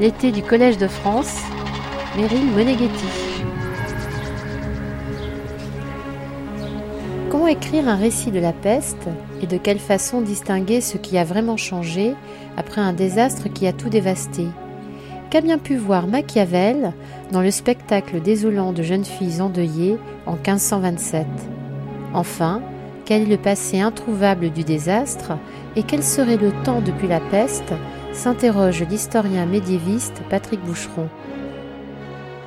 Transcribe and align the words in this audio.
L'été 0.00 0.30
du 0.30 0.42
Collège 0.42 0.78
de 0.78 0.86
France, 0.86 1.42
Meryl 2.16 2.46
Moneghetti. 2.52 3.06
Comment 7.28 7.48
écrire 7.48 7.88
un 7.88 7.96
récit 7.96 8.30
de 8.30 8.38
la 8.38 8.52
peste 8.52 9.08
et 9.42 9.48
de 9.48 9.56
quelle 9.56 9.80
façon 9.80 10.20
distinguer 10.20 10.80
ce 10.80 10.98
qui 10.98 11.18
a 11.18 11.24
vraiment 11.24 11.56
changé 11.56 12.14
après 12.56 12.80
un 12.80 12.92
désastre 12.92 13.48
qui 13.48 13.66
a 13.66 13.72
tout 13.72 13.88
dévasté? 13.88 14.46
Qu'a 15.30 15.40
bien 15.40 15.58
pu 15.58 15.74
voir 15.74 16.06
Machiavel 16.06 16.92
dans 17.32 17.42
le 17.42 17.50
spectacle 17.50 18.20
désolant 18.20 18.72
de 18.72 18.84
jeunes 18.84 19.04
filles 19.04 19.40
endeuillées 19.40 19.98
en 20.26 20.34
1527 20.34 21.26
Enfin, 22.14 22.62
quel 23.04 23.22
est 23.22 23.26
le 23.26 23.36
passé 23.36 23.80
introuvable 23.80 24.50
du 24.50 24.62
désastre 24.62 25.32
et 25.74 25.82
quel 25.82 26.04
serait 26.04 26.36
le 26.36 26.52
temps 26.62 26.82
depuis 26.82 27.08
la 27.08 27.20
peste 27.20 27.74
s'interroge 28.18 28.82
l'historien 28.82 29.46
médiéviste 29.46 30.22
Patrick 30.28 30.60
Boucheron. 30.64 31.08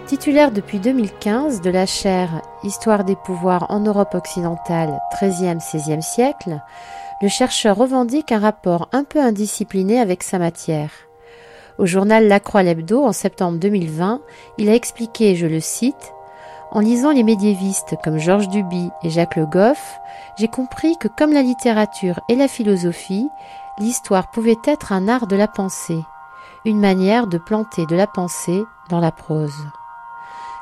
Titulaire 0.06 0.52
depuis 0.52 0.80
2015 0.80 1.62
de 1.62 1.70
la 1.70 1.86
chaire 1.86 2.42
Histoire 2.64 3.06
des 3.06 3.16
pouvoirs 3.16 3.68
en 3.70 3.80
Europe 3.80 4.14
occidentale 4.14 5.00
13e-16e 5.16 6.02
siècle, 6.02 6.60
le 7.22 7.30
chercheur 7.30 7.78
revendique 7.78 8.34
un 8.34 8.40
rapport 8.40 8.90
un 8.92 9.06
peu 9.06 9.22
indiscipliné 9.22 9.98
avec 9.98 10.24
sa 10.24 10.40
matière. 10.40 10.92
Au 11.78 11.86
journal 11.86 12.28
La 12.28 12.42
Croix 12.42 12.64
l'Hebdo 12.64 13.06
en 13.06 13.14
septembre 13.14 13.58
2020, 13.58 14.20
il 14.58 14.68
a 14.68 14.76
expliqué, 14.76 15.38
je 15.38 15.48
le 15.48 15.62
cite, 15.62 16.14
en 16.72 16.82
lisant 16.82 17.12
les 17.12 17.24
médiévistes 17.24 17.96
comme 18.04 18.18
Georges 18.18 18.50
Duby 18.50 18.90
et 19.04 19.10
Jacques 19.10 19.38
Le 19.38 19.46
Goff, 19.46 20.00
j'ai 20.38 20.48
compris 20.50 20.98
que 20.98 21.08
comme 21.08 21.34
la 21.34 21.42
littérature 21.42 22.20
et 22.28 22.36
la 22.36 22.48
philosophie, 22.48 23.28
l'histoire 23.80 24.32
pouvait 24.32 24.60
être 24.66 24.92
un 24.92 25.08
art 25.08 25.28
de 25.28 25.36
la 25.36 25.48
pensée, 25.48 26.04
une 26.66 26.80
manière 26.80 27.28
de 27.28 27.38
planter 27.38 27.86
de 27.86 27.96
la 27.96 28.08
pensée 28.08 28.64
dans 28.90 29.00
la 29.00 29.12
prose. 29.12 29.66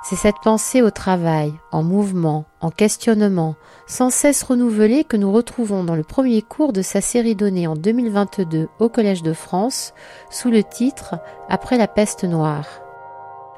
C'est 0.02 0.15
cette 0.15 0.39
pensée 0.41 0.81
au 0.81 0.91
travail, 0.91 1.53
en 1.71 1.83
mouvement, 1.83 2.45
en 2.61 2.71
questionnement, 2.71 3.55
sans 3.85 4.09
cesse 4.09 4.43
renouvelée 4.43 5.03
que 5.03 5.17
nous 5.17 5.31
retrouvons 5.31 5.83
dans 5.83 5.95
le 5.95 6.03
premier 6.03 6.41
cours 6.41 6.71
de 6.71 6.81
sa 6.81 7.02
série 7.02 7.35
donnée 7.35 7.67
en 7.67 7.75
2022 7.75 8.69
au 8.80 8.89
Collège 8.89 9.23
de 9.23 9.33
France 9.33 9.93
sous 10.30 10.49
le 10.49 10.63
titre 10.63 11.15
Après 11.49 11.77
la 11.77 11.87
peste 11.87 12.23
noire. 12.23 12.65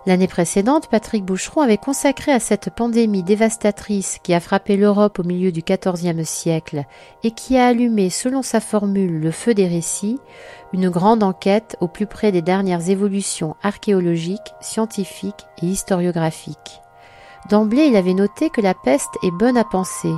L'année 0.08 0.28
précédente, 0.28 0.88
Patrick 0.88 1.24
Boucheron 1.24 1.62
avait 1.62 1.78
consacré 1.78 2.32
à 2.32 2.40
cette 2.40 2.72
pandémie 2.72 3.22
dévastatrice 3.22 4.18
qui 4.24 4.34
a 4.34 4.40
frappé 4.40 4.76
l'Europe 4.76 5.20
au 5.20 5.24
milieu 5.24 5.52
du 5.52 5.62
XIVe 5.62 6.24
siècle 6.24 6.86
et 7.24 7.30
qui 7.30 7.56
a 7.56 7.68
allumé, 7.68 8.10
selon 8.10 8.42
sa 8.42 8.62
formule, 8.62 9.20
le 9.20 9.30
feu 9.30 9.54
des 9.54 9.68
récits, 9.68 10.20
une 10.74 10.90
grande 10.90 11.22
enquête 11.22 11.78
au 11.82 11.88
plus 11.88 12.08
près 12.08 12.32
des 12.32 12.42
dernières 12.42 12.90
évolutions 12.90 13.56
archéologiques, 13.62 14.56
scientifiques 14.60 15.46
et 15.62 15.68
historiographiques. 15.68 16.82
D'emblée, 17.50 17.86
il 17.86 17.96
avait 17.96 18.16
noté 18.16 18.50
que 18.50 18.62
la 18.62 18.74
peste 18.74 19.14
est 19.22 19.32
bonne 19.32 19.58
à 19.58 19.64
penser, 19.64 20.14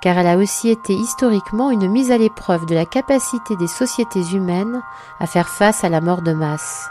car 0.00 0.16
elle 0.16 0.28
a 0.28 0.36
aussi 0.36 0.68
été 0.68 0.92
historiquement 0.92 1.72
une 1.72 1.88
mise 1.88 2.12
à 2.12 2.18
l'épreuve 2.18 2.66
de 2.66 2.74
la 2.74 2.84
capacité 2.84 3.56
des 3.56 3.66
sociétés 3.66 4.22
humaines 4.32 4.80
à 5.18 5.26
faire 5.26 5.48
face 5.48 5.82
à 5.82 5.88
la 5.88 6.00
mort 6.00 6.22
de 6.22 6.32
masse. 6.32 6.88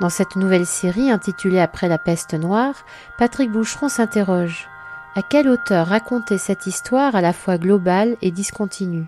Dans 0.00 0.08
cette 0.08 0.36
nouvelle 0.36 0.64
série 0.64 1.10
intitulée 1.10 1.60
Après 1.60 1.86
la 1.86 1.98
peste 1.98 2.32
noire, 2.32 2.86
Patrick 3.18 3.50
Boucheron 3.50 3.90
s'interroge. 3.90 4.66
À 5.14 5.22
quel 5.22 5.46
auteur 5.48 5.88
raconter 5.88 6.38
cette 6.38 6.66
histoire 6.66 7.14
à 7.14 7.20
la 7.20 7.34
fois 7.34 7.58
globale 7.58 8.16
et 8.22 8.30
discontinue? 8.30 9.06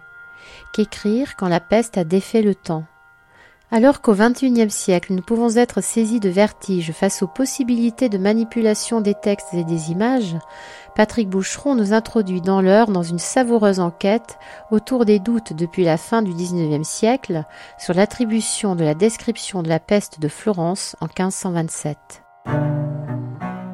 Qu'écrire 0.73 1.35
quand 1.37 1.48
la 1.48 1.61
peste 1.61 1.97
a 1.97 2.05
défait 2.05 2.43
le 2.43 2.55
temps? 2.55 2.85
Alors 3.73 4.03
qu'au 4.03 4.12
XXIe 4.12 4.70
siècle, 4.70 5.15
nous 5.15 5.23
pouvons 5.23 5.56
être 5.56 5.81
saisis 5.81 6.20
de 6.20 6.28
vertige 6.28 6.92
face 6.92 7.23
aux 7.23 7.27
possibilités 7.27 8.11
de 8.11 8.19
manipulation 8.19 9.01
des 9.01 9.14
textes 9.14 9.55
et 9.55 9.64
des 9.64 9.91
images, 9.91 10.36
Patrick 10.95 11.30
Boucheron 11.30 11.74
nous 11.74 11.95
introduit 11.95 12.42
dans 12.42 12.61
l'heure 12.61 12.91
dans 12.91 13.02
une 13.02 13.19
savoureuse 13.19 13.80
enquête 13.80 14.39
autour 14.70 15.07
des 15.07 15.19
doutes 15.19 15.55
depuis 15.55 15.85
la 15.85 15.96
fin 15.96 16.20
du 16.20 16.35
XIXe 16.35 16.86
siècle 16.86 17.45
sur 17.79 17.95
l'attribution 17.95 18.77
de 18.77 18.85
la 18.85 18.92
description 18.92 19.63
de 19.63 19.70
la 19.70 19.80
peste 19.80 20.20
de 20.20 20.29
Florence 20.29 20.95
en 21.01 21.07
1527. 21.07 21.96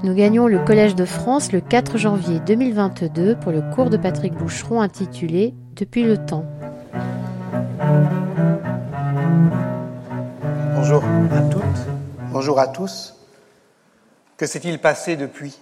Nous 0.04 0.14
gagnons 0.14 0.46
le 0.46 0.60
Collège 0.60 0.94
de 0.94 1.04
France 1.04 1.50
le 1.50 1.60
4 1.60 1.98
janvier 1.98 2.38
2022 2.46 3.34
pour 3.34 3.50
le 3.50 3.62
cours 3.74 3.90
de 3.90 3.96
Patrick 3.96 4.32
Boucheron 4.32 4.80
intitulé 4.80 5.56
Depuis 5.74 6.04
le 6.04 6.24
temps. 6.24 6.44
Bonjour 10.80 11.02
à 11.32 11.40
toutes, 11.40 11.88
bonjour 12.30 12.60
à 12.60 12.68
tous. 12.68 13.14
Que 14.36 14.46
s'est-il 14.46 14.80
passé 14.80 15.16
depuis? 15.16 15.58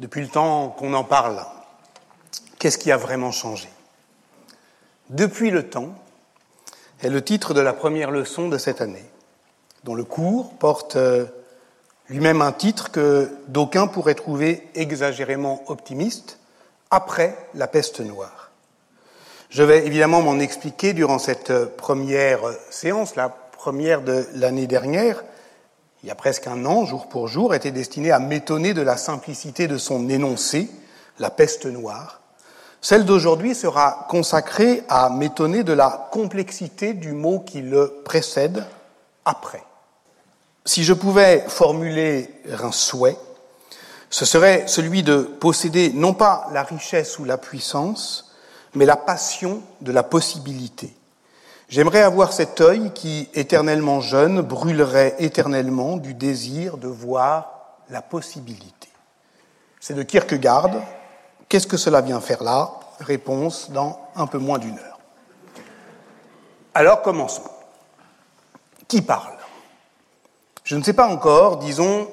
Depuis 0.00 0.22
le 0.22 0.26
temps 0.26 0.70
qu'on 0.70 0.92
en 0.92 1.04
parle, 1.04 1.40
qu'est-ce 2.58 2.78
qui 2.78 2.90
a 2.90 2.96
vraiment 2.96 3.30
changé? 3.30 3.68
Depuis 5.10 5.52
le 5.52 5.68
temps 5.68 5.94
est 7.00 7.08
le 7.08 7.22
titre 7.22 7.54
de 7.54 7.60
la 7.60 7.72
première 7.72 8.10
leçon 8.10 8.48
de 8.48 8.58
cette 8.58 8.80
année, 8.80 9.08
dont 9.84 9.94
le 9.94 10.02
cours 10.02 10.54
porte 10.54 10.96
euh, 10.96 11.24
lui-même 12.08 12.42
un 12.42 12.50
titre 12.50 12.90
que 12.90 13.30
d'aucuns 13.46 13.86
pourraient 13.86 14.16
trouver 14.16 14.68
exagérément 14.74 15.62
optimiste, 15.68 16.40
après 16.90 17.38
la 17.54 17.68
peste 17.68 18.00
noire. 18.00 18.50
Je 19.48 19.62
vais 19.62 19.86
évidemment 19.86 20.22
m'en 20.22 20.40
expliquer 20.40 20.92
durant 20.92 21.20
cette 21.20 21.50
euh, 21.50 21.66
première 21.66 22.40
séance, 22.68 23.14
la 23.14 23.28
première 23.66 24.02
de 24.02 24.24
l'année 24.34 24.68
dernière, 24.68 25.24
il 26.04 26.08
y 26.08 26.12
a 26.12 26.14
presque 26.14 26.46
un 26.46 26.66
an, 26.66 26.84
jour 26.84 27.08
pour 27.08 27.26
jour, 27.26 27.52
était 27.52 27.72
destinée 27.72 28.12
à 28.12 28.20
m'étonner 28.20 28.74
de 28.74 28.80
la 28.80 28.96
simplicité 28.96 29.66
de 29.66 29.76
son 29.76 30.08
énoncé, 30.08 30.70
la 31.18 31.30
peste 31.30 31.66
noire. 31.66 32.20
Celle 32.80 33.04
d'aujourd'hui 33.04 33.56
sera 33.56 34.06
consacrée 34.08 34.84
à 34.88 35.10
m'étonner 35.10 35.64
de 35.64 35.72
la 35.72 36.08
complexité 36.12 36.94
du 36.94 37.10
mot 37.10 37.40
qui 37.40 37.60
le 37.60 38.02
précède, 38.04 38.64
après. 39.24 39.64
Si 40.64 40.84
je 40.84 40.92
pouvais 40.92 41.44
formuler 41.48 42.30
un 42.62 42.70
souhait, 42.70 43.16
ce 44.10 44.24
serait 44.24 44.68
celui 44.68 45.02
de 45.02 45.22
posséder 45.22 45.90
non 45.92 46.14
pas 46.14 46.46
la 46.52 46.62
richesse 46.62 47.18
ou 47.18 47.24
la 47.24 47.36
puissance, 47.36 48.32
mais 48.74 48.86
la 48.86 48.96
passion 48.96 49.60
de 49.80 49.90
la 49.90 50.04
possibilité. 50.04 50.95
J'aimerais 51.68 52.02
avoir 52.02 52.32
cet 52.32 52.60
œil 52.60 52.92
qui, 52.92 53.28
éternellement 53.34 54.00
jeune, 54.00 54.40
brûlerait 54.40 55.16
éternellement 55.18 55.96
du 55.96 56.14
désir 56.14 56.76
de 56.76 56.86
voir 56.86 57.78
la 57.90 58.02
possibilité. 58.02 58.88
C'est 59.80 59.94
de 59.94 60.02
Kierkegaard. 60.02 60.70
Qu'est-ce 61.48 61.66
que 61.66 61.76
cela 61.76 62.00
vient 62.00 62.20
faire 62.20 62.42
là? 62.42 62.70
Réponse 63.00 63.70
dans 63.70 64.00
un 64.14 64.26
peu 64.26 64.38
moins 64.38 64.58
d'une 64.58 64.78
heure. 64.78 64.98
Alors 66.74 67.02
commençons. 67.02 67.50
Qui 68.88 69.02
parle? 69.02 69.34
Je 70.62 70.76
ne 70.76 70.82
sais 70.82 70.92
pas 70.92 71.08
encore, 71.08 71.58
disons, 71.58 72.08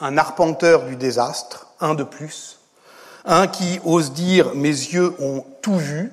un 0.00 0.18
arpenteur 0.18 0.84
du 0.84 0.96
désastre, 0.96 1.68
un 1.80 1.94
de 1.94 2.04
plus, 2.04 2.58
un 3.24 3.46
qui 3.46 3.80
ose 3.84 4.12
dire 4.12 4.54
mes 4.54 4.68
yeux 4.68 5.14
ont 5.20 5.44
tout 5.62 5.76
vu 5.76 6.12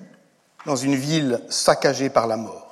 dans 0.66 0.76
une 0.76 0.96
ville 0.96 1.42
saccagée 1.50 2.10
par 2.10 2.28
la 2.28 2.38
mort. 2.38 2.63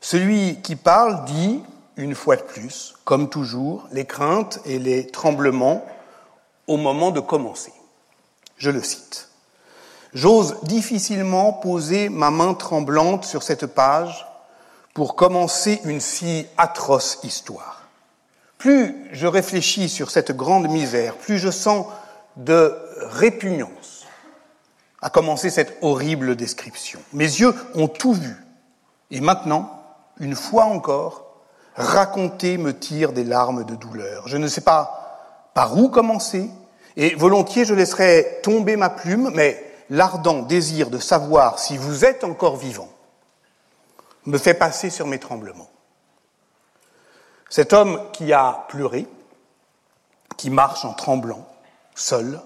Celui 0.00 0.60
qui 0.62 0.76
parle 0.76 1.24
dit, 1.24 1.62
une 1.96 2.14
fois 2.14 2.36
de 2.36 2.42
plus, 2.42 2.94
comme 3.04 3.28
toujours, 3.28 3.88
les 3.92 4.04
craintes 4.04 4.60
et 4.64 4.78
les 4.78 5.06
tremblements 5.06 5.84
au 6.66 6.76
moment 6.76 7.10
de 7.10 7.20
commencer. 7.20 7.72
Je 8.58 8.70
le 8.70 8.82
cite. 8.82 9.28
J'ose 10.12 10.56
difficilement 10.62 11.52
poser 11.52 12.08
ma 12.08 12.30
main 12.30 12.54
tremblante 12.54 13.24
sur 13.24 13.42
cette 13.42 13.66
page 13.66 14.26
pour 14.94 15.14
commencer 15.14 15.80
une 15.84 16.00
si 16.00 16.46
atroce 16.56 17.18
histoire. 17.22 17.82
Plus 18.56 19.08
je 19.12 19.26
réfléchis 19.26 19.88
sur 19.88 20.10
cette 20.10 20.32
grande 20.32 20.68
misère, 20.68 21.16
plus 21.16 21.38
je 21.38 21.50
sens 21.50 21.86
de 22.36 22.74
répugnance 23.00 24.06
à 25.02 25.10
commencer 25.10 25.50
cette 25.50 25.76
horrible 25.82 26.34
description. 26.34 27.00
Mes 27.12 27.24
yeux 27.24 27.54
ont 27.74 27.88
tout 27.88 28.14
vu. 28.14 28.34
Et 29.10 29.20
maintenant, 29.20 29.75
une 30.18 30.34
fois 30.34 30.64
encore, 30.64 31.26
raconter 31.74 32.58
me 32.58 32.78
tire 32.78 33.12
des 33.12 33.24
larmes 33.24 33.64
de 33.64 33.74
douleur. 33.74 34.28
Je 34.28 34.36
ne 34.36 34.48
sais 34.48 34.62
pas 34.62 35.50
par 35.54 35.76
où 35.76 35.88
commencer, 35.88 36.50
et 36.96 37.14
volontiers 37.14 37.64
je 37.64 37.74
laisserai 37.74 38.40
tomber 38.42 38.76
ma 38.76 38.90
plume, 38.90 39.30
mais 39.34 39.62
l'ardent 39.90 40.42
désir 40.42 40.90
de 40.90 40.98
savoir 40.98 41.58
si 41.58 41.76
vous 41.76 42.04
êtes 42.04 42.24
encore 42.24 42.56
vivant 42.56 42.88
me 44.26 44.38
fait 44.38 44.54
passer 44.54 44.90
sur 44.90 45.06
mes 45.06 45.18
tremblements. 45.18 45.70
Cet 47.48 47.72
homme 47.72 48.00
qui 48.12 48.32
a 48.32 48.66
pleuré, 48.68 49.06
qui 50.36 50.50
marche 50.50 50.84
en 50.84 50.92
tremblant, 50.92 51.46
seul, 51.94 52.40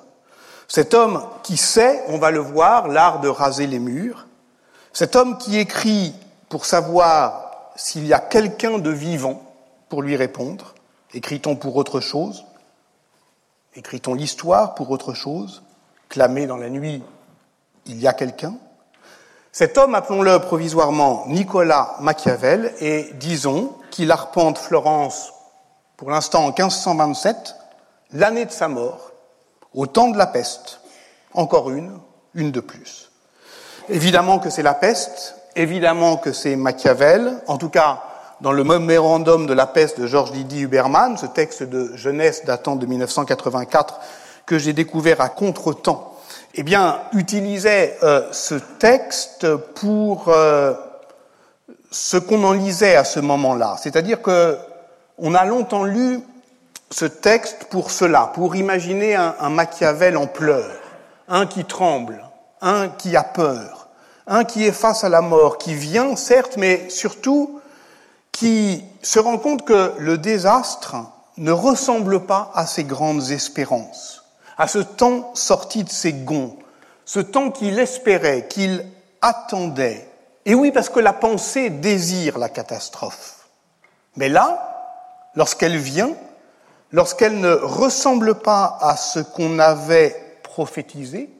cet 0.69 0.95
homme 0.95 1.27
qui 1.43 1.57
sait, 1.57 2.05
on 2.09 2.19
va 2.19 2.31
le 2.31 2.39
voir, 2.39 2.87
l'art 2.87 3.21
de 3.21 3.29
raser 3.29 3.67
les 3.67 3.79
murs, 3.79 4.27
cet 4.93 5.17
homme 5.17 5.39
qui 5.39 5.59
écrit 5.59 6.15
pour 6.49 6.67
savoir 6.67 7.50
s'il 7.81 8.07
y 8.07 8.13
a 8.13 8.21
quelqu'un 8.21 8.79
de 8.79 8.91
vivant 8.91 9.41
pour 9.89 10.03
lui 10.03 10.15
répondre 10.15 10.75
Écrit-on 11.15 11.57
pour 11.57 11.77
autre 11.77 12.01
chose 12.01 12.45
Écrit-on 13.75 14.15
l'histoire 14.15 14.75
pour 14.75 14.91
autre 14.91 15.15
chose 15.15 15.63
Clamé 16.11 16.47
dans 16.47 16.59
la 16.59 16.69
nuit, 16.69 17.03
il 17.87 18.01
y 18.01 18.07
a 18.07 18.13
quelqu'un? 18.13 18.57
Cet 19.53 19.79
homme, 19.79 19.95
appelons-le 19.95 20.39
provisoirement 20.41 21.25
Nicolas 21.29 21.97
Machiavel, 22.01 22.73
et 22.81 23.11
disons 23.15 23.73
qu'il 23.91 24.11
arpente 24.13 24.59
Florence, 24.59 25.33
pour 25.97 26.11
l'instant 26.11 26.45
en 26.45 26.49
1527, 26.49 27.57
l'année 28.13 28.45
de 28.45 28.53
sa 28.53 28.69
mort, 28.69 29.13
au 29.73 29.87
temps 29.87 30.11
de 30.11 30.19
la 30.19 30.27
peste. 30.27 30.81
Encore 31.33 31.71
une, 31.71 31.99
une 32.35 32.51
de 32.51 32.61
plus. 32.61 33.11
Évidemment 33.89 34.39
que 34.39 34.51
c'est 34.51 34.63
la 34.63 34.75
peste, 34.75 35.40
évidemment 35.57 36.17
que 36.17 36.33
c'est 36.33 36.57
Machiavel, 36.57 37.43
en 37.47 37.59
tout 37.59 37.69
cas 37.69 38.03
dans 38.41 38.53
le 38.53 38.65
mémorandum 38.65 39.47
de 39.47 39.53
la 39.53 39.67
peste 39.67 40.01
de 40.01 40.07
Georges 40.07 40.33
Lydie 40.33 40.61
Huberman, 40.61 41.17
ce 41.19 41.27
texte 41.27 41.63
de 41.63 41.95
jeunesse 41.95 42.45
datant 42.45 42.77
de 42.77 42.87
1984 42.87 44.01
que 44.47 44.59
j'ai 44.59 44.73
découvert 44.73 45.21
à 45.21 45.29
contre-temps, 45.29 46.17
eh 46.55 46.63
bien, 46.63 47.01
utilisait 47.13 47.99
euh, 48.03 48.27
ce 48.33 48.55
texte 48.55 49.55
pour 49.75 50.29
euh, 50.29 50.73
ce 51.91 52.17
qu'on 52.17 52.43
en 52.45 52.53
lisait 52.53 52.97
à 52.97 53.05
ce 53.05 53.21
moment-là. 53.21 53.77
C'est-à-dire 53.81 54.23
que 54.23 54.57
on 55.19 55.35
a 55.35 55.45
longtemps 55.45 55.85
lu 55.85 56.21
ce 56.91 57.05
texte 57.05 57.65
pour 57.65 57.91
cela, 57.91 58.33
pour 58.35 58.57
imaginer 58.57 59.15
un 59.15 59.51
Machiavel 59.51 60.17
en 60.17 60.27
pleurs, 60.27 60.81
un 61.29 61.47
qui 61.47 61.65
tremble, 61.65 62.25
un 62.63 62.89
qui 62.89 63.17
a 63.17 63.23
peur, 63.23 63.80
un 64.27 64.45
qui 64.45 64.65
est 64.65 64.73
face 64.73 65.05
à 65.05 65.09
la 65.09 65.21
mort, 65.21 65.59
qui 65.59 65.75
vient, 65.75 66.17
certes, 66.17 66.57
mais 66.57 66.89
surtout 66.89 67.61
qui 68.33 68.85
se 69.03 69.19
rend 69.19 69.39
compte 69.39 69.65
que 69.65 69.93
le 69.99 70.19
désastre 70.19 70.97
ne 71.37 71.53
ressemble 71.53 72.27
pas 72.27 72.51
à 72.55 72.67
ses 72.67 72.85
grandes 72.85 73.31
espérances, 73.31 74.25
à 74.59 74.69
ce 74.69 74.79
temps 74.79 75.35
sorti 75.35 75.85
de 75.85 75.91
ses 75.91 76.13
gonds, 76.13 76.57
ce 77.05 77.21
temps 77.21 77.51
qu'il 77.51 77.79
espérait, 77.79 78.47
qu'il 78.49 78.87
attendait. 79.23 80.09
Et 80.45 80.55
oui, 80.55 80.73
parce 80.73 80.89
que 80.89 81.01
la 81.01 81.13
pensée 81.13 81.71
désire 81.71 82.39
la 82.39 82.49
catastrophe. 82.49 83.49
Mais 84.17 84.29
là, 84.29 84.71
lorsqu'elle 85.35 85.77
vient, 85.77 86.11
lorsqu'elle 86.93 87.41
ne 87.41 87.53
ressemble 87.53 88.37
pas 88.37 88.79
à 88.81 88.97
ce 88.97 89.21
qu'on 89.21 89.59
avait 89.59 90.39
prophétisé, 90.43 91.31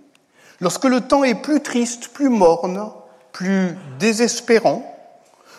lorsque 0.61 0.85
le 0.85 1.01
temps 1.01 1.25
est 1.25 1.35
plus 1.35 1.63
triste, 1.63 2.09
plus 2.09 2.29
morne, 2.29 2.91
plus 3.33 3.77
désespérant, 3.99 4.85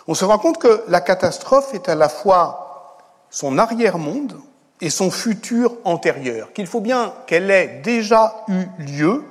on 0.08 0.14
se 0.14 0.26
rend 0.26 0.40
compte 0.40 0.58
que 0.58 0.84
la 0.88 1.02
catastrophe 1.02 1.74
est 1.74 1.90
à 1.90 1.96
la 1.96 2.10
fois 2.10 2.98
son 3.30 3.58
arrière-monde 3.58 4.40
et 4.82 4.90
son 4.90 5.12
futur 5.12 5.78
antérieur, 5.84 6.54
qu'il 6.54 6.68
faut 6.68 6.82
bien 6.82 7.14
qu'elle 7.28 7.52
ait 7.52 7.82
déjà 7.84 8.44
eu 8.48 8.66
lieu 8.80 9.24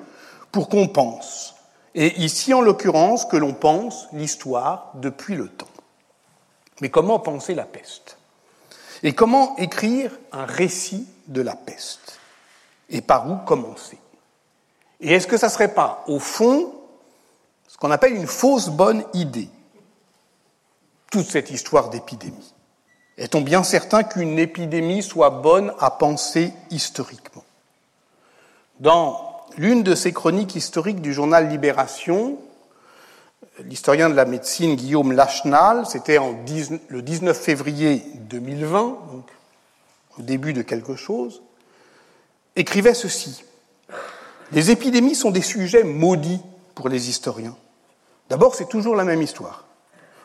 pour 0.52 0.68
qu'on 0.68 0.88
pense. 0.88 1.54
Et 1.94 2.20
ici, 2.20 2.54
en 2.54 2.60
l'occurrence, 2.60 3.24
que 3.24 3.36
l'on 3.36 3.52
pense 3.52 4.06
l'histoire 4.12 4.92
depuis 4.94 5.34
le 5.34 5.48
temps. 5.48 5.66
Mais 6.80 6.88
comment 6.88 7.18
penser 7.18 7.54
la 7.54 7.64
peste? 7.64 8.16
Et 9.02 9.12
comment 9.12 9.56
écrire 9.56 10.12
un 10.32 10.46
récit 10.46 11.06
de 11.26 11.42
la 11.42 11.56
peste? 11.56 12.18
Et 12.88 13.00
par 13.00 13.30
où 13.30 13.36
commencer? 13.44 13.98
Et 15.00 15.12
est-ce 15.12 15.26
que 15.26 15.36
ça 15.36 15.46
ne 15.46 15.52
serait 15.52 15.72
pas, 15.72 16.04
au 16.06 16.18
fond, 16.18 16.74
ce 17.68 17.76
qu'on 17.78 17.90
appelle 17.90 18.14
une 18.14 18.26
fausse 18.26 18.68
bonne 18.68 19.04
idée 19.14 19.48
toute 21.10 21.26
cette 21.26 21.50
histoire 21.50 21.90
d'épidémie? 21.90 22.54
Est-on 23.16 23.40
bien 23.40 23.62
certain 23.62 24.02
qu'une 24.02 24.38
épidémie 24.38 25.02
soit 25.02 25.30
bonne 25.30 25.72
à 25.78 25.90
penser 25.90 26.52
historiquement? 26.70 27.44
Dans 28.78 29.42
l'une 29.56 29.82
de 29.82 29.94
ces 29.94 30.12
chroniques 30.12 30.54
historiques 30.54 31.00
du 31.00 31.12
journal 31.12 31.48
Libération, 31.48 32.38
l'historien 33.64 34.08
de 34.08 34.14
la 34.14 34.24
médecine 34.24 34.74
Guillaume 34.74 35.12
Lachenal, 35.12 35.86
c'était 35.86 36.18
le 36.88 37.02
19 37.02 37.38
février 37.38 38.02
2020, 38.14 38.98
donc 39.12 39.26
au 40.18 40.22
début 40.22 40.52
de 40.52 40.62
quelque 40.62 40.96
chose, 40.96 41.42
écrivait 42.56 42.94
ceci. 42.94 43.44
Les 44.52 44.70
épidémies 44.70 45.14
sont 45.14 45.30
des 45.30 45.42
sujets 45.42 45.84
maudits 45.84 46.40
pour 46.74 46.88
les 46.88 47.08
historiens. 47.08 47.56
D'abord, 48.28 48.54
c'est 48.54 48.68
toujours 48.68 48.96
la 48.96 49.04
même 49.04 49.22
histoire. 49.22 49.64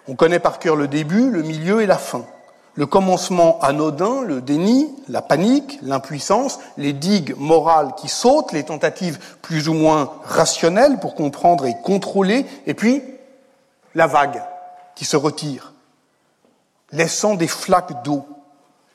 On 0.08 0.16
connaît 0.16 0.40
par 0.40 0.60
cœur 0.60 0.76
le 0.76 0.88
début, 0.88 1.30
le 1.30 1.44
milieu 1.44 1.82
et 1.82 1.86
la 1.86 1.98
fin. 1.98 2.26
Le 2.76 2.86
commencement 2.86 3.60
anodin, 3.62 4.22
le 4.24 4.42
déni, 4.42 4.94
la 5.08 5.22
panique, 5.22 5.80
l'impuissance, 5.82 6.60
les 6.78 6.92
digues 6.92 7.36
morales 7.38 7.94
qui 7.96 8.10
sautent, 8.10 8.52
les 8.52 8.66
tentatives 8.66 9.20
plus 9.42 9.70
ou 9.70 9.74
moins 9.74 10.12
rationnelles 10.26 11.00
pour 11.00 11.16
comprendre 11.16 11.66
et 11.66 11.76
contrôler, 11.84 12.46
et 12.68 12.74
puis 12.74 13.02
la 13.94 14.08
vague 14.08 14.44
qui 14.96 15.06
se 15.06 15.16
retire, 15.16 15.74
laissant 16.92 17.36
des 17.36 17.48
flaques 17.48 18.04
d'eau, 18.04 18.26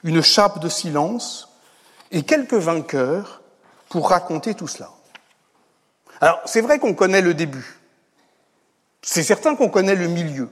une 0.04 0.22
chape 0.22 0.58
de 0.60 0.68
silence 0.68 1.48
et 2.10 2.22
quelques 2.22 2.54
vainqueurs 2.54 3.40
pour 3.88 4.10
raconter 4.10 4.54
tout 4.54 4.68
cela. 4.68 4.90
Alors, 6.20 6.40
c'est 6.44 6.60
vrai 6.60 6.78
qu'on 6.78 6.94
connaît 6.94 7.22
le 7.22 7.34
début. 7.34 7.78
C'est 9.02 9.22
certain 9.22 9.56
qu'on 9.56 9.68
connaît 9.68 9.94
le 9.94 10.08
milieu. 10.08 10.50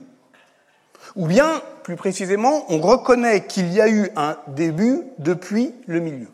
Ou 1.15 1.27
bien, 1.27 1.61
plus 1.83 1.95
précisément, 1.95 2.65
on 2.69 2.79
reconnaît 2.79 3.45
qu'il 3.45 3.71
y 3.73 3.81
a 3.81 3.87
eu 3.87 4.11
un 4.15 4.37
début 4.47 5.03
depuis 5.19 5.73
le 5.87 5.99
milieu. 5.99 6.27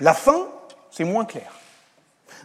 La 0.00 0.14
fin, 0.14 0.46
c'est 0.90 1.04
moins 1.04 1.24
clair. 1.24 1.52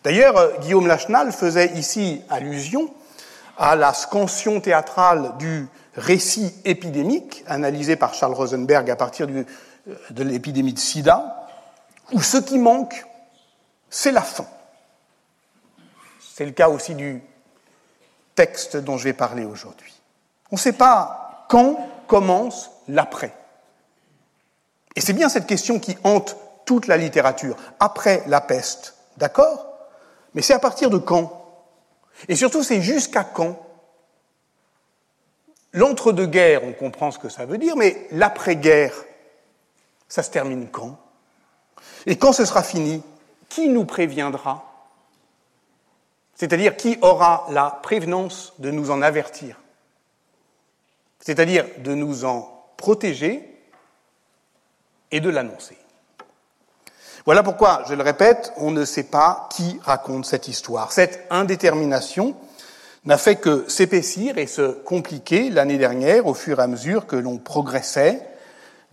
D'ailleurs, 0.04 0.60
Guillaume 0.62 0.88
Lachenal 0.88 1.32
faisait 1.32 1.74
ici 1.74 2.22
allusion 2.30 2.94
à 3.58 3.76
la 3.76 3.94
scansion 3.94 4.62
théâtrale 4.62 5.34
du 5.38 5.68
récit 5.96 6.54
épidémique, 6.66 7.44
analysé 7.48 7.96
par 7.96 8.14
Charles 8.14 8.34
Rosenberg 8.34 8.90
à 8.90 8.96
partir 8.96 9.28
euh, 9.30 9.44
de 10.10 10.24
l'épidémie 10.24 10.74
de 10.74 10.80
sida, 10.80 11.48
où 12.14 12.22
ce 12.22 12.38
qui 12.38 12.58
manque, 12.58 13.06
c'est 13.90 14.12
la 14.12 14.22
fin. 14.22 14.46
C'est 16.42 16.46
le 16.46 16.54
cas 16.54 16.70
aussi 16.70 16.96
du 16.96 17.22
texte 18.34 18.76
dont 18.76 18.98
je 18.98 19.04
vais 19.04 19.14
parler 19.14 19.46
aujourd'hui. 19.46 19.94
On 20.52 20.56
ne 20.56 20.60
sait 20.60 20.74
pas 20.74 21.46
quand 21.50 21.78
commence 22.08 22.72
l'après. 22.88 23.32
Et 24.96 25.02
c'est 25.02 25.14
bien 25.14 25.30
cette 25.30 25.46
question 25.46 25.80
qui 25.80 25.96
hante 26.04 26.36
toute 26.66 26.88
la 26.88 26.98
littérature. 26.98 27.56
Après 27.80 28.24
la 28.26 28.42
peste, 28.42 28.96
d'accord? 29.18 29.68
Mais 30.34 30.42
c'est 30.42 30.56
à 30.56 30.58
partir 30.58 30.90
de 30.90 30.98
quand? 30.98 31.46
Et 32.28 32.36
surtout, 32.36 32.64
c'est 32.64 32.82
jusqu'à 32.82 33.24
quand? 33.24 33.60
L'entre-deux-guerres, 35.74 36.64
on 36.64 36.74
comprend 36.74 37.12
ce 37.12 37.20
que 37.20 37.30
ça 37.30 37.46
veut 37.46 37.60
dire, 37.60 37.76
mais 37.76 38.08
l'après-guerre, 38.10 38.96
ça 40.10 40.24
se 40.24 40.32
termine 40.32 40.70
quand? 40.70 40.98
Et 42.08 42.18
quand 42.18 42.34
ce 42.34 42.46
sera 42.46 42.64
fini, 42.64 43.04
qui 43.48 43.70
nous 43.70 43.86
préviendra? 43.86 44.71
C'est-à-dire 46.42 46.76
qui 46.76 46.98
aura 47.04 47.46
la 47.52 47.80
prévenance 47.84 48.54
de 48.58 48.72
nous 48.72 48.90
en 48.90 49.04
avertir? 49.04 49.58
C'est-à-dire 51.20 51.68
de 51.84 51.94
nous 51.94 52.26
en 52.26 52.66
protéger 52.78 53.48
et 55.12 55.20
de 55.20 55.30
l'annoncer. 55.30 55.78
Voilà 57.26 57.44
pourquoi, 57.44 57.84
je 57.88 57.94
le 57.94 58.02
répète, 58.02 58.54
on 58.58 58.72
ne 58.72 58.86
sait 58.86 59.04
pas 59.04 59.50
qui 59.52 59.80
raconte 59.84 60.26
cette 60.26 60.48
histoire. 60.48 60.92
Cette 60.92 61.28
indétermination 61.30 62.36
n'a 63.06 63.20
fait 63.20 63.36
que 63.36 63.70
s'épaissir 63.70 64.40
et 64.40 64.48
se 64.48 64.72
compliquer 64.72 65.52
l'année 65.52 65.78
dernière 65.78 66.26
au 66.26 66.34
fur 66.34 66.60
et 66.60 66.64
à 66.64 66.68
mesure 66.68 67.06
que 67.06 67.18
l'on 67.18 67.38
progressait 67.38 68.20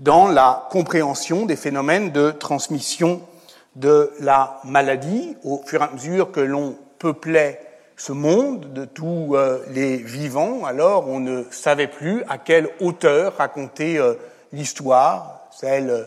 dans 0.00 0.28
la 0.28 0.68
compréhension 0.70 1.46
des 1.46 1.56
phénomènes 1.56 2.12
de 2.12 2.30
transmission 2.30 3.22
de 3.74 4.12
la 4.20 4.60
maladie, 4.64 5.34
au 5.44 5.62
fur 5.64 5.80
et 5.80 5.86
à 5.86 5.90
mesure 5.92 6.30
que 6.30 6.40
l'on 6.40 6.76
peuplait 6.98 7.60
ce 7.98 8.12
monde 8.12 8.72
de 8.72 8.84
tous 8.84 9.34
euh, 9.34 9.58
les 9.70 9.96
vivants, 9.96 10.64
alors 10.64 11.08
on 11.08 11.18
ne 11.18 11.42
savait 11.50 11.88
plus 11.88 12.22
à 12.28 12.38
quelle 12.38 12.68
hauteur 12.80 13.36
raconter 13.36 13.98
euh, 13.98 14.14
l'histoire, 14.52 15.48
celle 15.50 15.90
euh, 15.90 16.04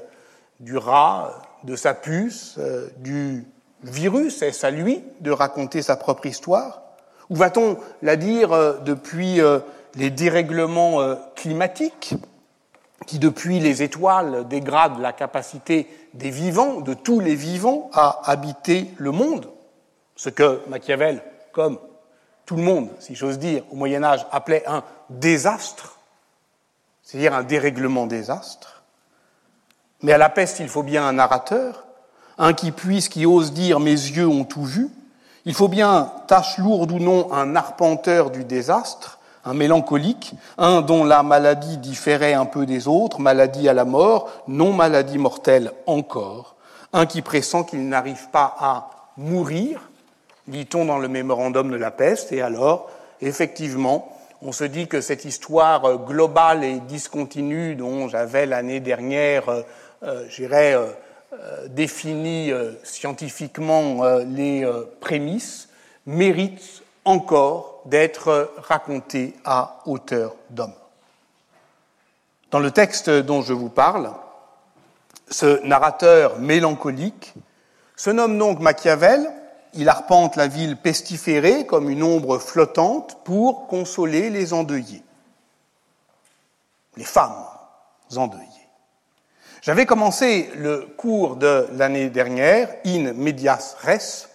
du 0.62 0.77
rat, 0.77 1.33
de 1.63 1.75
sa 1.75 1.93
puce, 1.93 2.57
du 2.98 3.45
virus, 3.83 4.41
est-ce 4.41 4.65
à 4.65 4.71
lui 4.71 5.03
de 5.19 5.31
raconter 5.31 5.81
sa 5.81 5.95
propre 5.95 6.25
histoire? 6.25 6.81
Ou 7.29 7.36
va-t-on 7.36 7.77
la 8.01 8.15
dire 8.15 8.81
depuis 8.83 9.39
les 9.95 10.10
dérèglements 10.10 11.15
climatiques 11.36 12.15
qui, 13.05 13.19
depuis 13.19 13.60
les 13.60 13.83
étoiles, 13.83 14.48
dégradent 14.48 15.00
la 15.00 15.13
capacité 15.13 15.88
des 16.15 16.31
vivants, 16.31 16.81
de 16.81 16.95
tous 16.95 17.19
les 17.19 17.36
vivants, 17.36 17.89
à 17.93 18.21
habiter 18.25 18.91
le 18.98 19.12
monde? 19.12 19.48
Ce 20.21 20.29
que 20.29 20.61
Machiavel 20.67 21.23
comme 21.51 21.79
tout 22.45 22.55
le 22.55 22.61
monde, 22.61 22.89
si 22.99 23.15
j'ose 23.15 23.39
dire, 23.39 23.63
au 23.71 23.75
Moyen 23.75 24.03
Âge, 24.03 24.27
appelait 24.31 24.63
un 24.67 24.83
désastre, 25.09 25.97
c'est-à-dire 27.01 27.33
un 27.33 27.41
dérèglement 27.41 28.05
des 28.05 28.29
astres. 28.29 28.83
Mais 30.03 30.13
à 30.13 30.19
la 30.19 30.29
peste, 30.29 30.59
il 30.59 30.69
faut 30.69 30.83
bien 30.83 31.07
un 31.07 31.13
narrateur, 31.13 31.85
un 32.37 32.53
qui 32.53 32.71
puisse, 32.71 33.09
qui 33.09 33.25
ose 33.25 33.51
dire 33.51 33.79
mes 33.79 33.89
yeux 33.89 34.27
ont 34.27 34.43
tout 34.43 34.63
vu. 34.63 34.91
Il 35.45 35.55
faut 35.55 35.69
bien, 35.69 36.13
tâche 36.27 36.59
lourde 36.59 36.91
ou 36.91 36.99
non, 36.99 37.33
un 37.33 37.55
arpenteur 37.55 38.29
du 38.29 38.43
désastre, 38.43 39.17
un 39.43 39.55
mélancolique, 39.55 40.35
un 40.59 40.81
dont 40.81 41.03
la 41.03 41.23
maladie 41.23 41.79
différait 41.79 42.35
un 42.35 42.45
peu 42.45 42.67
des 42.67 42.87
autres, 42.87 43.19
maladie 43.19 43.67
à 43.67 43.73
la 43.73 43.85
mort, 43.85 44.29
non 44.47 44.71
maladie 44.71 45.17
mortelle 45.17 45.71
encore, 45.87 46.57
un 46.93 47.07
qui 47.07 47.23
pressent 47.23 47.63
qu'il 47.63 47.89
n'arrive 47.89 48.29
pas 48.29 48.55
à 48.59 48.91
mourir, 49.17 49.90
dit-on 50.48 50.86
dans 50.86 50.98
le 50.98 51.07
mémorandum 51.07 51.71
de 51.71 51.77
la 51.77 51.91
peste, 51.91 52.31
et 52.31 52.41
alors, 52.41 52.89
effectivement, 53.21 54.17
on 54.41 54.51
se 54.51 54.63
dit 54.63 54.88
que 54.88 55.01
cette 55.01 55.25
histoire 55.25 55.98
globale 56.00 56.63
et 56.63 56.79
discontinue 56.79 57.75
dont 57.75 58.07
j'avais 58.07 58.45
l'année 58.45 58.79
dernière, 58.79 59.50
euh, 59.50 59.62
euh, 60.03 60.25
j'irais, 60.29 60.74
euh, 60.74 60.88
euh, 61.33 61.67
défini 61.67 62.51
scientifiquement 62.83 64.03
les 64.25 64.69
prémices, 65.00 65.69
mérite 66.05 66.83
encore 67.05 67.83
d'être 67.86 68.53
racontée 68.57 69.33
à 69.45 69.79
hauteur 69.86 70.36
d'homme. 70.50 70.74
Dans 72.50 72.60
le 72.60 72.71
texte 72.71 73.10
dont 73.10 73.41
je 73.41 73.53
vous 73.53 73.69
parle, 73.69 74.12
ce 75.29 75.65
narrateur 75.65 76.38
mélancolique 76.39 77.33
se 77.95 78.10
nomme 78.10 78.38
donc 78.38 78.60
Machiavel, 78.60 79.31
il 79.73 79.89
arpente 79.89 80.35
la 80.35 80.47
ville 80.47 80.77
pestiférée 80.77 81.65
comme 81.65 81.89
une 81.89 82.03
ombre 82.03 82.39
flottante 82.39 83.23
pour 83.23 83.67
consoler 83.67 84.29
les 84.29 84.53
endeuillés, 84.53 85.03
les 86.97 87.03
femmes 87.03 87.45
endeuillées. 88.15 88.47
J'avais 89.61 89.85
commencé 89.85 90.49
le 90.55 90.87
cours 90.97 91.35
de 91.35 91.67
l'année 91.73 92.09
dernière, 92.09 92.69
in 92.85 93.13
medias 93.13 93.75
res, 93.81 94.27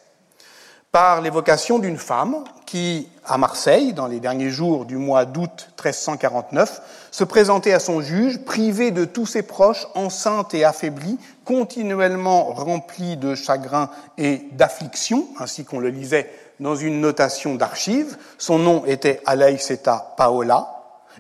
par 0.96 1.20
l'évocation 1.20 1.78
d'une 1.78 1.98
femme 1.98 2.42
qui, 2.64 3.10
à 3.26 3.36
Marseille, 3.36 3.92
dans 3.92 4.06
les 4.06 4.18
derniers 4.18 4.48
jours 4.48 4.86
du 4.86 4.96
mois 4.96 5.26
d'août 5.26 5.68
1349, 5.78 6.80
se 7.10 7.22
présentait 7.22 7.74
à 7.74 7.80
son 7.80 8.00
juge, 8.00 8.38
privée 8.38 8.92
de 8.92 9.04
tous 9.04 9.26
ses 9.26 9.42
proches, 9.42 9.86
enceinte 9.94 10.54
et 10.54 10.64
affaiblie, 10.64 11.18
continuellement 11.44 12.44
remplie 12.44 13.18
de 13.18 13.34
chagrin 13.34 13.90
et 14.16 14.40
d'affliction, 14.52 15.26
ainsi 15.38 15.66
qu'on 15.66 15.80
le 15.80 15.90
lisait 15.90 16.30
dans 16.60 16.76
une 16.76 17.02
notation 17.02 17.56
d'archives. 17.56 18.16
Son 18.38 18.58
nom 18.58 18.86
était 18.86 19.20
Alaïseta 19.26 20.14
Paola. 20.16 20.66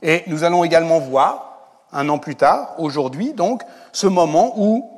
Et 0.00 0.22
nous 0.26 0.42
allons 0.42 0.64
également 0.64 1.00
voir, 1.00 1.84
un 1.92 2.08
an 2.08 2.16
plus 2.16 2.36
tard, 2.36 2.76
aujourd'hui 2.78 3.34
donc, 3.34 3.60
ce 3.92 4.06
moment 4.06 4.54
où 4.56 4.90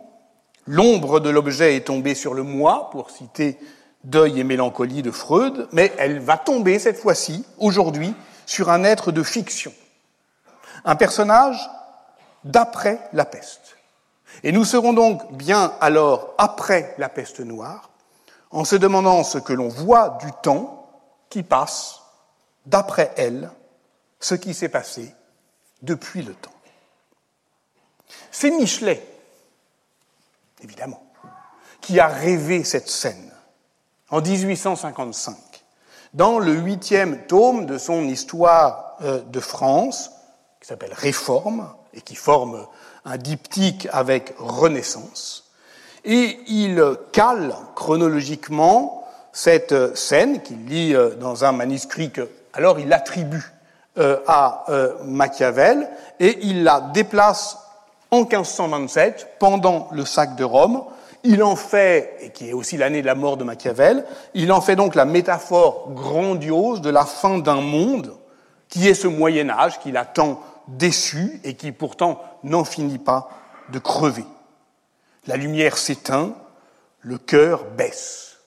l'ombre 0.67 1.19
de 1.19 1.31
l'objet 1.31 1.75
est 1.75 1.89
tombée 1.89 2.15
sur 2.15 2.33
le 2.33 2.45
moi, 2.45 2.91
pour 2.93 3.11
citer 3.11 3.59
Deuil 4.05 4.41
et 4.41 4.45
mélancolie 4.45 5.03
de 5.03 5.11
Freud, 5.11 5.69
mais 5.73 5.93
elle 5.99 6.21
va 6.21 6.39
tomber 6.39 6.79
cette 6.79 6.99
fois-ci, 6.99 7.45
aujourd'hui, 7.59 8.15
sur 8.47 8.71
un 8.71 8.85
être 8.85 9.13
de 9.13 9.23
fiction, 9.23 9.73
un 10.85 10.97
personnage 10.97 11.69
d'après 12.45 13.01
la 13.13 13.25
peste. 13.25 13.77
Et 14.43 14.53
nous 14.53 14.65
serons 14.65 14.93
donc 14.93 15.33
bien 15.33 15.73
alors 15.81 16.35
après 16.39 16.95
la 16.99 17.09
peste 17.09 17.41
noire, 17.41 17.91
en 18.51 18.65
se 18.65 18.77
demandant 18.77 19.25
ce 19.25 19.39
que 19.39 19.53
l'on 19.53 19.69
voit 19.69 20.19
du 20.23 20.31
temps 20.43 20.89
qui 21.29 21.43
passe 21.43 22.01
d'après 22.67 23.13
elle, 23.17 23.51
ce 24.21 24.35
qui 24.35 24.55
s'est 24.55 24.69
passé 24.69 25.15
depuis 25.83 26.23
le 26.23 26.35
temps. 26.35 26.53
C'est 28.31 28.51
Michelet, 28.51 29.07
évidemment, 30.63 31.03
qui 31.81 32.01
a 32.01 32.07
rêvé 32.07 32.65
cette 32.65 32.89
scène 32.89 33.28
en 34.11 34.21
1855, 34.21 35.37
dans 36.15 36.39
le 36.39 36.53
huitième 36.53 37.27
tome 37.27 37.67
de 37.67 37.79
son 37.79 38.05
histoire 38.09 38.97
euh, 39.03 39.21
de 39.21 39.41
France, 39.41 40.11
qui 40.61 40.69
s'appelle 40.69 40.95
Réforme, 40.95 41.69
et 41.95 42.01
qui 42.01 42.15
forme 42.15 42.67
un 43.05 43.17
diptyque 43.17 43.89
avec 43.93 44.35
Renaissance. 44.39 45.51
Et 46.05 46.39
il 46.47 46.83
cale 47.13 47.55
chronologiquement 47.75 49.07
cette 49.33 49.97
scène 49.97 50.43
qu'il 50.43 50.67
lit 50.67 50.95
euh, 50.95 51.15
dans 51.17 51.45
un 51.45 51.53
manuscrit 51.53 52.11
que, 52.11 52.29
alors, 52.55 52.79
il 52.79 52.93
attribue 52.93 53.53
euh, 53.99 54.19
à 54.27 54.65
Machiavel, 55.05 55.89
et 56.19 56.39
il 56.43 56.65
la 56.65 56.81
déplace 56.81 57.59
en 58.11 58.21
1527, 58.21 59.37
pendant 59.39 59.89
le 59.93 60.05
sac 60.07 60.35
de 60.35 60.45
Rome, 60.45 60.83
il 61.25 61.43
en 61.43 61.57
fait, 61.57 62.17
et 62.21 62.31
qui 62.31 62.49
est 62.49 62.53
aussi 62.53 62.77
l'année 62.77 63.03
de 63.03 63.07
la 63.07 63.15
mort 63.15 63.37
de 63.37 63.45
Machiavel, 63.45 64.05
il 64.35 64.53
en 64.53 64.61
fait 64.61 64.77
donc 64.77 64.95
la 64.95 65.05
métaphore 65.05 65.91
grandiose 65.93 66.81
de 66.81 66.91
la 66.91 67.05
fin 67.05 67.39
d'un 67.39 67.61
monde, 67.61 68.17
qui 68.69 68.89
est 68.89 68.95
ce 68.95 69.09
Moyen 69.09 69.51
Âge 69.51 69.81
qu'il 69.81 69.97
a 69.97 70.05
tant 70.05 70.41
déçu 70.69 71.41
et 71.45 71.55
qui 71.55 71.73
pourtant 71.73 72.23
n'en 72.45 72.65
finit 72.65 72.99
pas 72.99 73.29
de 73.71 73.79
crever. 73.79 74.25
La 75.27 75.37
lumière 75.37 75.77
s'éteint, 75.77 76.35
le 77.01 77.19
cœur 77.19 77.65
baisse, 77.77 78.39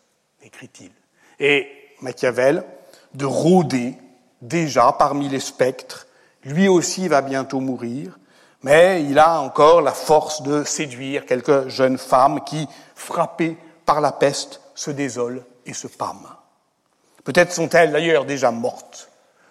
écrit-il. 0.44 0.92
Et 1.40 1.68
Machiavel, 2.02 2.64
de 3.14 3.26
rôder 3.26 3.96
déjà 4.42 4.92
parmi 4.98 5.30
les 5.30 5.40
spectres, 5.40 6.08
lui 6.44 6.68
aussi 6.68 7.08
va 7.08 7.22
bientôt 7.22 7.60
mourir, 7.60 8.18
mais 8.64 9.04
il 9.04 9.18
a 9.20 9.40
encore 9.40 9.82
la 9.82 9.94
force 9.94 10.44
de 10.44 10.64
séduire 10.64 11.26
quelques 11.26 11.68
jeunes 11.68 11.98
femmes 11.98 12.44
qui, 12.44 12.68
frappées 12.96 13.58
par 13.86 14.02
la 14.02 14.12
peste, 14.12 14.62
se 14.76 14.92
désolent 14.92 15.44
et 15.66 15.74
se 15.74 15.88
pâment. 15.88 16.38
Peut-être 17.24 17.52
sont-elles 17.52 17.92
d'ailleurs 17.92 18.26
déjà 18.26 18.52
mortes, 18.52 19.10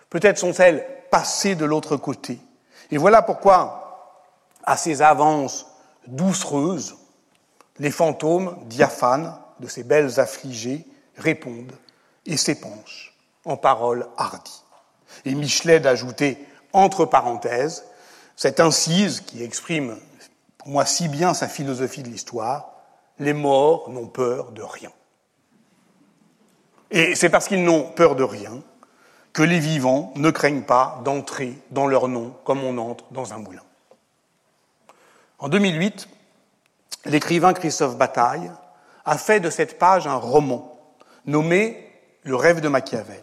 peut-être 0.08 0.38
sont-elles 0.38 0.86
passées 1.10 1.54
de 1.54 1.64
l'autre 1.64 1.96
côté. 1.96 2.40
Et 2.90 2.98
voilà 2.98 3.22
pourquoi, 3.22 4.20
à 4.64 4.76
ces 4.76 5.02
avances 5.02 5.66
doucereuses, 6.06 6.96
les 7.78 7.90
fantômes 7.90 8.56
diaphanes 8.66 9.34
de 9.60 9.68
ces 9.68 9.84
belles 9.84 10.18
affligées 10.20 10.86
répondent 11.16 11.76
et 12.26 12.36
s'épanchent 12.36 13.16
en 13.44 13.56
paroles 13.56 14.06
hardies. 14.16 14.64
Et 15.24 15.34
Michelet 15.34 15.80
d'ajouter, 15.80 16.46
entre 16.72 17.04
parenthèses, 17.04 17.84
cette 18.40 18.58
incise 18.58 19.20
qui 19.20 19.42
exprime 19.42 19.98
pour 20.56 20.68
moi 20.68 20.86
si 20.86 21.08
bien 21.08 21.34
sa 21.34 21.46
philosophie 21.46 22.02
de 22.02 22.08
l'histoire, 22.08 22.72
les 23.18 23.34
morts 23.34 23.90
n'ont 23.90 24.06
peur 24.06 24.52
de 24.52 24.62
rien. 24.62 24.90
Et 26.90 27.14
c'est 27.14 27.28
parce 27.28 27.48
qu'ils 27.48 27.62
n'ont 27.62 27.82
peur 27.82 28.16
de 28.16 28.22
rien 28.22 28.62
que 29.34 29.42
les 29.42 29.58
vivants 29.58 30.14
ne 30.16 30.30
craignent 30.30 30.62
pas 30.62 31.02
d'entrer 31.04 31.58
dans 31.70 31.86
leur 31.86 32.08
nom 32.08 32.34
comme 32.44 32.64
on 32.64 32.78
entre 32.78 33.04
dans 33.10 33.34
un 33.34 33.36
moulin. 33.36 33.62
En 35.38 35.50
2008, 35.50 36.08
l'écrivain 37.04 37.52
Christophe 37.52 37.98
Bataille 37.98 38.50
a 39.04 39.18
fait 39.18 39.40
de 39.40 39.50
cette 39.50 39.78
page 39.78 40.06
un 40.06 40.16
roman 40.16 40.94
nommé 41.26 41.92
Le 42.22 42.36
rêve 42.36 42.62
de 42.62 42.68
Machiavel. 42.68 43.22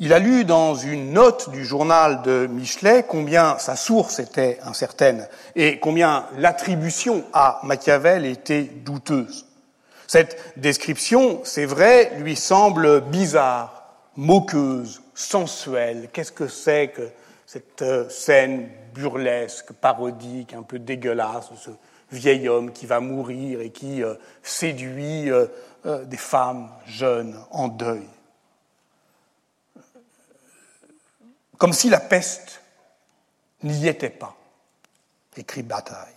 Il 0.00 0.12
a 0.12 0.18
lu 0.18 0.44
dans 0.44 0.74
une 0.74 1.12
note 1.12 1.50
du 1.50 1.64
journal 1.64 2.22
de 2.22 2.48
Michelet 2.50 3.04
combien 3.08 3.58
sa 3.58 3.76
source 3.76 4.18
était 4.18 4.58
incertaine 4.64 5.28
et 5.54 5.78
combien 5.78 6.26
l'attribution 6.36 7.22
à 7.32 7.60
Machiavel 7.62 8.26
était 8.26 8.64
douteuse. 8.64 9.46
Cette 10.08 10.36
description, 10.56 11.42
c'est 11.44 11.64
vrai, 11.64 12.12
lui 12.18 12.34
semble 12.34 13.02
bizarre, 13.02 13.94
moqueuse, 14.16 15.00
sensuelle. 15.14 16.08
Qu'est-ce 16.12 16.32
que 16.32 16.48
c'est 16.48 16.88
que 16.88 17.08
cette 17.46 17.82
euh, 17.82 18.08
scène 18.08 18.68
burlesque, 18.94 19.72
parodique, 19.74 20.54
un 20.54 20.62
peu 20.62 20.80
dégueulasse, 20.80 21.50
ce 21.56 21.70
vieil 22.10 22.48
homme 22.48 22.72
qui 22.72 22.86
va 22.86 22.98
mourir 22.98 23.60
et 23.60 23.70
qui 23.70 24.02
euh, 24.02 24.14
séduit 24.42 25.30
euh, 25.30 25.46
des 26.04 26.16
femmes 26.16 26.68
jeunes 26.84 27.38
en 27.52 27.68
deuil? 27.68 28.08
Comme 31.58 31.72
si 31.72 31.88
la 31.88 32.00
peste 32.00 32.60
n'y 33.62 33.86
était 33.86 34.10
pas, 34.10 34.36
écrit 35.36 35.62
Bataille. 35.62 36.12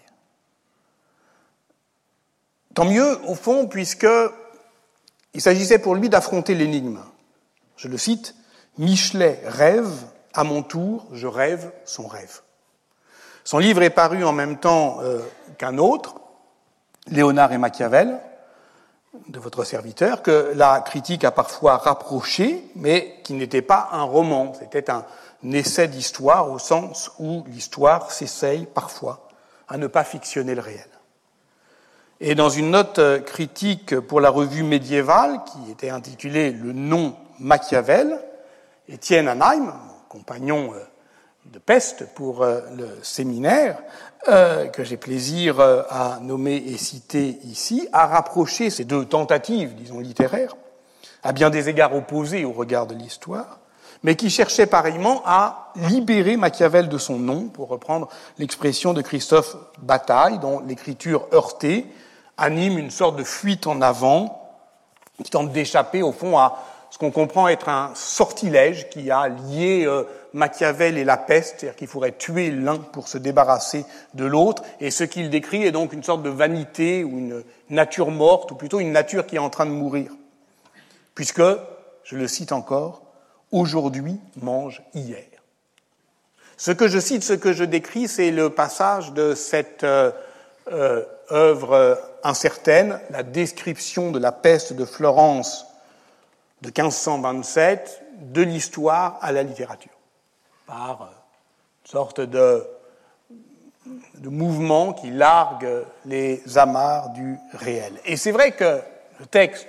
Tant 2.74 2.86
mieux, 2.86 3.20
au 3.26 3.36
fond, 3.36 3.68
puisque 3.68 4.08
il 5.34 5.42
s'agissait 5.42 5.80
pour 5.80 5.96
lui 5.96 6.10
d'affronter 6.10 6.54
l'énigme. 6.54 7.00
Je 7.76 7.88
le 7.88 7.98
cite, 7.98 8.36
Michelet 8.78 9.42
rêve, 9.46 9.92
à 10.34 10.44
mon 10.44 10.62
tour, 10.62 11.08
je 11.14 11.28
rêve 11.28 11.72
son 11.86 12.08
rêve. 12.08 12.42
Son 13.44 13.60
livre 13.60 13.82
est 13.82 13.90
paru 13.90 14.24
en 14.24 14.34
même 14.34 14.60
temps 14.60 15.00
euh, 15.02 15.20
qu'un 15.58 15.78
autre, 15.78 16.16
Léonard 17.08 17.54
et 17.54 17.58
Machiavel, 17.58 18.20
de 19.28 19.40
votre 19.40 19.64
serviteur, 19.64 20.22
que 20.22 20.52
la 20.56 20.82
critique 20.82 21.24
a 21.24 21.32
parfois 21.32 21.78
rapproché, 21.78 22.64
mais 22.76 23.16
qui 23.24 23.34
n'était 23.34 23.62
pas 23.62 23.90
un 23.92 24.04
roman, 24.04 24.54
c'était 24.60 24.90
un 24.90 25.06
essai 25.44 25.88
d'histoire 25.88 26.52
au 26.52 26.60
sens 26.60 27.12
où 27.20 27.44
l'histoire 27.48 28.12
s'essaye 28.12 28.66
parfois 28.66 29.28
à 29.68 29.78
ne 29.78 29.88
pas 29.88 30.04
fictionner 30.04 30.56
le 30.56 30.62
réel. 30.62 30.88
Et 32.20 32.34
dans 32.34 32.50
une 32.50 32.72
note 32.72 33.00
critique 33.26 34.00
pour 34.00 34.22
la 34.22 34.30
revue 34.30 34.64
médiévale, 34.64 35.42
qui 35.46 35.72
était 35.72 35.92
intitulée 35.92 36.52
Le 36.52 36.74
nom 36.74 37.16
Machiavel, 37.40 38.20
Étienne 38.90 39.28
Anheim, 39.28 39.74
compagnon 40.10 40.74
euh, 40.74 40.80
de 41.52 41.60
peste 41.60 42.08
pour 42.16 42.44
euh, 42.44 42.62
le 42.76 42.90
séminaire, 43.02 43.78
euh, 44.28 44.68
que 44.68 44.84
j'ai 44.84 44.98
plaisir 44.98 45.60
à 45.60 46.20
nommer 46.22 46.56
et 46.56 46.78
citer 46.78 47.40
ici, 47.44 47.88
a 47.94 48.08
rapproché 48.08 48.70
ces 48.70 48.84
deux 48.84 49.06
tentatives, 49.06 49.76
disons, 49.76 50.00
littéraires, 50.00 50.56
à 51.24 51.32
bien 51.32 51.50
des 51.50 51.70
égards 51.70 51.96
opposés 51.96 52.46
au 52.46 52.52
regard 52.52 52.88
de 52.88 52.96
l'histoire, 52.96 53.60
mais 54.04 54.16
qui 54.16 54.30
cherchaient 54.30 54.68
pareillement 54.68 55.22
à 55.26 55.72
libérer 55.76 56.38
Machiavel 56.38 56.90
de 56.90 56.98
son 56.98 57.18
nom, 57.18 57.48
pour 57.48 57.70
reprendre 57.70 58.10
l'expression 58.38 58.94
de 58.94 59.02
Christophe 59.02 59.56
Bataille, 59.82 60.40
dont 60.40 60.60
l'écriture 60.60 61.28
heurtée 61.32 61.86
anime 62.38 62.78
une 62.78 62.92
sorte 62.92 63.16
de 63.16 63.24
fuite 63.24 63.68
en 63.68 63.82
avant, 63.82 64.44
qui 65.24 65.32
tente 65.32 65.52
d'échapper 65.52 66.04
au 66.04 66.12
fond 66.12 66.38
à 66.38 66.60
ce 66.90 66.98
qu'on 66.98 67.12
comprend 67.12 67.48
être 67.48 67.70
un 67.70 67.92
sortilège 67.96 68.90
qui 68.90 69.12
a 69.12 69.28
lié 69.28 69.86
euh, 69.86 70.04
Machiavel 70.34 70.98
et 70.98 71.04
la 71.04 71.18
peste, 71.18 71.60
c'est-à-dire 71.60 71.76
qu'il 71.76 71.88
faudrait 71.88 72.14
tuer 72.18 72.52
l'un 72.52 72.78
pour 72.78 73.08
se 73.08 73.18
débarrasser 73.18 73.86
de 74.14 74.26
l'autre, 74.26 74.64
et 74.80 74.92
ce 74.92 75.04
qu'il 75.04 75.30
décrit 75.30 75.64
est 75.64 75.72
donc 75.72 75.94
une 75.94 76.04
sorte 76.04 76.24
de 76.24 76.30
vanité 76.30 77.04
ou 77.04 77.18
une 77.18 77.44
nature 77.70 78.12
morte, 78.12 78.52
ou 78.52 78.56
plutôt 78.56 78.80
une 78.80 78.92
nature 78.92 79.26
qui 79.26 79.36
est 79.36 79.40
en 79.40 79.50
train 79.50 79.66
de 79.66 79.72
mourir. 79.72 80.12
Puisque, 81.16 81.42
je 82.04 82.16
le 82.16 82.28
cite 82.28 82.52
encore, 82.52 83.04
aujourd'hui 83.52 84.20
mange 84.42 84.82
hier. 84.94 85.26
Ce 86.58 86.72
que 86.72 86.88
je 86.88 87.00
cite, 87.00 87.24
ce 87.24 87.34
que 87.34 87.54
je 87.54 87.64
décris, 87.64 88.08
c'est 88.08 88.32
le 88.32 88.50
passage 88.50 89.14
de 89.14 89.36
cette 89.36 89.84
euh, 89.84 90.12
euh, 90.72 91.04
œuvre 91.32 92.00
incertaine, 92.24 93.00
la 93.10 93.24
description 93.24 94.12
de 94.12 94.20
la 94.20 94.32
peste 94.32 94.74
de 94.74 94.86
Florence 94.86 95.68
de 96.62 96.68
1527 96.68 98.04
de 98.34 98.42
l'histoire 98.42 99.20
à 99.22 99.32
la 99.32 99.44
littérature, 99.44 99.97
par 100.68 101.10
une 101.84 101.90
sorte 101.90 102.22
de, 102.22 102.68
de 104.16 104.30
mouvement 104.30 104.94
qui 104.94 105.10
largue 105.10 105.68
les 106.06 106.44
amarres 106.58 107.10
du 107.12 107.38
réel. 107.54 107.94
Et 108.06 108.18
c'est 108.18 108.32
vrai 108.32 108.52
que 108.52 108.82
le 109.20 109.26
texte, 109.26 109.68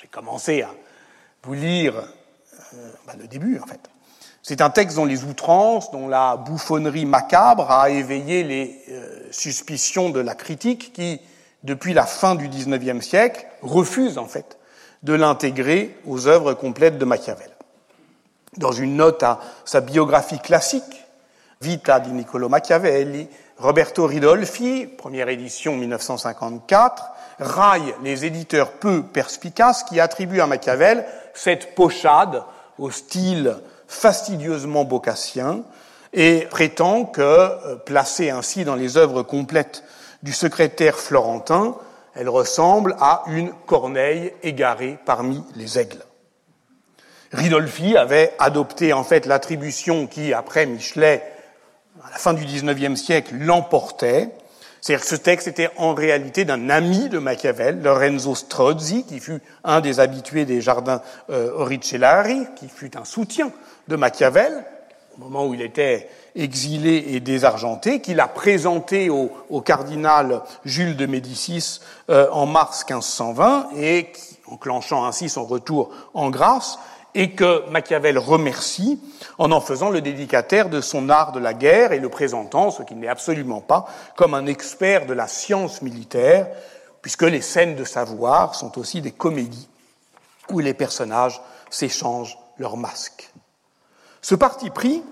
j'ai 0.00 0.06
commencé 0.06 0.62
à 0.62 0.70
vous 1.42 1.54
lire 1.54 1.94
euh, 2.74 2.90
bah, 3.06 3.14
le 3.18 3.26
début 3.26 3.58
en 3.58 3.66
fait, 3.66 3.80
c'est 4.42 4.60
un 4.60 4.70
texte 4.70 4.96
dont 4.96 5.04
les 5.04 5.24
outrances, 5.24 5.90
dont 5.92 6.08
la 6.08 6.36
bouffonnerie 6.36 7.06
macabre 7.06 7.70
a 7.70 7.90
éveillé 7.90 8.42
les 8.42 8.82
euh, 8.88 9.28
suspicions 9.30 10.10
de 10.10 10.18
la 10.18 10.34
critique 10.34 10.92
qui, 10.92 11.20
depuis 11.62 11.94
la 11.94 12.06
fin 12.06 12.34
du 12.34 12.48
XIXe 12.48 13.04
siècle, 13.04 13.46
refuse 13.62 14.18
en 14.18 14.26
fait 14.26 14.58
de 15.04 15.12
l'intégrer 15.14 15.96
aux 16.06 16.26
œuvres 16.26 16.54
complètes 16.54 16.98
de 16.98 17.04
Machiavel. 17.04 17.51
Dans 18.58 18.72
une 18.72 18.96
note 18.96 19.22
à 19.22 19.40
sa 19.64 19.80
biographie 19.80 20.38
classique, 20.38 21.06
Vita 21.62 22.00
di 22.00 22.10
Niccolo 22.10 22.50
Machiavelli, 22.50 23.26
Roberto 23.56 24.04
Ridolfi, 24.04 24.86
première 24.86 25.30
édition 25.30 25.74
1954, 25.74 27.12
raille 27.38 27.94
les 28.02 28.26
éditeurs 28.26 28.72
peu 28.72 29.04
perspicaces 29.04 29.84
qui 29.84 30.00
attribuent 30.00 30.42
à 30.42 30.46
Machiavel 30.46 31.06
cette 31.32 31.74
pochade 31.74 32.42
au 32.78 32.90
style 32.90 33.56
fastidieusement 33.86 34.84
bocassien 34.84 35.62
et 36.12 36.46
prétend 36.50 37.06
que, 37.06 37.22
euh, 37.22 37.76
placée 37.76 38.28
ainsi 38.28 38.64
dans 38.64 38.76
les 38.76 38.98
œuvres 38.98 39.22
complètes 39.22 39.82
du 40.22 40.34
secrétaire 40.34 40.98
florentin, 40.98 41.76
elle 42.14 42.28
ressemble 42.28 42.96
à 43.00 43.22
une 43.28 43.50
corneille 43.66 44.34
égarée 44.42 44.98
parmi 45.06 45.42
les 45.54 45.78
aigles. 45.78 46.04
Ridolfi 47.32 47.96
avait 47.96 48.34
adopté 48.38 48.92
en 48.92 49.04
fait 49.04 49.26
l'attribution 49.26 50.06
qui, 50.06 50.32
après 50.32 50.66
Michelet, 50.66 51.22
à 52.04 52.10
la 52.10 52.16
fin 52.16 52.34
du 52.34 52.44
XIXe 52.44 53.00
siècle, 53.00 53.34
l'emportait. 53.38 54.28
C'est-à-dire 54.80 55.04
que 55.04 55.10
ce 55.10 55.16
texte 55.16 55.46
était 55.46 55.70
en 55.76 55.94
réalité 55.94 56.44
d'un 56.44 56.68
ami 56.68 57.08
de 57.08 57.18
Machiavel, 57.18 57.82
Lorenzo 57.82 58.34
Strozzi, 58.34 59.04
qui 59.04 59.20
fut 59.20 59.40
un 59.64 59.80
des 59.80 60.00
habitués 60.00 60.44
des 60.44 60.60
jardins 60.60 61.00
euh, 61.30 61.52
Oricellari, 61.54 62.46
qui 62.56 62.68
fut 62.68 62.96
un 62.96 63.04
soutien 63.04 63.52
de 63.88 63.96
Machiavel, 63.96 64.64
au 65.16 65.20
moment 65.20 65.46
où 65.46 65.54
il 65.54 65.62
était 65.62 66.08
exilé 66.34 67.04
et 67.08 67.20
désargenté, 67.20 68.00
qu'il 68.00 68.18
a 68.18 68.26
présenté 68.26 69.08
au, 69.08 69.60
cardinal 69.60 70.42
Jules 70.64 70.96
de 70.96 71.06
Médicis 71.06 71.80
euh, 72.10 72.28
en 72.30 72.46
mars 72.46 72.84
1520, 72.88 73.68
et 73.76 74.12
enclenchant 74.48 75.04
ainsi 75.04 75.28
son 75.28 75.44
retour 75.44 75.90
en 76.14 76.30
grâce, 76.30 76.78
et 77.14 77.32
que 77.32 77.68
Machiavel 77.70 78.18
remercie 78.18 79.00
en 79.38 79.52
en 79.52 79.60
faisant 79.60 79.90
le 79.90 80.00
dédicataire 80.00 80.70
de 80.70 80.80
son 80.80 81.08
art 81.10 81.32
de 81.32 81.40
la 81.40 81.54
guerre 81.54 81.92
et 81.92 81.98
le 81.98 82.08
présentant, 82.08 82.70
ce 82.70 82.82
qui 82.82 82.94
n'est 82.94 83.08
absolument 83.08 83.60
pas, 83.60 83.86
comme 84.16 84.34
un 84.34 84.46
expert 84.46 85.06
de 85.06 85.12
la 85.12 85.28
science 85.28 85.82
militaire, 85.82 86.48
puisque 87.02 87.22
les 87.22 87.42
scènes 87.42 87.76
de 87.76 87.84
savoir 87.84 88.54
sont 88.54 88.78
aussi 88.78 89.02
des 89.02 89.10
comédies 89.10 89.68
où 90.50 90.60
les 90.60 90.74
personnages 90.74 91.40
s'échangent 91.70 92.38
leurs 92.58 92.76
masques. 92.76 93.30
Ce 94.22 94.34
parti 94.34 94.70
pris, 94.70 95.02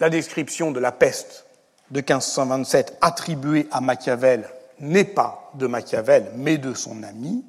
la 0.00 0.10
description 0.10 0.70
de 0.70 0.80
la 0.80 0.92
peste 0.92 1.46
de 1.90 2.00
1527 2.00 2.98
attribuée 3.00 3.68
à 3.70 3.80
Machiavel 3.80 4.48
n'est 4.80 5.04
pas 5.04 5.50
de 5.54 5.66
Machiavel, 5.66 6.30
mais 6.36 6.58
de 6.58 6.74
son 6.74 7.02
ami, 7.02 7.44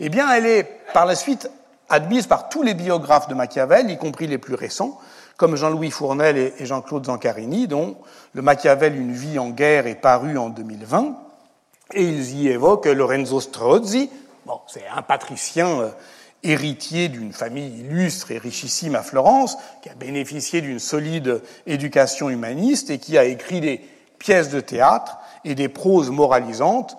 eh 0.00 0.08
bien, 0.08 0.32
elle 0.32 0.46
est 0.46 0.64
par 0.92 1.06
la 1.06 1.14
suite 1.14 1.48
admise 1.88 2.26
par 2.26 2.48
tous 2.48 2.62
les 2.62 2.74
biographes 2.74 3.28
de 3.28 3.34
Machiavel, 3.34 3.90
y 3.90 3.98
compris 3.98 4.26
les 4.26 4.38
plus 4.38 4.54
récents, 4.54 4.98
comme 5.36 5.56
Jean-Louis 5.56 5.90
Fournel 5.90 6.36
et 6.36 6.66
Jean-Claude 6.66 7.06
Zancarini, 7.06 7.66
dont 7.66 7.96
le 8.32 8.42
Machiavel 8.42 8.96
Une 8.96 9.12
vie 9.12 9.38
en 9.38 9.50
guerre 9.50 9.86
est 9.86 10.00
paru 10.00 10.38
en 10.38 10.48
2020, 10.48 11.16
et 11.92 12.02
ils 12.02 12.34
y 12.36 12.48
évoquent 12.48 12.86
Lorenzo 12.86 13.40
Strozzi, 13.40 14.10
bon, 14.46 14.60
c'est 14.66 14.86
un 14.94 15.02
patricien 15.02 15.80
euh, 15.80 15.90
héritier 16.42 17.08
d'une 17.08 17.32
famille 17.32 17.80
illustre 17.80 18.30
et 18.30 18.38
richissime 18.38 18.94
à 18.94 19.02
Florence, 19.02 19.56
qui 19.82 19.88
a 19.88 19.94
bénéficié 19.94 20.60
d'une 20.60 20.78
solide 20.78 21.42
éducation 21.66 22.30
humaniste 22.30 22.90
et 22.90 22.98
qui 22.98 23.18
a 23.18 23.24
écrit 23.24 23.60
des 23.60 23.80
pièces 24.18 24.50
de 24.50 24.60
théâtre 24.60 25.18
et 25.44 25.54
des 25.54 25.68
proses 25.68 26.10
moralisantes, 26.10 26.96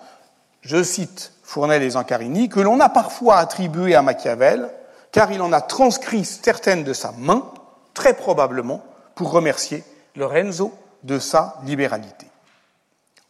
je 0.62 0.82
cite 0.82 1.32
Fournel 1.46 1.84
et 1.84 1.90
Zancarini, 1.90 2.48
que 2.48 2.58
l'on 2.58 2.80
a 2.80 2.88
parfois 2.88 3.36
attribué 3.36 3.94
à 3.94 4.02
Machiavel, 4.02 4.68
car 5.12 5.30
il 5.30 5.40
en 5.40 5.52
a 5.52 5.60
transcrit 5.60 6.24
certaines 6.24 6.82
de 6.82 6.92
sa 6.92 7.12
main, 7.12 7.48
très 7.94 8.14
probablement 8.14 8.82
pour 9.14 9.30
remercier 9.30 9.84
Lorenzo 10.16 10.74
de 11.04 11.20
sa 11.20 11.56
libéralité. 11.64 12.26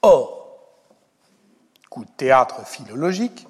Or, 0.01 0.57
coup 1.91 2.07
de 2.07 2.11
théâtre 2.17 2.67
philologique, 2.67 3.47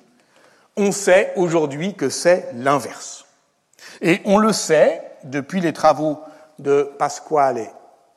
on 0.76 0.90
sait 0.90 1.32
aujourd'hui 1.36 1.94
que 1.94 2.08
c'est 2.08 2.50
l'inverse. 2.52 3.24
Et 4.00 4.20
on 4.24 4.36
le 4.36 4.52
sait 4.52 5.00
depuis 5.22 5.60
les 5.60 5.72
travaux 5.72 6.18
de 6.58 6.82
Pasquale 6.98 7.70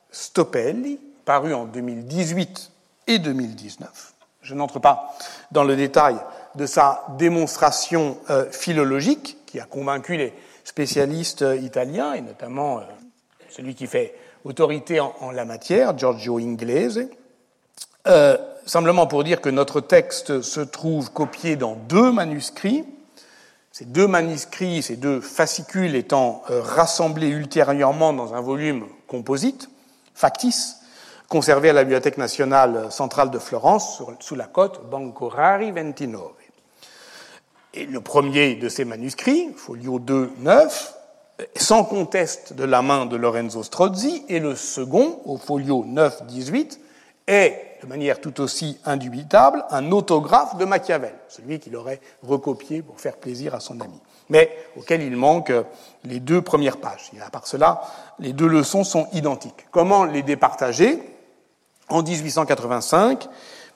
Stoppelli, 0.09 0.99
parus 1.25 1.53
en 1.53 1.65
2018 1.65 2.71
et 3.05 3.19
2019. 3.19 4.13
Je 4.41 4.55
n'entre 4.55 4.79
pas 4.79 5.15
dans 5.51 5.63
le 5.63 5.75
détail 5.75 6.15
de 6.60 6.65
sa 6.65 7.06
démonstration 7.17 8.17
euh, 8.30 8.52
philologique 8.52 9.38
qui 9.45 9.62
a 9.62 9.63
convaincu 9.63 10.17
les 10.17 10.34
spécialistes 10.65 11.41
euh, 11.41 11.56
italiens, 11.56 12.13
et 12.13 12.22
notamment 12.22 12.80
euh, 12.80 12.82
celui 13.50 13.76
qui 13.76 13.88
fait 13.88 14.13
autorité 14.43 15.00
en, 15.00 15.32
la 15.32 15.45
matière, 15.45 15.98
Giorgio 15.98 16.38
Inglese. 16.38 17.08
Simplement 18.65 19.08
pour 19.08 19.24
dire 19.24 19.41
que 19.41 19.50
notre 19.50 19.82
texte 19.82 20.41
se 20.41 20.60
trouve 20.60 21.12
copié 21.12 21.56
dans 21.56 21.76
deux 21.76 22.12
manuscrits. 22.12 22.86
Ces 23.72 23.86
deux 23.86 24.08
manuscrits, 24.08 24.84
ces 24.84 24.95
deux 24.95 25.22
fascicules 25.22 25.95
étant 25.95 26.43
rassemblés 26.48 27.30
ultérieurement 27.30 28.13
dans 28.13 28.36
un 28.36 28.41
volume 28.41 28.86
composite, 29.08 29.69
factice, 30.13 30.78
conservé 31.28 31.72
à 31.72 31.74
la 31.74 31.84
Bibliothèque 31.84 32.17
nationale 32.17 32.91
centrale 32.91 33.32
de 33.32 33.39
Florence, 33.39 34.02
sous 34.19 34.36
la 34.36 34.45
cote 34.45 34.88
Banco 34.89 35.28
Rari 35.30 35.72
29. 35.72 36.38
Le 37.75 37.99
premier 37.99 38.55
de 38.55 38.67
ces 38.67 38.84
manuscrits, 38.84 39.49
folio 39.55 39.99
2, 39.99 40.32
9, 40.39 40.93
sans 41.55 41.84
conteste 41.84 42.53
de 42.53 42.63
la 42.63 42.82
main 42.82 43.05
de 43.05 43.15
Lorenzo 43.15 43.62
Strozzi, 43.62 44.23
et 44.27 44.39
le 44.39 44.55
second, 44.55 45.19
au 45.25 45.38
folio 45.38 45.86
9, 45.86 46.25
18, 46.25 46.79
est, 47.27 47.77
de 47.84 47.88
manière 47.88 48.19
tout 48.21 48.41
aussi 48.41 48.79
indubitable, 48.86 49.63
un 49.69 49.91
autographe 49.91 50.58
de 50.58 50.65
Machiavel, 50.65 51.13
celui 51.27 51.60
qu'il 51.60 51.75
aurait 51.75 52.01
recopié 52.23 52.82
pour 52.82 52.99
faire 52.99 53.17
plaisir 53.17 53.53
à 53.53 53.60
son 53.60 53.79
ami, 53.82 54.01
mais 54.29 54.49
auquel 54.75 55.03
il 55.03 55.15
manque 55.15 55.53
les 56.03 56.19
deux 56.19 56.41
premières 56.41 56.77
pages. 56.77 57.12
Et 57.15 57.21
à 57.21 57.29
part 57.29 57.45
cela, 57.45 57.82
les 58.17 58.34
deux 58.34 58.47
leçons 58.47 58.84
sont 58.84 59.08
identiques. 59.13 59.67
Comment 59.69 60.05
les 60.05 60.23
départager? 60.23 61.03
En 61.88 62.03
1885, 62.03 63.29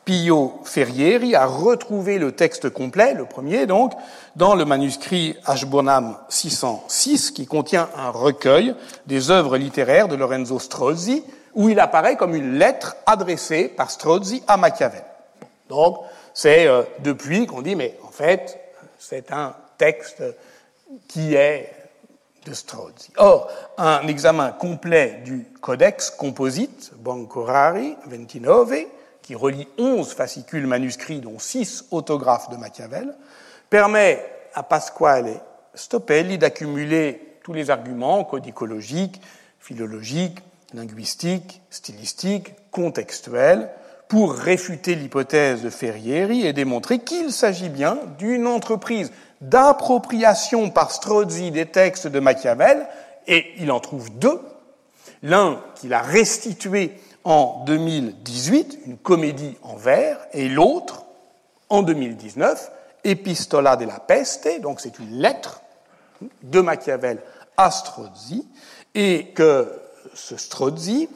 Pio 0.05 0.59
Ferrieri 0.65 1.33
a 1.35 1.45
retrouvé 1.45 2.19
le 2.19 2.33
texte 2.33 2.69
complet, 2.69 3.13
le 3.13 3.25
premier 3.25 3.65
donc, 3.65 3.93
dans 4.35 4.53
le 4.55 4.65
manuscrit 4.65 5.37
Ashburnham 5.45 6.17
606, 6.27 7.31
qui 7.31 7.45
contient 7.45 7.89
un 7.95 8.09
recueil 8.09 8.75
des 9.07 9.31
œuvres 9.31 9.57
littéraires 9.57 10.09
de 10.09 10.15
Lorenzo 10.15 10.59
Strozzi, 10.59 11.23
où 11.53 11.69
il 11.69 11.79
apparaît 11.79 12.17
comme 12.17 12.35
une 12.35 12.57
lettre 12.57 12.97
adressée 13.05 13.69
par 13.69 13.91
Strozzi 13.91 14.43
à 14.47 14.57
Machiavel. 14.57 15.03
Donc, 15.69 15.99
c'est 16.33 16.67
euh, 16.67 16.83
depuis 16.99 17.45
qu'on 17.45 17.61
dit, 17.61 17.75
mais 17.75 17.97
en 18.03 18.11
fait, 18.11 18.59
c'est 18.99 19.31
un 19.31 19.55
texte 19.77 20.23
qui 21.07 21.35
est 21.35 21.71
de 22.45 22.53
Strozzi. 22.53 23.11
Or, 23.17 23.49
un 23.77 24.05
examen 24.07 24.51
complet 24.51 25.21
du 25.23 25.45
Codex 25.61 26.09
Composite, 26.09 26.91
Bancorari 26.97 27.95
29, 28.07 28.87
qui 29.23 29.33
relie 29.33 29.67
11 29.79 30.13
fascicules 30.13 30.67
manuscrits, 30.67 31.21
dont 31.21 31.39
6 31.39 31.85
autographes 31.89 32.49
de 32.49 32.57
Machiavel, 32.57 33.15
permet 33.71 34.23
à 34.53 34.61
Pasquale 34.61 35.41
Stoppelli 35.73 36.37
d'accumuler 36.37 37.39
tous 37.43 37.53
les 37.53 37.71
arguments 37.71 38.23
codicologiques, 38.23 39.19
philologiques, 39.59 40.39
linguistiques, 40.73 41.61
stylistiques, 41.71 42.53
contextuels, 42.69 43.69
pour 44.07 44.33
réfuter 44.33 44.93
l'hypothèse 44.93 45.63
de 45.63 45.71
Ferrieri 45.71 46.45
et 46.45 46.53
démontrer 46.53 46.99
qu'il 46.99 47.31
s'agit 47.31 47.69
bien 47.69 47.97
d'une 48.19 48.45
entreprise 48.45 49.11
d'appropriation 49.41 50.69
par 50.69 50.91
Strozzi 50.91 51.49
des 51.49 51.65
textes 51.65 52.07
de 52.07 52.19
Machiavel, 52.19 52.85
et 53.27 53.53
il 53.57 53.71
en 53.71 53.79
trouve 53.79 54.11
deux. 54.19 54.39
L'un 55.23 55.61
qu'il 55.75 55.93
a 55.93 56.01
restitué 56.01 56.91
en 57.23 57.63
2018, 57.65 58.79
une 58.85 58.97
comédie 58.97 59.57
en 59.61 59.75
vers, 59.75 60.19
et 60.33 60.49
l'autre, 60.49 61.05
en 61.69 61.81
2019, 61.81 62.71
Epistola 63.03 63.75
della 63.75 63.99
Peste, 63.99 64.61
donc 64.61 64.79
c'est 64.79 64.99
une 64.99 65.19
lettre 65.19 65.61
de 66.41 66.61
Machiavel 66.61 67.19
à 67.57 67.71
Strozzi, 67.71 68.47
et 68.95 69.27
que 69.29 69.71
ce 70.13 70.37
Strozzi, 70.37 71.09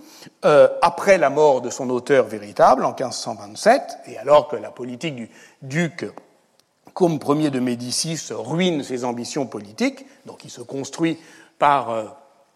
euh, 0.45 0.67
après 0.81 1.17
la 1.17 1.29
mort 1.29 1.61
de 1.61 1.69
son 1.69 1.89
auteur 1.89 2.25
véritable 2.25 2.83
en 2.85 2.93
1527, 2.93 3.99
et 4.07 4.17
alors 4.17 4.47
que 4.47 4.55
la 4.55 4.71
politique 4.71 5.15
du 5.15 5.29
duc 5.61 6.05
comme 6.93 7.19
Ier 7.39 7.51
de 7.51 7.59
Médicis 7.59 8.19
ruine 8.31 8.83
ses 8.83 9.03
ambitions 9.05 9.45
politiques, 9.45 10.05
donc 10.25 10.43
il 10.43 10.49
se 10.49 10.61
construit 10.61 11.19
par, 11.59 11.91
euh, 11.91 12.05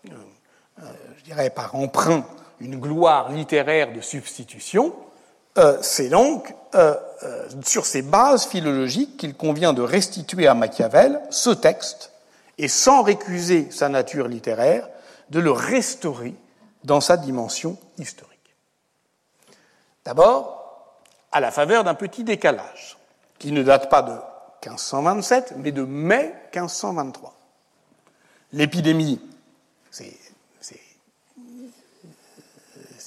euh, 0.10 0.84
je 1.20 1.24
dirais, 1.24 1.52
par 1.52 1.76
emprunt 1.76 2.26
une 2.62 2.80
gloire 2.80 3.32
littéraire 3.32 3.92
de 3.92 4.02
substitution, 4.02 4.94
euh, 5.58 5.78
c'est 5.82 6.10
donc 6.10 6.54
euh, 6.76 6.96
euh, 7.24 7.50
sur 7.66 7.86
ces 7.86 8.02
bases 8.02 8.46
philologiques 8.46 9.18
qu'il 9.18 9.36
convient 9.36 9.74
de 9.74 9.82
restituer 9.82 10.48
à 10.48 10.54
Machiavel 10.54 11.20
ce 11.30 11.50
texte 11.50 12.12
et 12.58 12.68
sans 12.68 13.02
récuser 13.02 13.70
sa 13.72 13.90
nature 13.90 14.28
littéraire, 14.28 14.88
de 15.30 15.40
le 15.40 15.52
restaurer 15.52 16.36
dans 16.84 17.02
sa 17.02 17.18
dimension 17.18 17.78
historique. 17.98 18.30
D'abord, 20.06 21.00
à 21.32 21.40
la 21.40 21.52
faveur 21.52 21.84
d'un 21.84 21.96
petit 21.96 22.24
décalage, 22.24 22.98
qui 23.40 23.52
ne 23.52 23.64
date 23.64 23.90
pas 23.90 24.04
de 24.04 24.12
1527, 24.70 25.56
mais 25.58 25.72
de 25.72 25.84
mai 25.84 26.34
1523. 26.54 27.34
L'épidémie, 28.54 29.20
c'est 29.90 30.14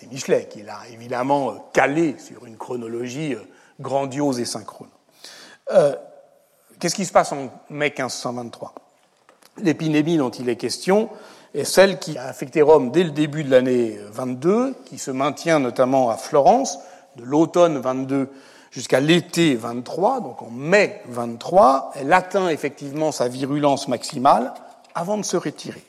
Michelet 0.06 0.48
qui 0.50 0.62
l'a 0.62 0.80
évidemment 0.92 1.50
euh, 1.50 1.54
calé 1.72 2.16
sur 2.18 2.46
une 2.46 2.56
chronologie 2.56 3.34
euh, 3.34 3.40
grandiose 3.80 4.40
et 4.40 4.44
synchrone. 4.44 4.88
Euh, 5.72 5.94
qu'est-ce 6.78 6.94
qui 6.94 7.04
se 7.04 7.12
passe 7.12 7.32
en 7.32 7.50
mai 7.70 7.92
1523 7.96 8.74
L'épidémie 9.58 10.16
dont 10.16 10.30
il 10.30 10.48
est 10.48 10.56
question 10.56 11.08
est 11.54 11.64
celle 11.64 11.98
qui 11.98 12.18
a 12.18 12.26
affecté 12.26 12.62
Rome 12.62 12.90
dès 12.90 13.04
le 13.04 13.10
début 13.10 13.44
de 13.44 13.50
l'année 13.50 13.98
22, 14.10 14.74
qui 14.84 14.98
se 14.98 15.10
maintient 15.10 15.60
notamment 15.60 16.10
à 16.10 16.16
Florence, 16.16 16.78
de 17.16 17.22
l'automne 17.22 17.78
22 17.78 18.28
jusqu'à 18.72 18.98
l'été 18.98 19.54
23, 19.54 20.20
donc 20.20 20.42
en 20.42 20.50
mai 20.50 21.00
23, 21.06 21.92
elle 21.94 22.12
atteint 22.12 22.48
effectivement 22.48 23.12
sa 23.12 23.28
virulence 23.28 23.86
maximale 23.86 24.52
avant 24.96 25.16
de 25.16 25.22
se 25.22 25.36
retirer. 25.36 25.84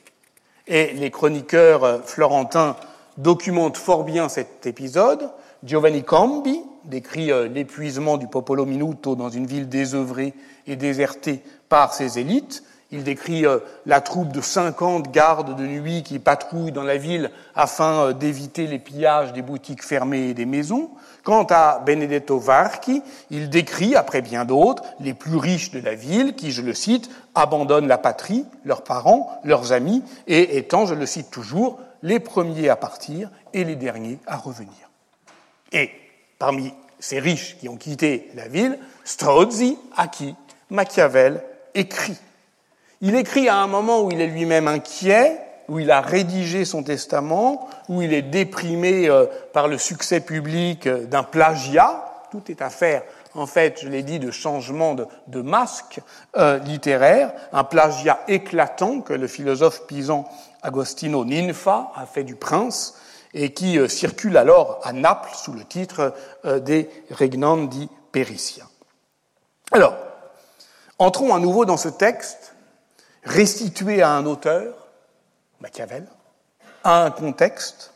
Et 0.68 0.92
les 0.92 1.10
chroniqueurs 1.10 2.04
florentins 2.04 2.76
documente 3.18 3.76
fort 3.76 4.04
bien 4.04 4.28
cet 4.28 4.66
épisode. 4.66 5.30
Giovanni 5.64 6.02
Cambi 6.02 6.60
décrit 6.84 7.32
euh, 7.32 7.48
l'épuisement 7.48 8.16
du 8.16 8.28
Popolo 8.28 8.66
Minuto 8.66 9.16
dans 9.16 9.30
une 9.30 9.46
ville 9.46 9.68
désœuvrée 9.68 10.34
et 10.66 10.76
désertée 10.76 11.42
par 11.68 11.94
ses 11.94 12.18
élites. 12.18 12.62
Il 12.92 13.02
décrit 13.02 13.44
euh, 13.44 13.58
la 13.84 14.00
troupe 14.00 14.32
de 14.32 14.40
50 14.40 15.10
gardes 15.10 15.56
de 15.56 15.66
nuit 15.66 16.04
qui 16.04 16.20
patrouillent 16.20 16.70
dans 16.70 16.84
la 16.84 16.98
ville 16.98 17.32
afin 17.56 17.94
euh, 17.94 18.12
d'éviter 18.12 18.68
les 18.68 18.78
pillages 18.78 19.32
des 19.32 19.42
boutiques 19.42 19.82
fermées 19.82 20.28
et 20.28 20.34
des 20.34 20.46
maisons. 20.46 20.90
Quant 21.24 21.46
à 21.50 21.82
Benedetto 21.84 22.38
Varchi, 22.38 23.02
il 23.30 23.50
décrit, 23.50 23.96
après 23.96 24.22
bien 24.22 24.44
d'autres, 24.44 24.84
les 25.00 25.14
plus 25.14 25.36
riches 25.36 25.72
de 25.72 25.80
la 25.80 25.96
ville 25.96 26.36
qui, 26.36 26.52
je 26.52 26.62
le 26.62 26.74
cite, 26.74 27.10
abandonnent 27.34 27.88
la 27.88 27.98
patrie, 27.98 28.44
leurs 28.64 28.84
parents, 28.84 29.40
leurs 29.42 29.72
amis, 29.72 30.04
et 30.28 30.56
étant, 30.56 30.86
je 30.86 30.94
le 30.94 31.06
cite 31.06 31.32
toujours, 31.32 31.80
les 32.06 32.20
premiers 32.20 32.68
à 32.68 32.76
partir 32.76 33.28
et 33.52 33.64
les 33.64 33.74
derniers 33.74 34.18
à 34.28 34.36
revenir. 34.36 34.72
Et 35.72 35.90
parmi 36.38 36.72
ces 37.00 37.18
riches 37.18 37.56
qui 37.58 37.68
ont 37.68 37.76
quitté 37.76 38.30
la 38.36 38.46
ville, 38.46 38.78
Strozzi, 39.04 39.76
à 39.96 40.06
qui 40.06 40.36
Machiavel 40.70 41.42
écrit. 41.74 42.16
Il 43.00 43.16
écrit 43.16 43.48
à 43.48 43.56
un 43.56 43.66
moment 43.66 44.02
où 44.02 44.12
il 44.12 44.20
est 44.20 44.28
lui-même 44.28 44.68
inquiet, 44.68 45.36
où 45.68 45.80
il 45.80 45.90
a 45.90 46.00
rédigé 46.00 46.64
son 46.64 46.84
testament, 46.84 47.68
où 47.88 48.00
il 48.02 48.12
est 48.12 48.22
déprimé 48.22 49.08
euh, 49.08 49.26
par 49.52 49.66
le 49.66 49.76
succès 49.76 50.20
public 50.20 50.86
euh, 50.86 51.06
d'un 51.06 51.24
plagiat. 51.24 52.04
Tout 52.30 52.44
est 52.48 52.62
affaire, 52.62 53.02
en 53.34 53.46
fait, 53.46 53.80
je 53.82 53.88
l'ai 53.88 54.04
dit, 54.04 54.20
de 54.20 54.30
changement 54.30 54.94
de, 54.94 55.42
masque 55.42 56.00
euh, 56.36 56.58
littéraire, 56.58 57.32
un 57.52 57.64
plagiat 57.64 58.20
éclatant 58.28 59.00
que 59.00 59.12
le 59.12 59.26
philosophe 59.26 59.86
pisan 59.86 60.28
Agostino 60.66 61.24
Ninfa 61.24 61.92
a 61.94 62.06
fait 62.06 62.24
du 62.24 62.34
prince 62.34 62.98
et 63.32 63.52
qui 63.52 63.78
euh, 63.78 63.86
circule 63.86 64.36
alors 64.36 64.80
à 64.82 64.92
Naples 64.92 65.30
sous 65.32 65.52
le 65.52 65.64
titre 65.64 66.12
euh, 66.44 66.58
des 66.58 66.90
Regnandi 67.10 67.88
Pericia. 68.10 68.64
Alors, 69.70 69.94
entrons 70.98 71.34
à 71.34 71.38
nouveau 71.38 71.64
dans 71.64 71.76
ce 71.76 71.88
texte, 71.88 72.54
restitué 73.22 74.02
à 74.02 74.10
un 74.10 74.26
auteur, 74.26 74.88
Machiavel, 75.60 76.06
à 76.82 77.04
un 77.04 77.10
contexte 77.12 77.92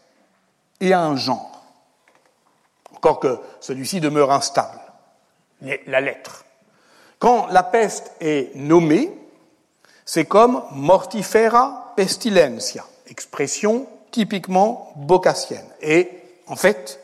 et 0.80 0.92
à 0.92 1.00
un 1.00 1.16
genre, 1.16 1.64
encore 2.94 3.18
que 3.18 3.38
celui-ci 3.60 4.00
demeure 4.00 4.30
instable, 4.30 4.80
la 5.86 6.00
lettre. 6.00 6.44
Quand 7.18 7.48
la 7.48 7.64
peste 7.64 8.12
est 8.20 8.54
nommée, 8.54 9.12
c'est 10.04 10.24
comme 10.24 10.62
mortifera 10.72 11.79
pestilencia, 11.96 12.84
expression 13.08 13.86
typiquement 14.10 14.92
bocassienne. 14.96 15.66
Et 15.80 16.08
en 16.46 16.56
fait, 16.56 17.00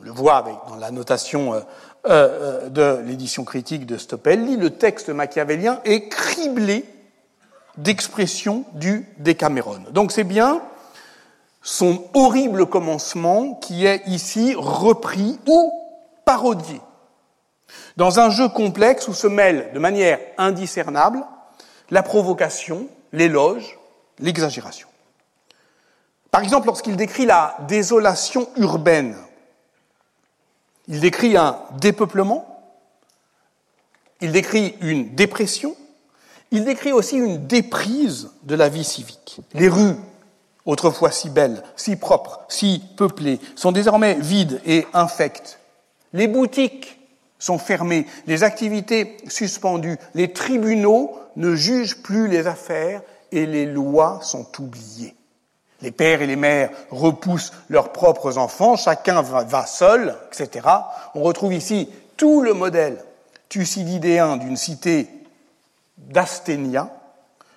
on 0.00 0.04
le 0.04 0.10
voit 0.10 0.44
dans 0.68 0.76
la 0.76 0.90
notation 0.90 1.54
euh, 1.54 1.60
euh, 2.06 2.68
de 2.68 3.02
l'édition 3.04 3.44
critique 3.44 3.86
de 3.86 3.96
Stoppelli, 3.96 4.56
le 4.56 4.70
texte 4.70 5.08
machiavélien 5.08 5.80
est 5.84 6.08
criblé 6.08 6.84
d'expressions 7.76 8.64
du 8.74 9.06
Décameron. 9.18 9.80
Donc 9.90 10.12
c'est 10.12 10.24
bien 10.24 10.60
son 11.62 12.04
horrible 12.14 12.66
commencement 12.66 13.54
qui 13.54 13.86
est 13.86 14.02
ici 14.06 14.54
repris 14.56 15.38
ou 15.46 15.72
parodié 16.24 16.80
dans 17.96 18.20
un 18.20 18.30
jeu 18.30 18.48
complexe 18.48 19.08
où 19.08 19.12
se 19.12 19.26
mêlent 19.26 19.70
de 19.74 19.78
manière 19.78 20.18
indiscernable 20.38 21.24
la 21.90 22.02
provocation, 22.02 22.86
l'éloge, 23.12 23.77
l'exagération. 24.20 24.88
Par 26.30 26.42
exemple, 26.42 26.66
lorsqu'il 26.66 26.96
décrit 26.96 27.26
la 27.26 27.56
désolation 27.68 28.48
urbaine, 28.56 29.16
il 30.88 31.00
décrit 31.00 31.36
un 31.36 31.58
dépeuplement, 31.80 32.62
il 34.20 34.32
décrit 34.32 34.76
une 34.80 35.14
dépression, 35.14 35.76
il 36.50 36.64
décrit 36.64 36.92
aussi 36.92 37.16
une 37.16 37.46
déprise 37.46 38.30
de 38.42 38.54
la 38.54 38.68
vie 38.68 38.84
civique. 38.84 39.40
Les 39.54 39.68
rues 39.68 39.96
autrefois 40.64 41.10
si 41.10 41.30
belles, 41.30 41.62
si 41.76 41.96
propres, 41.96 42.40
si 42.48 42.82
peuplées, 42.96 43.40
sont 43.54 43.72
désormais 43.72 44.14
vides 44.14 44.60
et 44.66 44.86
infectes. 44.92 45.58
Les 46.12 46.28
boutiques 46.28 46.98
sont 47.38 47.58
fermées, 47.58 48.06
les 48.26 48.42
activités 48.42 49.16
suspendues, 49.28 49.96
les 50.14 50.32
tribunaux 50.32 51.18
ne 51.36 51.54
jugent 51.54 52.02
plus 52.02 52.28
les 52.28 52.46
affaires 52.46 53.02
et 53.32 53.46
les 53.46 53.66
lois 53.66 54.20
sont 54.22 54.46
oubliées. 54.60 55.14
Les 55.80 55.92
pères 55.92 56.22
et 56.22 56.26
les 56.26 56.36
mères 56.36 56.70
repoussent 56.90 57.52
leurs 57.68 57.92
propres 57.92 58.36
enfants, 58.36 58.76
chacun 58.76 59.22
va, 59.22 59.66
seul, 59.66 60.16
etc. 60.26 60.66
On 61.14 61.22
retrouve 61.22 61.54
ici 61.54 61.88
tout 62.16 62.40
le 62.40 62.52
modèle 62.52 63.04
thucydidéen 63.48 64.36
d'une 64.36 64.56
cité 64.56 65.08
d'Asténia, 65.96 66.90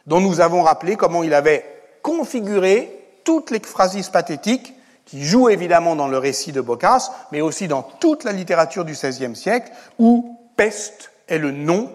dont 0.06 0.22
nous 0.22 0.40
avons 0.40 0.62
rappelé 0.62 0.96
comment 0.96 1.24
il 1.24 1.34
avait 1.34 1.66
configuré 2.04 3.00
toutes 3.24 3.50
les 3.52 3.60
phrases 3.60 4.10
pathétiques 4.10 4.74
qui 5.06 5.24
jouent 5.24 5.50
évidemment 5.50 5.96
dans 5.96 6.08
le 6.08 6.18
récit 6.18 6.52
de 6.52 6.62
Boccace, 6.62 7.12
mais 7.32 7.42
aussi 7.42 7.68
dans 7.68 7.82
toute 7.82 8.24
la 8.24 8.32
littérature 8.32 8.86
du 8.86 8.94
XVIe 8.94 9.36
siècle, 9.36 9.72
où 10.00 10.38
peste 10.56 11.12
est 11.28 11.38
le 11.38 11.52
nom 11.52 11.92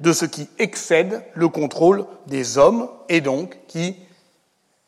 de 0.00 0.12
ce 0.12 0.24
qui 0.24 0.48
excède 0.58 1.24
le 1.34 1.48
contrôle 1.48 2.06
des 2.26 2.58
hommes 2.58 2.88
et 3.08 3.20
donc 3.20 3.58
qui 3.66 3.96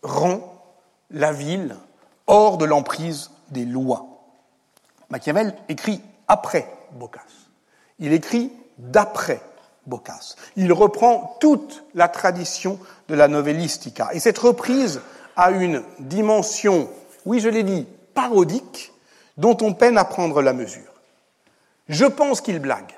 rend 0.02 0.62
la 1.10 1.32
ville 1.32 1.76
hors 2.26 2.58
de 2.58 2.64
l'emprise 2.64 3.30
des 3.50 3.64
lois. 3.64 4.06
Machiavel 5.10 5.54
écrit 5.68 6.00
après 6.28 6.70
Boccace. 6.92 7.22
Il 7.98 8.12
écrit 8.12 8.52
d'après 8.76 9.40
Boccace. 9.86 10.36
Il 10.56 10.72
reprend 10.72 11.36
toute 11.40 11.84
la 11.94 12.08
tradition 12.08 12.78
de 13.08 13.14
la 13.14 13.28
novellistica. 13.28 14.10
Et 14.12 14.20
cette 14.20 14.38
reprise 14.38 15.00
a 15.36 15.50
une 15.50 15.82
dimension, 15.98 16.90
oui 17.24 17.40
je 17.40 17.48
l'ai 17.48 17.62
dit, 17.62 17.86
parodique, 18.14 18.92
dont 19.36 19.56
on 19.62 19.72
peine 19.72 19.96
à 19.96 20.04
prendre 20.04 20.42
la 20.42 20.52
mesure. 20.52 20.92
Je 21.88 22.04
pense 22.04 22.40
qu'il 22.40 22.58
blague. 22.58 22.92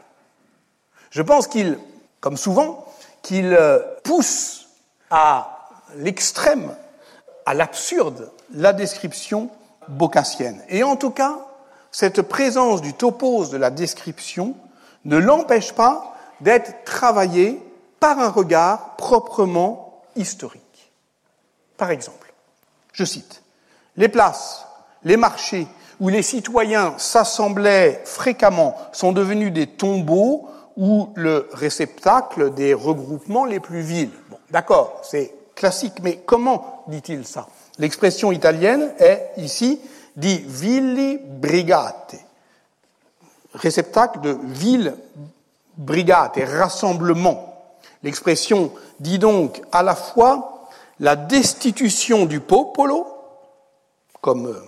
Je 1.10 1.22
pense 1.22 1.46
qu'il, 1.46 1.78
comme 2.20 2.36
souvent, 2.36 2.86
qu'il 3.22 3.54
euh, 3.54 3.80
pousse 4.04 4.68
à 5.10 5.68
l'extrême 5.96 6.74
à 7.46 7.54
l'absurde 7.54 8.30
la 8.54 8.72
description 8.72 9.50
bocassienne. 9.88 10.62
Et 10.68 10.82
en 10.82 10.96
tout 10.96 11.10
cas, 11.10 11.38
cette 11.90 12.22
présence 12.22 12.80
du 12.80 12.94
topos 12.94 13.46
de 13.46 13.56
la 13.56 13.70
description 13.70 14.54
ne 15.04 15.16
l'empêche 15.16 15.72
pas 15.72 16.14
d'être 16.40 16.84
travaillée 16.84 17.60
par 17.98 18.18
un 18.18 18.28
regard 18.28 18.96
proprement 18.96 20.02
historique. 20.16 20.92
Par 21.76 21.90
exemple, 21.90 22.32
je 22.92 23.04
cite, 23.04 23.42
les 23.96 24.08
places, 24.08 24.66
les 25.04 25.16
marchés 25.16 25.66
où 26.00 26.08
les 26.08 26.22
citoyens 26.22 26.94
s'assemblaient 26.98 28.02
fréquemment 28.04 28.76
sont 28.92 29.12
devenus 29.12 29.52
des 29.52 29.66
tombeaux 29.66 30.48
ou 30.80 31.12
le 31.14 31.46
réceptacle 31.52 32.54
des 32.54 32.72
regroupements 32.72 33.44
les 33.44 33.60
plus 33.60 33.82
vils. 33.82 34.10
Bon, 34.30 34.38
d'accord, 34.50 35.00
c'est 35.04 35.32
classique. 35.54 36.00
Mais 36.02 36.22
comment 36.24 36.84
dit-il 36.88 37.26
ça? 37.26 37.46
L'expression 37.78 38.32
italienne 38.32 38.90
est 38.98 39.30
ici 39.36 39.78
dit 40.16 40.38
villi 40.38 41.18
brigate, 41.18 42.16
réceptacle 43.54 44.20
de 44.20 44.38
ville 44.42 44.96
brigate, 45.76 46.40
rassemblement. 46.46 47.46
L'expression 48.02 48.72
dit 49.00 49.18
donc 49.18 49.60
à 49.72 49.82
la 49.82 49.94
fois 49.94 50.68
la 50.98 51.14
destitution 51.14 52.24
du 52.24 52.40
popolo, 52.40 53.06
comme 54.22 54.46
euh, 54.46 54.62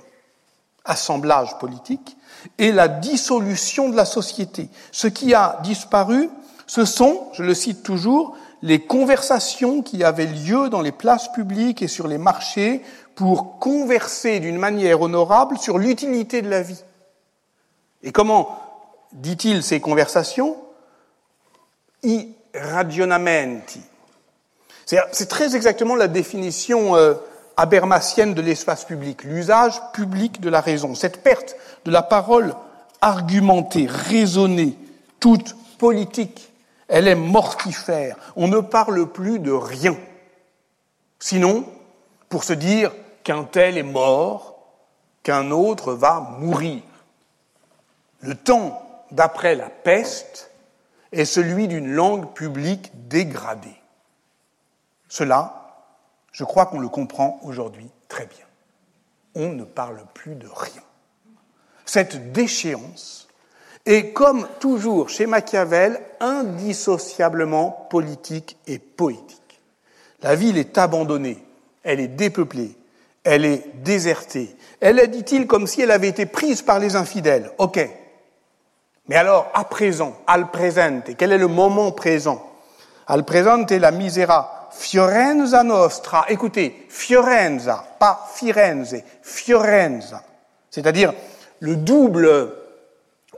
assemblage 0.85 1.59
politique, 1.59 2.17
et 2.59 2.73
la 2.73 2.89
dissolution 2.89 3.89
de 3.89 3.97
la 3.97 4.05
société. 4.05 4.69
Ce 4.91 5.07
qui 5.07 5.35
a 5.35 5.61
disparu, 5.63 6.31
ce 6.67 6.85
sont, 6.85 7.29
je 7.33 7.43
le 7.43 7.55
cite 7.55 7.83
toujours, 7.83 8.37
les 8.63 8.81
conversations 8.81 9.83
qui 9.83 10.05
avaient 10.05 10.27
lieu 10.27 10.69
dans 10.69 10.81
les 10.81 10.93
places 10.93 11.31
publiques 11.33 11.83
et 11.83 11.89
sur 11.89 12.07
les 12.07 12.19
marchés 12.19 12.83
pour 13.15 13.59
converser 13.59 14.41
d'une 14.41 14.59
manière 14.59 15.01
honorable 15.01 15.59
sur 15.59 15.79
l'utilité 15.79 16.43
de 16.43 16.49
la 16.49 16.63
vie. 16.63 16.83
Et 18.03 18.13
comment 18.13 18.59
dit-il 19.13 19.63
ces 19.63 19.81
conversations? 19.81 20.57
I 22.03 22.35
ragionamenti. 22.55 23.81
C'est 24.85 25.29
très 25.29 25.57
exactement 25.57 25.95
la 25.95 26.09
définition 26.09 26.97
euh, 26.97 27.15
abermacienne 27.57 28.35
de 28.35 28.43
l'espace 28.43 28.85
public, 28.85 29.25
l'usage 29.25 29.81
public 29.93 30.41
de 30.41 30.49
la 30.51 30.61
raison, 30.61 30.95
cette 30.95 31.23
perte 31.23 31.57
de 31.85 31.91
la 31.91 32.03
parole 32.03 32.55
argumentée, 33.01 33.87
raisonnée, 33.89 34.77
toute 35.21 35.57
politique, 35.79 36.53
elle 36.89 37.09
est 37.09 37.15
mortifère. 37.15 38.17
On 38.37 38.49
ne 38.49 38.61
parle 38.61 39.11
plus 39.11 39.39
de 39.39 39.53
rien. 39.53 39.97
Sinon, 41.19 41.65
pour 42.29 42.45
se 42.45 42.53
dire 42.53 42.93
qu'un 43.25 43.45
tel 43.45 43.79
est 43.79 43.83
mort, 43.83 44.59
qu'un 45.23 45.51
autre 45.51 45.93
va 45.93 46.21
mourir. 46.39 46.83
Le 48.21 48.35
temps 48.35 48.83
d'après 49.11 49.55
la 49.55 49.69
peste 49.69 50.51
est 51.13 51.25
celui 51.25 51.69
d'une 51.69 51.93
langue 51.93 52.33
publique 52.33 52.91
dégradée. 53.09 53.77
Cela, 55.09 55.62
je 56.33 56.45
crois 56.45 56.67
qu'on 56.67 56.81
le 56.81 56.89
comprend 56.89 57.39
aujourd'hui 57.43 57.89
très 58.09 58.27
bien. 58.27 58.47
On 59.35 59.51
ne 59.51 59.65
parle 59.65 60.03
plus 60.15 60.35
de 60.35 60.49
rien. 60.49 60.83
Cette 61.85 62.33
déchéance 62.33 63.29
et 63.85 64.13
comme 64.13 64.47
toujours 64.61 65.09
chez 65.09 65.27
Machiavel, 65.27 66.01
indissociablement 66.21 67.87
politique 67.91 68.57
et 68.67 68.79
poétique. 68.79 69.39
La 70.23 70.37
ville 70.37 70.57
est 70.57 70.79
abandonnée, 70.79 71.43
elle 71.83 71.99
est 71.99 72.09
dépeuplée, 72.09 72.77
elle 73.25 73.45
est 73.45 73.65
désertée. 73.83 74.55
Elle 74.81 74.99
est, 74.99 75.09
dit-il, 75.09 75.47
comme 75.47 75.67
si 75.67 75.83
elle 75.83 75.91
avait 75.91 76.09
été 76.09 76.27
prise 76.27 76.63
par 76.63 76.79
les 76.79 76.97
infidèles. 76.97 77.51
Ok. 77.59 77.89
Mais 79.09 79.17
alors, 79.17 79.51
à 79.55 79.65
présent, 79.65 80.17
al 80.27 80.51
presente, 80.51 81.17
quel 81.17 81.33
est 81.33 81.39
le 81.39 81.49
moment 81.49 81.91
présent? 81.91 82.53
Al 83.09 83.25
presente 83.25 83.73
la 83.73 83.91
misera 83.91 84.62
Fiorenza 84.73 85.63
nostra. 85.63 86.25
Écoutez, 86.29 86.87
Fiorenza, 86.89 87.85
pas 87.99 88.29
Firenze, 88.35 88.97
Fiorenza. 89.23 90.23
C'est-à-dire 90.71 91.13
le 91.61 91.77
double 91.77 92.53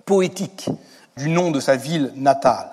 poétique 0.05 0.69
du 1.17 1.29
nom 1.29 1.51
de 1.51 1.61
sa 1.61 1.77
ville 1.77 2.13
natale. 2.17 2.71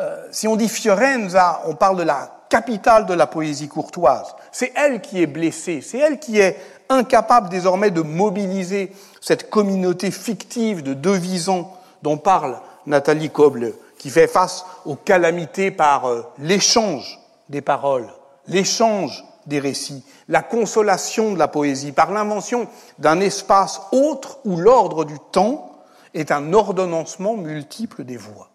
Euh, 0.00 0.26
si 0.30 0.48
on 0.48 0.56
dit 0.56 0.68
Fiorenza, 0.68 1.62
on 1.66 1.74
parle 1.74 1.98
de 1.98 2.02
la 2.02 2.30
capitale 2.48 3.06
de 3.06 3.14
la 3.14 3.26
poésie 3.26 3.68
courtoise. 3.68 4.34
C'est 4.50 4.72
elle 4.76 5.00
qui 5.00 5.22
est 5.22 5.26
blessée, 5.26 5.80
c'est 5.80 5.98
elle 5.98 6.18
qui 6.18 6.38
est 6.38 6.58
incapable 6.88 7.48
désormais 7.48 7.90
de 7.90 8.02
mobiliser 8.02 8.92
cette 9.20 9.48
communauté 9.48 10.10
fictive 10.10 10.82
de 10.82 10.92
devisants 10.92 11.74
dont 12.02 12.18
parle 12.18 12.58
Nathalie 12.84 13.30
Koble, 13.30 13.72
qui 13.96 14.10
fait 14.10 14.26
face 14.26 14.66
aux 14.84 14.96
calamités 14.96 15.70
par 15.70 16.06
euh, 16.06 16.26
l'échange 16.38 17.21
des 17.52 17.60
paroles, 17.60 18.08
l'échange 18.48 19.24
des 19.46 19.60
récits, 19.60 20.02
la 20.26 20.42
consolation 20.42 21.32
de 21.32 21.38
la 21.38 21.46
poésie, 21.46 21.92
par 21.92 22.10
l'invention 22.10 22.66
d'un 22.98 23.20
espace 23.20 23.80
autre 23.92 24.40
où 24.44 24.56
l'ordre 24.56 25.04
du 25.04 25.18
temps 25.30 25.84
est 26.14 26.32
un 26.32 26.52
ordonnancement 26.52 27.36
multiple 27.36 28.04
des 28.04 28.16
voix, 28.16 28.50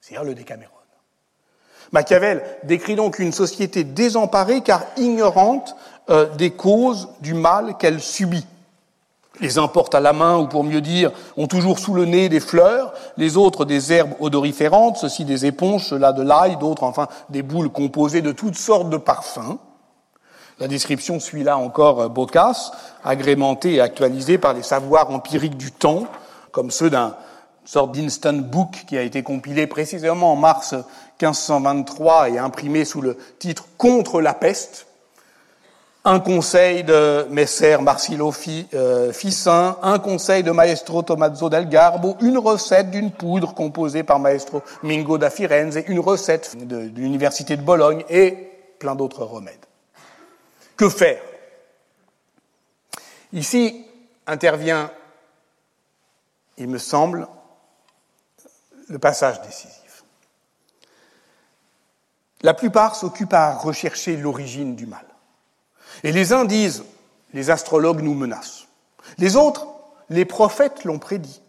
c'est-à-dire 0.00 0.24
le 0.24 0.34
Décameron. 0.34 0.70
Machiavel 1.92 2.42
décrit 2.64 2.96
donc 2.96 3.18
une 3.18 3.32
société 3.32 3.84
désemparée 3.84 4.62
car 4.62 4.84
ignorante 4.96 5.76
euh, 6.10 6.26
des 6.34 6.50
causes 6.50 7.08
du 7.20 7.34
mal 7.34 7.76
qu'elle 7.78 8.00
subit. 8.00 8.46
Les 9.40 9.58
uns 9.58 9.66
portent 9.66 9.96
à 9.96 10.00
la 10.00 10.12
main, 10.12 10.38
ou 10.38 10.46
pour 10.46 10.62
mieux 10.62 10.80
dire, 10.80 11.10
ont 11.36 11.48
toujours 11.48 11.80
sous 11.80 11.94
le 11.94 12.04
nez 12.04 12.28
des 12.28 12.40
fleurs, 12.40 12.92
les 13.16 13.36
autres 13.36 13.64
des 13.64 13.92
herbes 13.92 14.14
odoriférantes, 14.20 14.96
ceux-ci 14.96 15.24
des 15.24 15.44
éponges, 15.44 15.86
ceux-là 15.86 16.12
de 16.12 16.22
l'ail, 16.22 16.56
d'autres 16.56 16.84
enfin 16.84 17.08
des 17.30 17.42
boules 17.42 17.70
composées 17.70 18.22
de 18.22 18.30
toutes 18.30 18.56
sortes 18.56 18.90
de 18.90 18.96
parfums. 18.96 19.58
La 20.60 20.68
description 20.68 21.18
suit 21.18 21.42
là 21.42 21.58
encore 21.58 22.08
Boccace, 22.10 22.70
agrémentée 23.02 23.74
et 23.74 23.80
actualisée 23.80 24.38
par 24.38 24.54
les 24.54 24.62
savoirs 24.62 25.10
empiriques 25.10 25.56
du 25.56 25.72
temps, 25.72 26.06
comme 26.52 26.70
ceux 26.70 26.90
d'un 26.90 27.16
sorte 27.64 27.92
d'instant 27.92 28.34
book 28.34 28.84
qui 28.86 28.96
a 28.96 29.02
été 29.02 29.24
compilé 29.24 29.66
précisément 29.66 30.32
en 30.32 30.36
mars 30.36 30.74
1523 31.20 32.30
et 32.30 32.38
imprimé 32.38 32.84
sous 32.84 33.00
le 33.00 33.16
titre 33.38 33.64
Contre 33.78 34.20
la 34.20 34.34
peste. 34.34 34.86
Un 36.06 36.20
conseil 36.20 36.84
de 36.84 37.26
Messer 37.30 37.78
Marsilio 37.78 38.30
euh, 38.74 39.10
Fissin, 39.10 39.78
un 39.80 39.98
conseil 39.98 40.42
de 40.42 40.50
Maestro 40.50 41.00
Tommaso 41.00 41.48
del 41.48 41.66
Garbo, 41.66 42.18
une 42.20 42.36
recette 42.36 42.90
d'une 42.90 43.10
poudre 43.10 43.54
composée 43.54 44.02
par 44.02 44.18
Maestro 44.18 44.62
Mingo 44.82 45.16
da 45.16 45.30
Firenze, 45.30 45.82
une 45.88 46.00
recette 46.00 46.58
de 46.68 46.90
l'université 46.94 47.56
de 47.56 47.62
Bologne 47.62 48.04
et 48.10 48.50
plein 48.78 48.94
d'autres 48.94 49.24
remèdes. 49.24 49.64
Que 50.76 50.90
faire? 50.90 51.22
Ici 53.32 53.86
intervient, 54.26 54.90
il 56.58 56.68
me 56.68 56.78
semble, 56.78 57.26
le 58.88 58.98
passage 58.98 59.40
décisif. 59.40 60.04
La 62.42 62.52
plupart 62.52 62.94
s'occupent 62.94 63.32
à 63.32 63.54
rechercher 63.54 64.18
l'origine 64.18 64.76
du 64.76 64.84
mal. 64.84 65.06
Et 66.04 66.12
les 66.12 66.32
uns 66.34 66.44
disent, 66.44 66.84
les 67.32 67.50
astrologues 67.50 68.02
nous 68.02 68.14
menacent. 68.14 68.68
Les 69.18 69.36
autres, 69.36 69.66
les 70.10 70.26
prophètes 70.26 70.84
l'ont 70.84 70.98
prédit. 70.98 71.40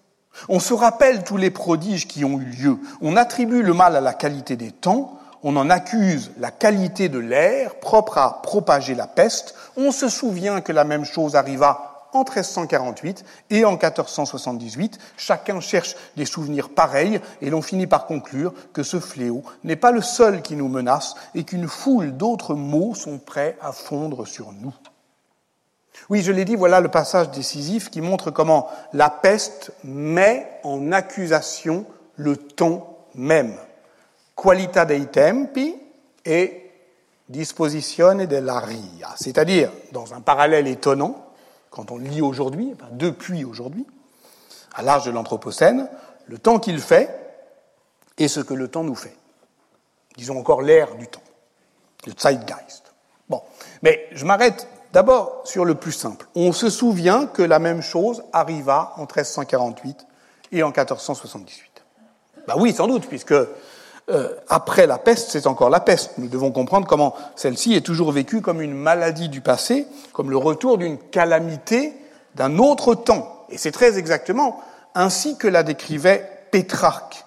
On 0.50 0.60
se 0.60 0.74
rappelle 0.74 1.24
tous 1.24 1.38
les 1.38 1.52
prodiges 1.52 2.08
qui 2.08 2.26
ont 2.26 2.40
eu 2.40 2.46
lieu. 2.46 2.78
On 3.02 3.18
attribue 3.18 3.62
le 3.62 3.74
mal 3.74 3.96
à 3.96 4.02
la 4.02 4.14
qualité 4.14 4.56
des 4.56 4.72
temps. 4.72 5.20
On 5.44 5.58
en 5.58 5.70
accuse 5.70 6.32
la 6.40 6.52
qualité 6.52 7.10
de 7.10 7.20
l'air, 7.20 7.76
propre 7.76 8.18
à 8.18 8.42
propager 8.42 8.96
la 8.96 9.08
peste. 9.08 9.56
On 9.76 9.92
se 9.92 10.08
souvient 10.08 10.62
que 10.62 10.72
la 10.72 10.86
même 10.86 11.06
chose 11.06 11.36
arriva 11.36 11.95
en 12.16 12.24
1348 12.24 13.26
et 13.50 13.66
en 13.66 13.72
1478. 13.72 14.98
Chacun 15.18 15.60
cherche 15.60 15.96
des 16.16 16.26
souvenirs 16.26 16.70
pareils 16.70 17.20
et 17.42 17.50
l'on 17.50 17.62
finit 17.62 17.88
par 17.88 18.06
conclure 18.06 18.54
que 18.74 18.84
ce 18.84 19.00
fléau 19.00 19.44
n'est 19.64 19.76
pas 19.76 19.92
le 19.92 20.02
seul 20.02 20.42
qui 20.42 20.56
nous 20.56 20.68
menace 20.68 21.16
et 21.36 21.44
qu'une 21.44 21.68
foule 21.68 22.16
d'autres 22.16 22.56
maux 22.56 22.96
sont 22.96 23.20
prêts 23.20 23.58
à 23.62 23.72
fondre 23.72 24.28
sur 24.28 24.52
nous. 24.54 24.74
Oui, 26.10 26.22
je 26.22 26.32
l'ai 26.32 26.46
dit, 26.46 26.56
voilà 26.56 26.82
le 26.82 26.90
passage 26.90 27.32
décisif 27.32 27.90
qui 27.90 28.02
montre 28.02 28.30
comment 28.32 28.68
la 28.94 29.10
peste 29.10 29.72
met 29.84 30.48
en 30.64 30.92
accusation 30.92 31.86
le 32.16 32.38
temps 32.38 32.98
même. 33.16 33.56
Qualita 34.36 34.86
dei 34.86 35.06
tempi 35.08 35.76
et 36.26 36.70
disposizione 37.30 38.26
dell'aria. 38.26 39.14
C'est-à-dire, 39.16 39.72
dans 39.92 40.14
un 40.14 40.22
parallèle 40.22 40.68
étonnant, 40.68 41.25
quand 41.76 41.92
on 41.92 41.98
lit 41.98 42.22
aujourd'hui, 42.22 42.74
depuis 42.94 43.44
aujourd'hui, 43.44 43.86
à 44.74 44.82
l'âge 44.82 45.06
de 45.06 45.12
l'Anthropocène, 45.12 45.90
le 46.26 46.38
temps 46.38 46.58
qu'il 46.58 46.80
fait 46.80 47.10
et 48.18 48.30
ce 48.30 48.40
que 48.40 48.54
le 48.54 48.70
temps 48.70 48.86
nous 48.86 48.96
fait. 48.96 49.16
Disons 50.16 50.40
encore 50.40 50.62
l'ère 50.62 50.96
du 50.96 51.08
temps, 51.08 51.22
le 52.08 52.14
Zeitgeist. 52.18 52.94
Bon, 53.28 53.42
mais 53.82 54.08
je 54.14 54.26
m'arrête 54.26 54.68
d'abord 54.94 55.42
sur 55.44 55.66
le 55.66 55.76
plus 55.76 55.92
simple. 55.92 56.28
On 56.34 56.54
se 56.54 56.70
souvient 56.70 57.26
que 57.28 57.42
la 57.42 57.60
même 57.60 57.82
chose 57.82 58.24
arriva 58.32 58.94
en 58.96 59.02
1348 59.02 60.08
et 60.54 60.64
en 60.64 60.68
1478. 60.68 61.84
Ben 62.48 62.54
oui, 62.58 62.74
sans 62.74 62.88
doute, 62.88 63.08
puisque 63.08 63.34
euh, 64.10 64.30
après 64.50 64.86
la 64.86 65.00
peste, 65.00 65.32
c'est 65.32 65.48
encore 65.48 65.70
la 65.70 65.80
peste. 65.80 66.18
Nous 66.18 66.28
devons 66.28 66.52
comprendre 66.52 66.86
comment 66.86 67.16
celle-ci 67.36 67.74
est 67.74 67.82
toujours 67.82 68.12
vécue 68.12 68.42
comme 68.42 68.62
une 68.62 68.74
maladie 68.74 69.30
du 69.30 69.42
passé, 69.42 69.88
comme 70.14 70.30
le 70.30 70.38
retour 70.38 70.78
d'une 70.78 70.98
calamité 70.98 71.94
d'un 72.36 72.60
autre 72.60 72.94
temps. 72.94 73.46
Et 73.50 73.58
c'est 73.58 73.72
très 73.72 73.98
exactement 73.98 74.62
ainsi 74.94 75.38
que 75.38 75.48
la 75.48 75.64
décrivait 75.64 76.30
Pétrarque. 76.52 77.26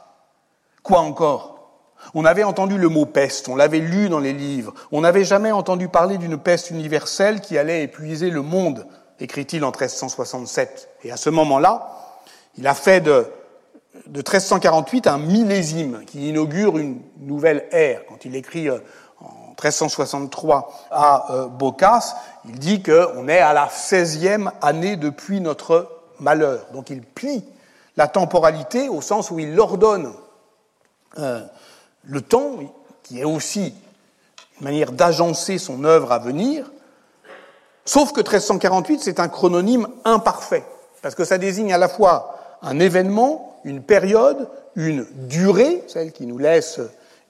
Quoi 0.82 1.00
encore? 1.00 1.56
On 2.14 2.24
avait 2.24 2.44
entendu 2.44 2.78
le 2.78 2.88
mot 2.88 3.06
peste, 3.06 3.48
on 3.48 3.56
l'avait 3.56 3.80
lu 3.80 4.08
dans 4.08 4.20
les 4.20 4.32
livres, 4.32 4.72
on 4.92 5.00
n'avait 5.00 5.24
jamais 5.24 5.52
entendu 5.52 5.88
parler 5.88 6.16
d'une 6.16 6.38
peste 6.38 6.70
universelle 6.70 7.40
qui 7.40 7.58
allait 7.58 7.82
épuiser 7.82 8.30
le 8.30 8.40
monde, 8.40 8.86
écrit-il 9.20 9.64
en 9.64 9.70
1367. 9.70 10.88
Et 11.02 11.10
à 11.10 11.16
ce 11.16 11.28
moment-là, 11.28 11.90
il 12.56 12.66
a 12.66 12.74
fait 12.74 13.00
de 13.00 13.26
de 14.06 14.18
1348 14.18 15.06
un 15.06 15.18
millésime 15.18 16.04
qui 16.06 16.28
inaugure 16.28 16.78
une 16.78 17.00
nouvelle 17.18 17.66
ère. 17.72 18.02
Quand 18.08 18.24
il 18.24 18.36
écrit 18.36 18.68
euh, 18.68 18.78
en 19.20 19.48
1363 19.50 20.88
à 20.90 21.32
euh, 21.32 21.46
Bocas, 21.46 22.16
il 22.44 22.58
dit 22.58 22.82
qu'on 22.82 23.28
est 23.28 23.38
à 23.38 23.52
la 23.52 23.66
16e 23.66 24.50
année 24.62 24.96
depuis 24.96 25.40
notre 25.40 25.90
malheur. 26.20 26.66
Donc 26.72 26.90
il 26.90 27.02
plie 27.02 27.44
la 27.96 28.08
temporalité 28.08 28.88
au 28.88 29.00
sens 29.00 29.30
où 29.30 29.38
il 29.38 29.58
ordonne 29.58 30.12
euh, 31.18 31.42
le 32.04 32.20
temps, 32.20 32.52
qui 33.02 33.20
est 33.20 33.24
aussi 33.24 33.74
une 34.58 34.64
manière 34.64 34.92
d'agencer 34.92 35.58
son 35.58 35.84
œuvre 35.84 36.12
à 36.12 36.18
venir, 36.18 36.70
sauf 37.84 38.12
que 38.12 38.20
1348, 38.20 39.00
c'est 39.02 39.20
un 39.20 39.28
chrononyme 39.28 39.88
imparfait, 40.04 40.64
parce 41.02 41.14
que 41.14 41.24
ça 41.24 41.38
désigne 41.38 41.72
à 41.72 41.78
la 41.78 41.88
fois 41.88 42.38
un 42.62 42.78
événement 42.78 43.47
une 43.64 43.82
période, 43.82 44.48
une 44.76 45.06
durée, 45.28 45.82
celle 45.86 46.12
qui 46.12 46.26
nous 46.26 46.38
laisse 46.38 46.80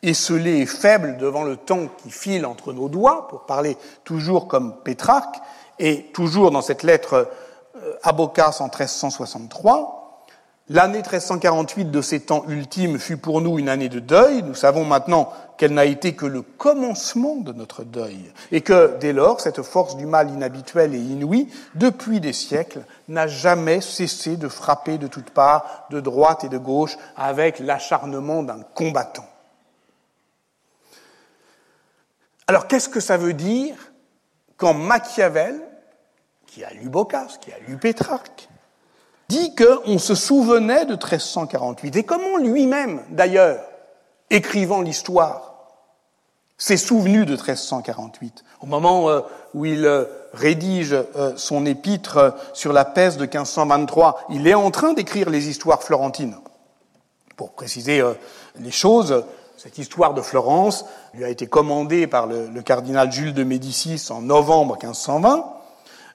esselés 0.03 0.59
et 0.59 0.67
faibles 0.67 1.17
devant 1.17 1.45
le 1.45 1.57
temps 1.57 1.89
qui 2.03 2.11
file 2.11 2.47
entre 2.47 2.73
nos 2.73 2.89
doigts, 2.89 3.27
pour 3.29 3.47
parler 3.47 3.77
toujours 4.05 4.47
comme 4.47 4.77
Pétrarque, 4.83 5.37
et 5.79 6.05
toujours 6.13 6.51
dans 6.51 6.63
cette 6.63 6.83
lettre 6.83 7.29
euh, 7.77 7.95
à 8.03 8.13
Bocas 8.13 8.59
en 8.61 8.65
1363, 8.65 9.99
L'année 10.71 10.99
1348 10.99 11.91
de 11.91 12.03
ces 12.03 12.21
temps 12.21 12.45
ultimes 12.47 12.99
fut 12.99 13.17
pour 13.17 13.41
nous 13.41 13.59
une 13.59 13.71
année 13.71 13.89
de 13.89 14.01
deuil. 14.01 14.43
Nous 14.43 14.55
savons 14.55 14.85
maintenant 14.85 15.33
qu'elle 15.59 15.75
n'a 15.75 15.85
été 15.85 16.15
que 16.15 16.25
le 16.25 16.41
commencement 16.43 17.37
de 17.37 17.53
notre 17.53 17.85
deuil 17.85 18.33
et 18.53 18.63
que 18.63 18.97
dès 18.99 19.13
lors, 19.13 19.41
cette 19.41 19.63
force 19.63 19.97
du 19.97 20.07
mal 20.07 20.31
inhabituelle 20.31 20.95
et 20.95 20.99
inouïe, 20.99 21.49
depuis 21.75 22.21
des 22.21 22.33
siècles, 22.33 22.85
n'a 23.09 23.27
jamais 23.27 23.81
cessé 23.81 24.37
de 24.37 24.49
frapper 24.49 24.97
de 24.97 25.09
toutes 25.09 25.31
parts, 25.31 25.87
de 25.91 26.01
droite 26.01 26.45
et 26.45 26.49
de 26.49 26.59
gauche, 26.59 26.97
avec 27.17 27.59
l'acharnement 27.59 28.43
d'un 28.43 28.61
combattant. 28.75 29.29
Alors 32.47 32.69
qu'est-ce 32.69 32.89
que 32.89 33.01
ça 33.01 33.17
veut 33.17 33.35
dire 33.35 33.75
quand 34.57 34.75
Machiavel, 34.75 35.61
qui 36.47 36.65
a 36.65 36.71
lu 36.73 36.89
Boccace, 36.89 37.39
qui 37.39 37.53
a 37.53 37.59
lu 37.67 37.77
Pétrarque, 37.77 38.49
dit 39.29 39.55
qu'on 39.55 39.99
se 39.99 40.15
souvenait 40.15 40.85
de 40.85 40.93
1348. 40.93 41.97
Et 41.97 42.03
comment 42.05 42.39
lui-même, 42.39 43.03
d'ailleurs, 43.11 43.63
écrivant 44.31 44.81
l'histoire, 44.81 45.48
s'est 46.59 46.77
souvenu 46.77 47.25
de 47.25 47.33
1348 47.33 48.45
Au 48.61 48.67
moment 48.67 49.09
euh, 49.09 49.21
où 49.55 49.65
il 49.65 49.87
euh, 49.87 50.05
rédige 50.35 50.93
euh, 50.93 51.33
son 51.37 51.65
épître 51.65 52.35
sur 52.53 52.73
la 52.73 52.85
peste 52.85 53.17
de 53.19 53.23
1523, 53.23 54.27
il 54.31 54.47
est 54.49 54.55
en 54.55 54.71
train 54.73 54.93
d'écrire 54.93 55.31
les 55.31 55.49
histoires 55.49 55.83
florentines. 55.83 56.37
Pour 57.37 57.53
préciser 57.53 58.03
les 58.59 58.73
choses, 58.73 59.25
cette 59.57 59.79
histoire 59.79 60.13
de 60.13 60.23
Florence 60.23 60.85
lui 61.15 61.25
a 61.25 61.29
été 61.29 61.47
commandée 61.47 62.09
par 62.09 62.27
le, 62.27 62.49
le 62.49 62.63
cardinal 62.63 63.13
Jules 63.13 63.33
de 63.33 63.45
Médicis 63.45 64.09
en 64.11 64.23
novembre 64.23 64.77
1520 64.83 65.58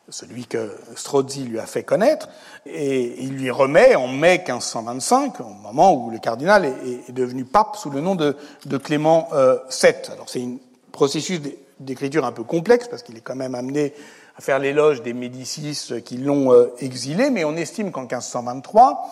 celui 0.10 0.46
que 0.46 0.72
Strozzi 0.96 1.44
lui 1.44 1.60
a 1.60 1.66
fait 1.66 1.84
connaître, 1.84 2.28
et 2.66 3.24
il 3.24 3.38
lui 3.38 3.52
remet 3.52 3.96
en 3.96 4.08
mai 4.08 4.44
1525, 4.46 5.40
au 5.40 5.44
moment 5.46 5.94
où 5.94 6.10
le 6.10 6.20
cardinal 6.20 6.66
est, 6.66 7.12
devenu 7.12 7.46
pape 7.46 7.78
sous 7.78 7.90
le 7.90 8.02
nom 8.02 8.16
de, 8.16 8.36
Clément 8.78 9.30
VII. 9.32 9.40
Euh, 9.40 10.14
Alors 10.14 10.28
c'est 10.28 10.42
un 10.42 10.58
processus 10.92 11.40
d'écriture 11.80 12.26
un 12.26 12.32
peu 12.32 12.44
complexe, 12.44 12.88
parce 12.88 13.04
qu'il 13.04 13.18
est 13.18 13.22
quand 13.22 13.36
même 13.36 13.56
amené 13.56 13.94
à 14.38 14.42
faire 14.42 14.60
l'éloge 14.60 15.02
des 15.04 15.14
Médicis 15.14 16.02
qui 16.04 16.18
l'ont 16.18 16.52
euh, 16.52 16.74
exilé, 16.80 17.30
mais 17.30 17.44
on 17.46 17.56
estime 17.56 17.92
qu'en 17.92 18.02
1523, 18.02 19.08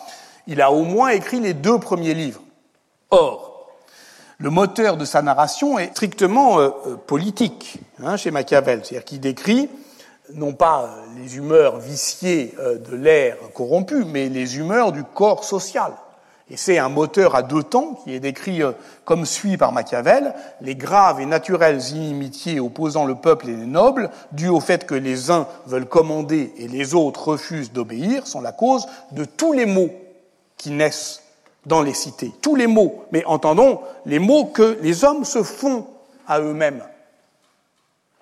il 0.46 0.60
a 0.60 0.72
au 0.72 0.82
moins 0.82 1.08
écrit 1.08 1.40
les 1.40 1.54
deux 1.54 1.78
premiers 1.78 2.14
livres. 2.14 2.42
Or, 3.10 3.68
le 4.38 4.50
moteur 4.50 4.96
de 4.96 5.04
sa 5.04 5.22
narration 5.22 5.78
est 5.78 5.92
strictement 5.92 6.58
euh, 6.58 6.70
politique 7.06 7.78
hein, 8.02 8.16
chez 8.16 8.30
Machiavel, 8.30 8.84
c'est-à-dire 8.84 9.04
qu'il 9.04 9.20
décrit 9.20 9.70
non 10.34 10.52
pas 10.52 10.84
euh, 10.84 11.20
les 11.20 11.36
humeurs 11.36 11.78
viciées 11.78 12.54
euh, 12.58 12.78
de 12.78 12.96
l'air 12.96 13.36
corrompu, 13.54 14.04
mais 14.04 14.28
les 14.28 14.58
humeurs 14.58 14.92
du 14.92 15.04
corps 15.04 15.44
social. 15.44 15.92
Et 16.50 16.56
c'est 16.56 16.78
un 16.78 16.88
moteur 16.88 17.34
à 17.34 17.42
deux 17.42 17.62
temps 17.62 18.00
qui 18.02 18.14
est 18.14 18.20
décrit 18.20 18.62
euh, 18.62 18.72
comme 19.04 19.24
suit 19.24 19.56
par 19.56 19.72
Machiavel, 19.72 20.34
les 20.60 20.74
graves 20.74 21.20
et 21.20 21.26
naturelles 21.26 21.80
inimitiés 21.90 22.60
opposant 22.60 23.04
le 23.04 23.14
peuple 23.14 23.48
et 23.48 23.56
les 23.56 23.66
nobles, 23.66 24.10
dues 24.32 24.48
au 24.48 24.60
fait 24.60 24.84
que 24.86 24.94
les 24.94 25.30
uns 25.30 25.46
veulent 25.66 25.86
commander 25.86 26.52
et 26.58 26.68
les 26.68 26.94
autres 26.94 27.28
refusent 27.28 27.72
d'obéir, 27.72 28.26
sont 28.26 28.40
la 28.40 28.52
cause 28.52 28.86
de 29.12 29.24
tous 29.24 29.52
les 29.52 29.66
maux 29.66 29.90
qui 30.58 30.70
naissent 30.70 31.22
dans 31.64 31.82
les 31.82 31.94
cités. 31.94 32.32
Tous 32.42 32.56
les 32.56 32.66
maux, 32.66 33.04
mais 33.12 33.24
entendons 33.24 33.80
les 34.04 34.18
maux 34.18 34.46
que 34.46 34.78
les 34.82 35.04
hommes 35.04 35.24
se 35.24 35.42
font 35.42 35.86
à 36.26 36.40
eux-mêmes 36.40 36.82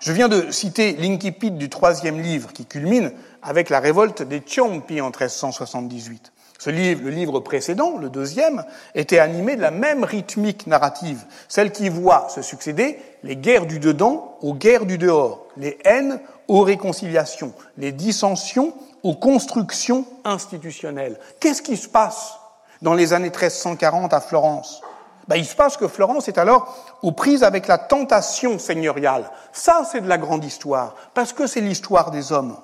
je 0.01 0.13
viens 0.13 0.29
de 0.29 0.51
citer 0.51 0.95
l'incipit 0.95 1.51
du 1.51 1.69
troisième 1.69 2.21
livre 2.21 2.53
qui 2.53 2.65
culmine 2.65 3.13
avec 3.43 3.69
la 3.69 3.81
révolte 3.81 4.23
des 4.23 4.41
Ciompi 4.41 5.01
en 5.01 5.11
1378. 5.11 6.33
Ce 6.59 6.71
livre, 6.71 7.03
le 7.05 7.11
livre 7.11 7.41
précédent, 7.41 7.97
le 7.99 8.11
deuxième, 8.11 8.65
était 8.95 9.19
animé 9.19 9.57
de 9.57 9.63
la 9.63 9.71
même 9.71 10.05
rythmique 10.05 10.67
narrative, 10.67 11.25
celle 11.49 11.73
qui 11.73 11.89
voit 11.89 12.29
se 12.29 12.43
succéder 12.43 12.99
les 13.23 13.37
guerres 13.37 13.67
du 13.67 13.79
dedans 13.79 14.37
aux 14.41 14.55
guerres 14.55 14.87
du 14.87 14.99
dehors, 14.99 15.47
les 15.57 15.79
haines 15.85 16.21
aux 16.49 16.63
réconciliations, 16.63 17.53
les 17.77 17.93
dissensions 17.93 18.75
aux 19.03 19.15
constructions 19.15 20.05
institutionnelles. 20.25 21.19
Qu'est-ce 21.41 21.63
qui 21.63 21.77
se 21.77 21.89
passe 21.89 22.35
dans 22.83 22.95
les 22.95 23.13
années 23.13 23.31
1340 23.31 24.13
à 24.13 24.21
Florence? 24.21 24.83
Ben, 25.31 25.37
il 25.37 25.47
se 25.47 25.55
passe 25.55 25.77
que 25.77 25.87
Florence 25.87 26.27
est 26.27 26.39
alors 26.39 26.77
aux 27.03 27.13
prises 27.13 27.45
avec 27.45 27.69
la 27.69 27.79
tentation 27.79 28.59
seigneuriale. 28.59 29.31
Ça, 29.53 29.83
c'est 29.89 30.01
de 30.01 30.09
la 30.09 30.19
grande 30.19 30.45
histoire, 30.45 30.97
parce 31.15 31.33
que 31.33 31.47
c'est 31.47 31.61
l'histoire 31.61 32.11
des 32.11 32.33
hommes. 32.33 32.57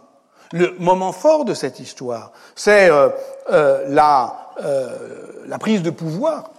Le 0.51 0.75
moment 0.81 1.13
fort 1.13 1.45
de 1.45 1.55
cette 1.55 1.79
histoire, 1.79 2.33
c'est 2.57 2.91
euh, 2.91 3.11
euh, 3.53 3.85
la, 3.87 4.51
euh, 4.65 4.97
la 5.47 5.59
prise 5.59 5.81
de 5.81 5.91
pouvoir 5.91 6.51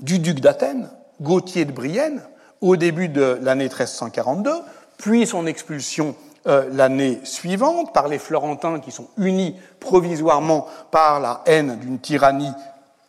du 0.00 0.18
duc 0.18 0.40
d'Athènes, 0.40 0.90
Gauthier 1.22 1.64
de 1.64 1.72
Brienne, 1.72 2.20
au 2.60 2.76
début 2.76 3.08
de 3.08 3.38
l'année 3.40 3.70
1342, 3.70 4.52
puis 4.98 5.26
son 5.26 5.46
expulsion 5.46 6.14
l'année 6.44 7.18
suivante 7.24 7.92
par 7.92 8.06
les 8.06 8.20
Florentins 8.20 8.78
qui 8.78 8.92
sont 8.92 9.08
unis 9.16 9.56
provisoirement 9.80 10.68
par 10.92 11.18
la 11.18 11.42
haine 11.46 11.76
d'une 11.80 11.98
tyrannie 11.98 12.52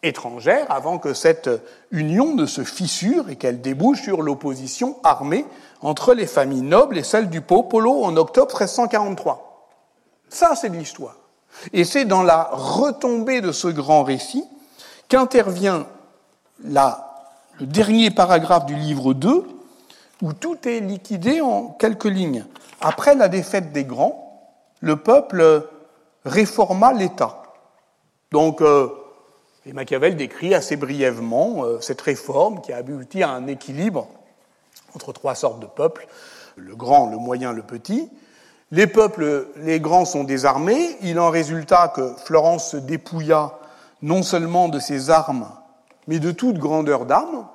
étrangère 0.08 0.66
avant 0.70 0.97
que 0.97 1.14
cette 1.14 1.49
union 1.91 2.34
ne 2.34 2.45
se 2.45 2.64
fissure 2.64 3.30
et 3.30 3.36
qu'elle 3.36 3.62
débouche 3.62 4.01
sur 4.01 4.22
l'opposition 4.22 4.97
armée 5.03 5.45
entre 5.82 6.14
les 6.14 6.28
familles 6.28 6.62
nobles 6.62 6.97
et 6.97 7.03
celles 7.03 7.30
du 7.30 7.41
Popolo 7.41 8.03
en 8.03 8.16
octobre 8.18 8.51
1343. 8.51 9.70
Ça, 10.30 10.55
c'est 10.55 10.70
de 10.70 10.76
l'histoire. 10.76 11.16
Et 11.74 11.84
c'est 11.84 12.05
dans 12.05 12.24
la 12.24 12.49
retombée 12.51 13.41
de 13.41 13.51
ce 13.51 13.68
grand 13.68 14.03
récit 14.03 14.45
qu'intervient 15.08 15.88
le 16.64 17.66
dernier 17.66 18.12
paragraphe 18.12 18.66
du 18.66 18.76
livre 18.76 19.14
2, 19.14 19.47
où 20.22 20.34
tout 20.34 20.68
est 20.68 20.80
liquidé 20.80 21.41
en 21.41 21.68
quelques 21.68 22.05
lignes. 22.05 22.45
Après 22.82 23.16
la 23.16 23.28
défaite 23.28 23.72
des 23.72 23.86
grands, 23.86 24.51
le 24.82 24.97
peuple 24.97 25.68
réforma 26.26 26.93
l'État. 26.93 27.41
Donc, 28.32 28.62
euh, 28.62 28.89
et 29.68 29.74
Machiavel 29.74 30.15
décrit 30.15 30.55
assez 30.55 30.78
brièvement 30.78 31.65
euh, 31.65 31.80
cette 31.82 31.99
réforme 32.01 32.61
qui 32.61 32.72
a 32.72 32.78
abouti 32.78 33.22
à 33.22 33.32
un 33.32 33.47
équilibre 33.47 34.07
entre 34.95 35.11
trois 35.11 35.36
sortes 35.36 35.59
de 35.59 35.65
peuples, 35.65 36.07
le 36.55 36.76
grand, 36.76 37.09
le 37.09 37.18
moyen, 37.18 37.51
le 37.51 37.61
petit. 37.61 38.09
Les 38.72 38.88
peuples, 38.88 39.47
les 39.57 39.80
grands 39.80 40.05
sont 40.05 40.24
désarmés. 40.24 40.97
Il 41.01 41.20
en 41.20 41.30
résulta 41.30 41.89
que 41.89 42.13
Florence 42.26 42.72
se 42.72 42.78
dépouilla 42.78 43.59
non 44.01 44.24
seulement 44.24 44.70
de 44.70 44.80
ses 44.80 45.09
armes, 45.09 45.49
mais 46.07 46.20
de 46.20 46.32
toute 46.32 46.57
grandeur 46.57 47.05
d'armes. 47.05 47.45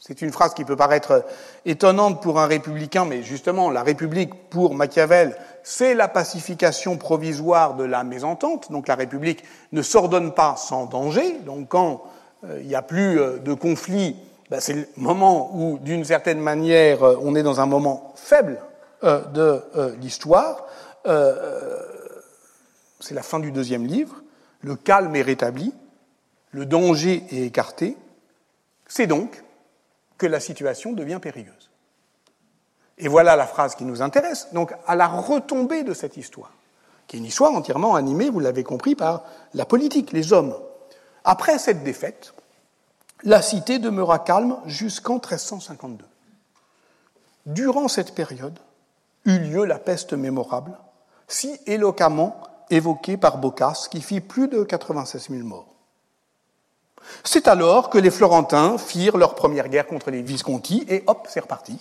C'est 0.00 0.22
une 0.22 0.32
phrase 0.32 0.54
qui 0.54 0.64
peut 0.64 0.76
paraître 0.76 1.24
étonnante 1.64 2.22
pour 2.22 2.40
un 2.40 2.46
républicain, 2.46 3.04
mais 3.04 3.22
justement, 3.22 3.70
la 3.70 3.82
République, 3.82 4.48
pour 4.50 4.74
Machiavel, 4.74 5.36
c'est 5.62 5.94
la 5.94 6.08
pacification 6.08 6.96
provisoire 6.96 7.74
de 7.74 7.84
la 7.84 8.04
mésentente. 8.04 8.70
Donc 8.70 8.88
la 8.88 8.94
République 8.94 9.44
ne 9.72 9.82
s'ordonne 9.82 10.32
pas 10.32 10.56
sans 10.56 10.86
danger. 10.86 11.38
Donc 11.46 11.68
quand 11.68 12.04
euh, 12.44 12.60
il 12.60 12.66
n'y 12.66 12.74
a 12.74 12.82
plus 12.82 13.20
euh, 13.20 13.38
de 13.38 13.54
conflit, 13.54 14.16
ben, 14.50 14.60
c'est 14.60 14.74
le 14.74 14.88
moment 14.96 15.50
où, 15.54 15.78
d'une 15.78 16.04
certaine 16.04 16.40
manière, 16.40 17.02
euh, 17.02 17.16
on 17.22 17.34
est 17.34 17.42
dans 17.42 17.60
un 17.60 17.66
moment 17.66 18.12
faible 18.16 18.60
de 19.02 19.60
l'histoire. 20.00 20.64
c'est 23.00 23.14
la 23.14 23.22
fin 23.24 23.40
du 23.40 23.50
deuxième 23.50 23.84
livre. 23.84 24.22
Le 24.60 24.76
calme 24.76 25.16
est 25.16 25.22
rétabli, 25.22 25.74
le 26.52 26.66
danger 26.66 27.24
est 27.32 27.42
écarté. 27.42 27.96
C'est 28.86 29.08
donc 29.08 29.42
que 30.18 30.26
la 30.28 30.38
situation 30.38 30.92
devient 30.92 31.18
périlleuse. 31.20 31.61
Et 33.02 33.08
voilà 33.08 33.34
la 33.34 33.48
phrase 33.48 33.74
qui 33.74 33.84
nous 33.84 34.00
intéresse, 34.00 34.46
donc 34.52 34.72
à 34.86 34.94
la 34.94 35.08
retombée 35.08 35.82
de 35.82 35.92
cette 35.92 36.16
histoire, 36.16 36.52
qui 37.08 37.16
est 37.16 37.18
une 37.18 37.26
histoire 37.26 37.52
entièrement 37.52 37.96
animée, 37.96 38.30
vous 38.30 38.38
l'avez 38.38 38.62
compris, 38.62 38.94
par 38.94 39.24
la 39.54 39.66
politique, 39.66 40.12
les 40.12 40.32
hommes. 40.32 40.54
Après 41.24 41.58
cette 41.58 41.82
défaite, 41.82 42.32
la 43.24 43.42
cité 43.42 43.80
demeura 43.80 44.20
calme 44.20 44.56
jusqu'en 44.66 45.14
1352. 45.14 46.04
Durant 47.46 47.88
cette 47.88 48.14
période 48.14 48.56
eut 49.24 49.40
lieu 49.40 49.64
la 49.64 49.80
peste 49.80 50.12
mémorable, 50.12 50.78
si 51.26 51.58
éloquemment 51.66 52.40
évoquée 52.70 53.16
par 53.16 53.38
Boccace, 53.38 53.88
qui 53.88 54.00
fit 54.00 54.20
plus 54.20 54.46
de 54.46 54.62
96 54.62 55.28
000 55.28 55.42
morts. 55.42 55.66
C'est 57.24 57.48
alors 57.48 57.90
que 57.90 57.98
les 57.98 58.12
Florentins 58.12 58.78
firent 58.78 59.16
leur 59.16 59.34
première 59.34 59.68
guerre 59.68 59.88
contre 59.88 60.12
les 60.12 60.22
Visconti, 60.22 60.84
et 60.88 61.02
hop, 61.08 61.26
c'est 61.28 61.40
reparti. 61.40 61.80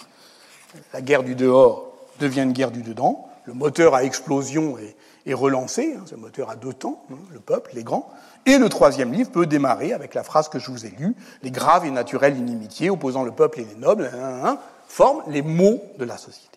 La 0.94 1.02
guerre 1.02 1.24
du 1.24 1.36
dehors 1.36 1.92
devient 2.20 2.42
une 2.42 2.54
guerre 2.54 2.72
du 2.72 2.82
dedans. 2.82 3.28
Le 3.46 3.54
moteur 3.54 3.96
à 3.96 4.04
explosion 4.04 4.78
est, 5.26 5.34
relancé, 5.34 5.96
hein, 5.98 6.04
ce 6.06 6.16
moteur 6.16 6.50
à 6.50 6.56
deux 6.56 6.74
temps, 6.74 7.04
hein, 7.12 7.16
le 7.32 7.40
peuple, 7.40 7.72
les 7.74 7.84
grands. 7.84 8.10
Et 8.46 8.58
le 8.58 8.70
troisième 8.70 9.12
livre 9.12 9.32
peut 9.32 9.46
démarrer 9.46 9.94
avec 9.94 10.14
la 10.14 10.24
phrase 10.24 10.50
que 10.50 10.60
je 10.60 10.72
vous 10.72 10.86
ai 10.86 10.90
lue 10.90 11.16
Les 11.44 11.52
graves 11.52 11.86
et 11.86 11.92
naturelles 11.92 12.38
inimitiés 12.38 12.90
opposant 12.90 13.24
le 13.24 13.32
peuple 13.32 13.62
et 13.62 13.66
les 13.66 13.76
nobles 13.76 14.10
hein, 14.14 14.58
forment 14.88 15.24
les 15.28 15.42
mots 15.42 15.82
de 15.98 16.06
la 16.06 16.18
société. 16.18 16.48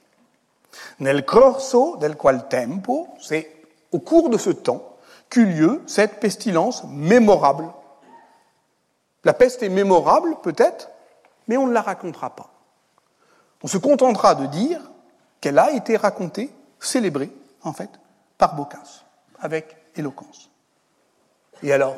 Nel 1.01 1.25
corso 1.25 1.97
del 1.97 2.17
qual 2.17 2.49
tempo, 2.49 3.09
c'est 3.21 3.51
au 3.93 3.99
cours 3.99 4.29
de 4.29 4.39
ce 4.39 4.51
temps 4.51 4.97
qu'eut 5.31 5.47
lieu 5.47 5.83
cette 5.87 6.21
pestilence 6.21 6.85
mémorable 6.89 7.67
la 9.25 9.33
peste 9.33 9.63
est 9.63 9.71
mémorable, 9.71 10.37
peut-être, 10.43 10.91
mais 11.49 11.57
on 11.57 11.67
ne 11.67 11.73
la 11.73 11.81
racontera 11.81 12.31
pas. 12.31 12.51
On 13.65 13.67
se 13.67 13.79
contentera 13.79 14.35
de 14.35 14.45
dire 14.45 14.79
qu'elle 15.41 15.59
a 15.59 15.73
été 15.73 15.97
racontée, 15.97 16.53
célébrée, 16.79 17.33
en 17.63 17.73
fait, 17.73 17.89
par 18.37 18.55
Boccace, 18.57 19.07
avec 19.41 19.75
éloquence. 19.97 20.51
Et 21.63 21.73
alors, 21.73 21.97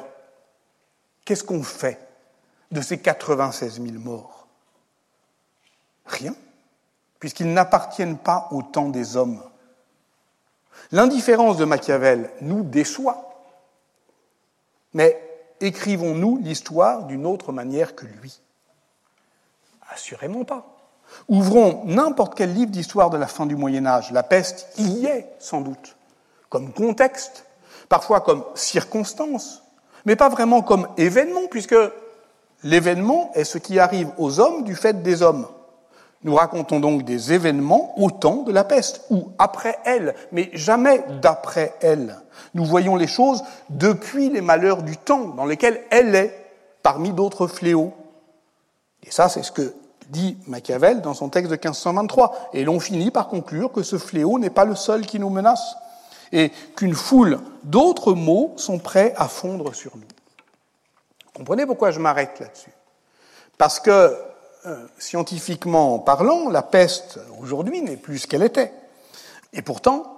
qu'est-ce 1.25 1.43
qu'on 1.43 1.64
fait 1.64 1.99
de 2.71 2.81
ces 2.81 2.99
96 2.99 3.83
000 3.83 3.99
morts? 3.99 4.47
Rien, 6.07 6.37
puisqu'ils 7.19 7.53
n'appartiennent 7.53 8.19
pas 8.19 8.47
au 8.53 8.62
temps 8.62 8.91
des 8.91 9.17
hommes. 9.17 9.43
L'indifférence 10.93 11.57
de 11.57 11.64
Machiavel 11.64 12.31
nous 12.43 12.62
déçoit, 12.62 13.43
mais 14.95 15.21
écrivons-nous 15.59 16.39
l'histoire 16.39 17.07
d'une 17.07 17.27
autre 17.27 17.51
manière 17.51 17.97
que 17.97 18.07
lui? 18.07 18.41
Assurément 19.91 20.45
pas. 20.45 20.76
Ouvrons 21.29 21.83
n'importe 21.85 22.35
quel 22.35 22.55
livre 22.55 22.71
d'histoire 22.71 23.11
de 23.11 23.17
la 23.17 23.27
fin 23.27 23.47
du 23.47 23.57
Moyen 23.57 23.87
Âge. 23.87 24.13
La 24.13 24.23
peste 24.23 24.69
y 24.79 25.07
est 25.07 25.29
sans 25.39 25.61
doute, 25.61 25.97
comme 26.49 26.73
contexte, 26.73 27.45
parfois 27.89 28.21
comme 28.21 28.45
circonstance, 28.55 29.63
mais 30.05 30.17
pas 30.17 30.29
vraiment 30.29 30.63
comme 30.63 30.89
événement, 30.97 31.49
puisque 31.51 31.77
l'événement 32.63 33.31
est 33.35 33.45
ce 33.45 33.59
qui 33.59 33.79
arrive 33.79 34.11
aux 34.19 34.41
hommes 34.41 34.65
du 34.65 34.75
fait 34.75 35.03
des 35.03 35.23
hommes. 35.23 35.47
Nous 36.23 36.35
racontons 36.35 36.81
donc 36.81 37.05
des 37.05 37.33
événements 37.33 37.93
au 38.01 38.11
temps 38.11 38.43
de 38.43 38.53
la 38.53 38.65
peste, 38.65 39.05
ou 39.11 39.29
après 39.39 39.79
elle, 39.85 40.15
mais 40.33 40.51
jamais 40.53 41.05
d'après 41.21 41.75
elle. 41.81 42.17
Nous 42.55 42.65
voyons 42.65 42.97
les 42.97 43.07
choses 43.07 43.45
depuis 43.71 44.31
les 44.31 44.41
malheurs 44.41 44.83
du 44.83 44.97
temps 44.97 45.29
dans 45.29 45.45
lesquels 45.45 45.83
elle 45.91 46.15
est, 46.15 46.47
parmi 46.83 47.13
d'autres 47.13 47.47
fléaux. 47.47 47.93
Et 49.03 49.11
ça, 49.11 49.29
c'est 49.29 49.43
ce 49.43 49.53
que 49.53 49.75
dit 50.11 50.37
Machiavel 50.47 51.01
dans 51.01 51.15
son 51.15 51.29
texte 51.29 51.51
de 51.51 51.57
1523. 51.57 52.51
Et 52.53 52.65
l'on 52.65 52.81
finit 52.81 53.11
par 53.11 53.29
conclure 53.29 53.73
que 53.73 53.83
ce 53.83 53.99
fléau 53.99 54.39
n'est 54.39 54.51
pas 54.51 54.65
le 54.65 54.75
seul 54.75 55.07
qui 55.07 55.19
nous 55.19 55.31
menace, 55.31 55.77
et 56.33 56.51
qu'une 56.77 56.95
foule 56.95 57.39
d'autres 57.65 58.13
maux 58.15 58.55
sont 58.57 58.79
prêts 58.79 59.15
à 59.17 59.29
fondre 59.29 59.75
sur 59.75 59.97
nous. 59.97 60.09
Comprenez 61.35 61.67
pourquoi 61.67 61.91
je 61.91 62.01
m'arrête 62.01 62.41
là-dessus? 62.41 62.73
Parce 63.59 63.81
que 63.81 64.17
euh, 64.67 64.87
scientifiquement 64.99 65.99
parlant, 65.99 66.49
la 66.51 66.63
peste 66.63 67.21
aujourd'hui 67.41 67.83
n'est 67.83 67.97
plus 67.97 68.21
ce 68.21 68.27
qu'elle 68.27 68.43
était. 68.43 68.73
Et 69.53 69.63
pourtant, 69.63 70.16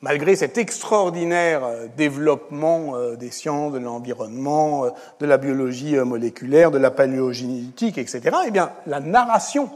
malgré 0.00 0.36
cet 0.36 0.58
extraordinaire 0.58 1.64
euh, 1.64 1.86
développement 1.96 2.96
euh, 2.96 3.16
des 3.16 3.30
sciences, 3.30 3.72
de 3.72 3.78
l'environnement, 3.78 4.86
de 5.20 5.26
la 5.26 5.38
biologie 5.38 5.96
moléculaire, 5.96 6.70
de 6.70 6.78
la 6.78 6.90
paléogénétique, 6.90 7.98
etc., 7.98 8.36
eh 8.46 8.50
bien, 8.50 8.72
la 8.86 9.00
narration 9.00 9.70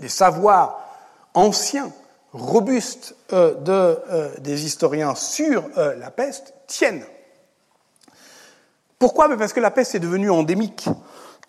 des 0.00 0.08
savoirs 0.08 0.78
anciens, 1.34 1.92
robustes 2.32 3.14
de, 3.30 3.98
des 4.38 4.64
historiens 4.64 5.14
sur 5.14 5.64
la 5.76 6.10
peste 6.10 6.54
tiennent. 6.66 7.04
Pourquoi? 8.98 9.28
Parce 9.36 9.52
que 9.52 9.60
la 9.60 9.70
peste 9.70 9.94
est 9.96 10.00
devenue 10.00 10.30
endémique. 10.30 10.88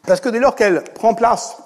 Parce 0.06 0.20
que 0.20 0.30
dès 0.30 0.40
lors 0.40 0.56
qu'elle 0.56 0.84
prend 0.96 1.14
place 1.14 1.58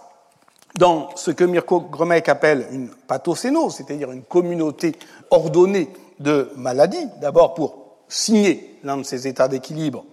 dans 0.78 1.10
ce 1.16 1.32
que 1.32 1.44
Mirko 1.44 1.82
Gromek 1.82 2.30
appelle 2.30 2.68
une 2.72 2.90
pathocénose, 2.90 3.76
c'est-à-dire 3.76 4.12
une 4.12 4.24
communauté 4.24 4.96
ordonnée 5.32 5.90
de 6.20 6.52
maladies, 6.56 7.08
d'abord 7.22 7.54
pour 7.54 7.98
signer 8.08 8.80
l'un 8.84 8.98
de 8.98 9.04
ces 9.04 9.28
états 9.28 9.48
d'équilibre 9.48 10.06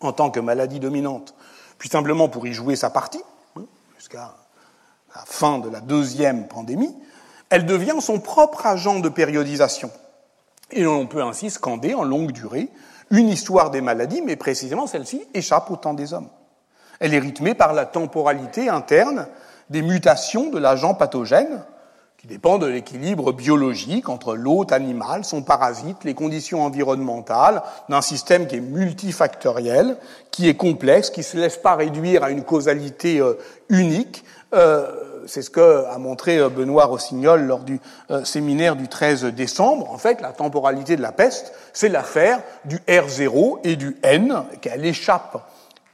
en 0.00 0.12
tant 0.12 0.30
que 0.30 0.40
maladie 0.40 0.80
dominante, 0.80 1.34
puis 1.78 1.88
simplement 1.88 2.28
pour 2.28 2.46
y 2.46 2.52
jouer 2.52 2.76
sa 2.76 2.90
partie, 2.90 3.22
hein, 3.56 3.62
jusqu'à 3.96 4.34
la 5.14 5.22
fin 5.26 5.58
de 5.58 5.68
la 5.68 5.80
deuxième 5.80 6.46
pandémie, 6.48 6.94
elle 7.50 7.66
devient 7.66 7.96
son 8.00 8.20
propre 8.20 8.66
agent 8.66 9.00
de 9.00 9.08
périodisation. 9.08 9.90
Et 10.70 10.82
l'on 10.82 11.06
peut 11.06 11.22
ainsi 11.22 11.50
scander 11.50 11.94
en 11.94 12.04
longue 12.04 12.32
durée 12.32 12.68
une 13.10 13.28
histoire 13.28 13.70
des 13.70 13.80
maladies, 13.80 14.22
mais 14.22 14.36
précisément 14.36 14.86
celle-ci 14.86 15.22
échappe 15.34 15.70
au 15.70 15.76
temps 15.76 15.94
des 15.94 16.14
hommes. 16.14 16.28
Elle 17.00 17.12
est 17.12 17.18
rythmée 17.18 17.54
par 17.54 17.72
la 17.72 17.86
temporalité 17.86 18.68
interne 18.68 19.26
des 19.68 19.82
mutations 19.82 20.50
de 20.50 20.58
l'agent 20.58 20.94
pathogène 20.94 21.64
qui 22.20 22.26
dépend 22.26 22.58
de 22.58 22.66
l'équilibre 22.66 23.32
biologique 23.32 24.10
entre 24.10 24.34
l'hôte 24.34 24.72
animal, 24.72 25.24
son 25.24 25.40
parasite, 25.40 26.04
les 26.04 26.12
conditions 26.12 26.62
environnementales, 26.62 27.62
d'un 27.88 28.02
système 28.02 28.46
qui 28.46 28.56
est 28.56 28.60
multifactoriel, 28.60 29.96
qui 30.30 30.46
est 30.46 30.54
complexe, 30.54 31.08
qui 31.08 31.20
ne 31.20 31.24
se 31.24 31.38
laisse 31.38 31.56
pas 31.56 31.76
réduire 31.76 32.22
à 32.22 32.30
une 32.30 32.44
causalité 32.44 33.20
euh, 33.20 33.38
unique. 33.70 34.22
Euh, 34.52 34.86
c'est 35.26 35.40
ce 35.40 35.48
que 35.48 35.86
a 35.86 35.96
montré 35.96 36.36
euh, 36.36 36.50
Benoît 36.50 36.84
Rossignol 36.84 37.40
lors 37.40 37.60
du 37.60 37.80
séminaire 38.24 38.76
du 38.76 38.86
13 38.86 39.24
décembre. 39.24 39.90
En 39.90 39.96
fait, 39.96 40.20
la 40.20 40.32
temporalité 40.32 40.96
de 40.96 41.02
la 41.02 41.12
peste, 41.12 41.54
c'est 41.72 41.88
l'affaire 41.88 42.42
du 42.66 42.76
R0 42.86 43.60
et 43.64 43.76
du 43.76 43.96
N, 44.02 44.42
qu'elle 44.60 44.84
échappe 44.84 45.42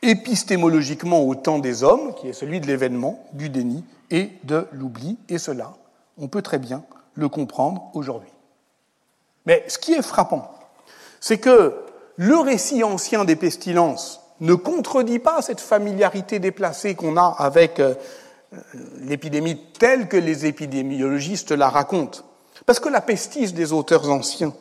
épistémologiquement 0.03 1.23
au 1.23 1.37
temps 1.37 1.61
des 1.61 1.85
hommes, 1.85 2.15
qui 2.17 2.29
est 2.29 2.33
celui 2.33 2.59
de 2.59 2.67
l'événement, 2.67 3.25
du 3.33 3.49
déni 3.49 3.85
et 4.11 4.31
de 4.43 4.67
l'oubli, 4.73 5.19
et 5.29 5.39
cela, 5.39 5.73
on 6.19 6.29
peut 6.29 6.43
très 6.43 6.59
bien 6.59 6.85
le 7.15 7.29
comprendre 7.29 7.91
aujourd'hui. 7.95 8.31
Mais 9.47 9.65
ce 9.69 9.79
qui 9.79 9.93
est 9.93 10.03
frappant, 10.03 10.51
c'est 11.21 11.39
que 11.39 11.75
le 12.17 12.37
récit 12.37 12.83
ancien 12.85 13.25
des 13.25 13.37
pestilences 13.37 14.21
ne 14.41 14.55
contredit 14.55 15.19
pas 15.19 15.43
cette 15.43 15.61
familiarité 15.61 16.39
déplacée 16.39 16.95
qu'on 16.95 17.17
a 17.17 17.35
avec 17.39 17.81
euh, 17.81 17.95
l'épidémie 19.01 19.61
telle 19.79 20.09
que 20.09 20.17
les 20.17 20.47
épidémiologistes 20.47 21.53
la 21.53 21.69
racontent. 21.69 22.21
Parce 22.67 22.81
que 22.81 22.89
la 22.89 23.01
pestis 23.01 23.53
des 23.53 23.73
auteurs 23.73 24.11
anciens 24.11 24.53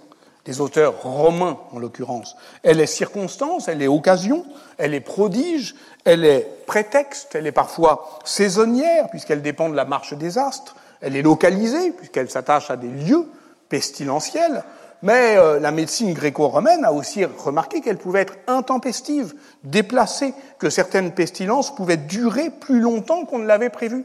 des 0.45 0.62
auteurs 0.62 1.01
romains 1.01 1.58
en 1.72 1.80
l'occurrence. 1.80 2.36
Elle 2.64 2.80
est 2.80 2.86
circonstance, 2.86 3.68
elle 3.68 3.82
est 3.82 3.88
occasion, 3.88 4.45
elle 4.78 4.93
est 4.93 5.01
prodige, 5.01 5.76
elle 6.06 6.24
est 6.24 6.47
prétexte, 6.68 7.34
elle 7.34 7.47
est 7.47 7.51
parfois 7.51 8.20
saisonnière 8.24 9.10
puisqu'elle 9.10 9.41
dépend 9.41 9.70
de 9.70 9.76
la 9.76 9.86
marche 9.86 10.14
des 10.14 10.38
astres, 10.38 10.76
elle 11.06 11.16
est 11.16 11.22
localisée 11.22 11.91
puisqu'elle 11.91 12.32
s'attache 12.32 12.72
à 12.72 12.78
des 12.78 12.89
lieux 12.89 13.26
pestilentiels, 13.70 14.64
mais 15.03 15.38
euh, 15.38 15.60
la 15.60 15.70
médecine 15.70 16.14
gréco-romaine 16.14 16.84
a 16.84 16.91
aussi 16.91 17.24
remarqué 17.26 17.82
qu'elle 17.82 17.99
pouvait 17.99 18.22
être 18.22 18.34
intempestive, 18.47 19.36
déplacée, 19.64 20.34
que 20.58 20.72
certaines 20.72 21.12
pestilences 21.12 21.74
pouvaient 21.76 21.97
durer 21.97 22.49
plus 22.49 22.80
longtemps 22.80 23.26
qu'on 23.26 23.38
ne 23.38 23.45
l'avait 23.45 23.70
prévu. 23.70 24.03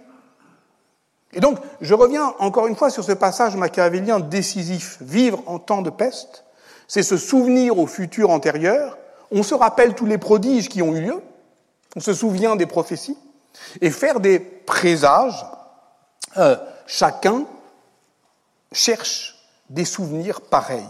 Et 1.33 1.41
donc, 1.41 1.57
je 1.81 1.95
reviens 1.95 2.35
encore 2.39 2.67
une 2.67 2.77
fois 2.77 2.91
sur 2.91 3.03
ce 3.03 3.13
passage 3.13 3.57
machiavélien 3.57 4.21
décisif. 4.21 4.99
Vivre 5.01 5.43
en 5.47 5.59
temps 5.59 5.81
de 5.81 5.91
peste, 5.91 6.45
c'est 6.87 7.03
se 7.03 7.17
souvenir 7.17 7.79
au 7.79 7.87
futur 7.87 8.29
antérieur, 8.29 8.99
on 9.31 9.43
se 9.43 9.55
rappelle 9.55 9.95
tous 9.95 10.07
les 10.07 10.19
prodiges 10.19 10.69
qui 10.69 10.83
ont 10.83 10.95
eu 10.95 11.01
lieu, 11.01 11.23
on 11.97 12.01
se 12.01 12.13
souvient 12.13 12.57
des 12.57 12.67
prophéties, 12.67 13.17
et 13.81 13.91
faire 13.91 14.21
des 14.21 14.39
présages, 14.39 15.47
euh, 16.37 16.57
chacun 16.91 17.47
cherche 18.73 19.37
des 19.69 19.85
souvenirs 19.85 20.41
pareils. 20.41 20.83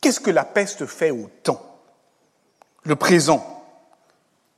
Qu'est-ce 0.00 0.20
que 0.20 0.30
la 0.30 0.44
peste 0.44 0.86
fait 0.86 1.10
au 1.10 1.28
temps? 1.42 1.62
Le 2.84 2.94
présent 2.94 3.64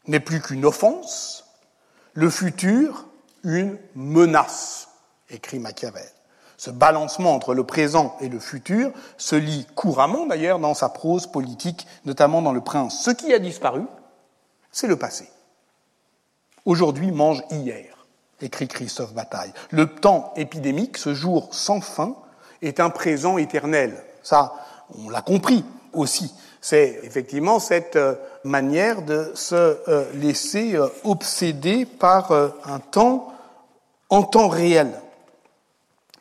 n'est 0.06 0.20
plus 0.20 0.42
qu'une 0.42 0.66
offense, 0.66 1.46
le 2.12 2.28
futur 2.28 3.06
une 3.42 3.78
menace, 3.94 4.88
écrit 5.30 5.58
Machiavel. 5.58 6.10
Ce 6.58 6.70
balancement 6.70 7.34
entre 7.34 7.54
le 7.54 7.64
présent 7.64 8.16
et 8.20 8.28
le 8.28 8.40
futur 8.40 8.92
se 9.16 9.36
lit 9.36 9.66
couramment 9.76 10.26
d'ailleurs 10.26 10.58
dans 10.58 10.74
sa 10.74 10.88
prose 10.88 11.26
politique, 11.26 11.86
notamment 12.04 12.42
dans 12.42 12.52
Le 12.52 12.60
Prince. 12.60 13.02
Ce 13.02 13.10
qui 13.10 13.32
a 13.32 13.38
disparu, 13.38 13.84
c'est 14.72 14.88
le 14.88 14.96
passé. 14.96 15.30
Aujourd'hui 16.64 17.12
mange 17.12 17.42
hier, 17.50 17.97
écrit 18.40 18.68
Christophe 18.68 19.14
Bataille. 19.14 19.52
Le 19.70 19.86
temps 19.86 20.32
épidémique, 20.36 20.98
ce 20.98 21.14
jour 21.14 21.48
sans 21.52 21.80
fin, 21.80 22.16
est 22.62 22.80
un 22.80 22.90
présent 22.90 23.38
éternel. 23.38 24.02
Ça, 24.22 24.54
on 24.98 25.10
l'a 25.10 25.22
compris 25.22 25.64
aussi. 25.92 26.32
C'est 26.60 27.00
effectivement 27.04 27.60
cette 27.60 27.96
euh, 27.96 28.14
manière 28.44 29.02
de 29.02 29.30
se 29.34 29.54
euh, 29.54 30.04
laisser 30.14 30.74
euh, 30.74 30.88
obséder 31.04 31.86
par 31.86 32.32
un 32.32 32.80
temps 32.80 33.32
en 34.10 34.22
temps 34.22 34.48
réel. 34.48 34.92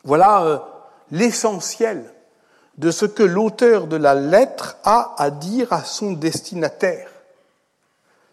Voilà 0.04 0.64
l'essentiel 1.10 2.12
de 2.76 2.90
ce 2.90 3.04
que 3.04 3.22
l'auteur 3.22 3.88
de 3.88 3.96
la 3.96 4.14
lettre 4.14 4.76
a 4.84 5.14
à 5.18 5.30
dire 5.30 5.72
à 5.72 5.82
son 5.82 6.12
destinataire. 6.12 7.10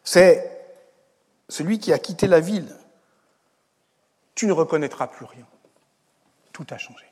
C'est 0.04 0.52
celui 1.50 1.80
qui 1.80 1.92
a 1.92 1.98
quitté 1.98 2.28
la 2.28 2.40
ville. 2.40 2.68
Tu 4.36 4.48
ne 4.48 4.52
reconnaîtras 4.52 5.08
plus 5.08 5.26
rien. 5.26 5.46
Tout 6.52 6.68
a 6.70 6.78
changé. 6.78 7.06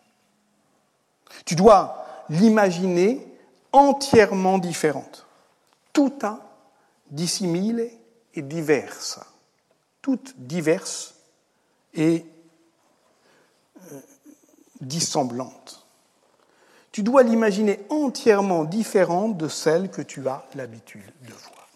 Tu 1.45 1.55
dois 1.55 2.05
l'imaginer 2.30 3.26
entièrement 3.71 4.59
différente. 4.59 5.26
Tout 5.93 6.13
a 6.21 6.39
et 8.34 8.41
diverse. 8.41 9.19
Toutes 10.01 10.34
diverses 10.38 11.15
et 11.93 12.26
euh, 13.91 13.99
dissemblantes. 14.82 15.86
Tu 16.91 17.03
dois 17.03 17.24
l'imaginer 17.24 17.80
entièrement 17.89 18.65
différente 18.65 19.38
de 19.38 19.47
celle 19.47 19.89
que 19.89 20.01
tu 20.01 20.28
as 20.28 20.45
l'habitude 20.55 21.11
de 21.21 21.34
voir. 21.34 21.67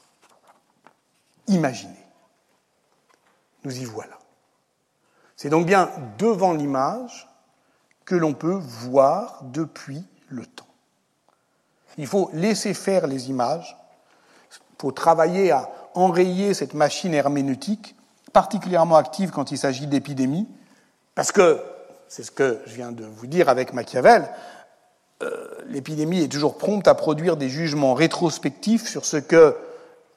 Imaginer. 1.48 2.06
Nous 3.64 3.80
y 3.80 3.86
voilà. 3.86 4.20
C'est 5.38 5.50
donc 5.50 5.68
bien 5.68 5.90
devant 6.18 6.54
l'image 6.54 7.30
que 8.06 8.16
l'on 8.16 8.34
peut 8.34 8.60
voir 8.60 9.42
depuis 9.44 10.04
le 10.30 10.46
temps. 10.46 10.66
Il 11.98 12.08
faut 12.08 12.30
laisser 12.34 12.74
faire 12.74 13.08
les 13.08 13.30
images. 13.30 13.78
Il 14.52 14.82
faut 14.82 14.92
travailler 14.92 15.52
à 15.52 15.70
enrayer 15.94 16.54
cette 16.54 16.74
machine 16.74 17.14
herméneutique, 17.14 17.96
particulièrement 18.34 18.98
active 18.98 19.32
quand 19.32 19.52
il 19.52 19.58
s'agit 19.58 19.88
d'épidémies, 19.88 20.48
parce 21.16 21.32
que, 21.32 21.62
c'est 22.08 22.24
ce 22.24 22.32
que 22.32 22.60
je 22.66 22.76
viens 22.76 22.92
de 22.92 23.06
vous 23.06 23.28
dire 23.28 23.50
avec 23.50 23.74
Machiavel, 23.74 24.30
euh, 25.24 25.48
l'épidémie 25.68 26.22
est 26.22 26.32
toujours 26.32 26.58
prompte 26.58 26.88
à 26.88 26.94
produire 26.94 27.38
des 27.38 27.50
jugements 27.50 27.96
rétrospectifs 27.96 28.88
sur 28.88 29.06
ce 29.06 29.18
que 29.18 29.56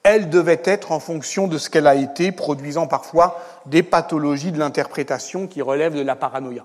elle 0.02 0.30
devait 0.30 0.62
être 0.64 0.92
en 0.92 1.00
fonction 1.00 1.46
de 1.46 1.58
ce 1.58 1.68
qu'elle 1.68 1.86
a 1.86 1.94
été, 1.94 2.32
produisant 2.32 2.86
parfois 2.86 3.40
des 3.66 3.82
pathologies 3.82 4.52
de 4.52 4.58
l'interprétation 4.58 5.46
qui 5.46 5.62
relèvent 5.62 5.94
de 5.94 6.02
la 6.02 6.16
paranoïa. 6.16 6.64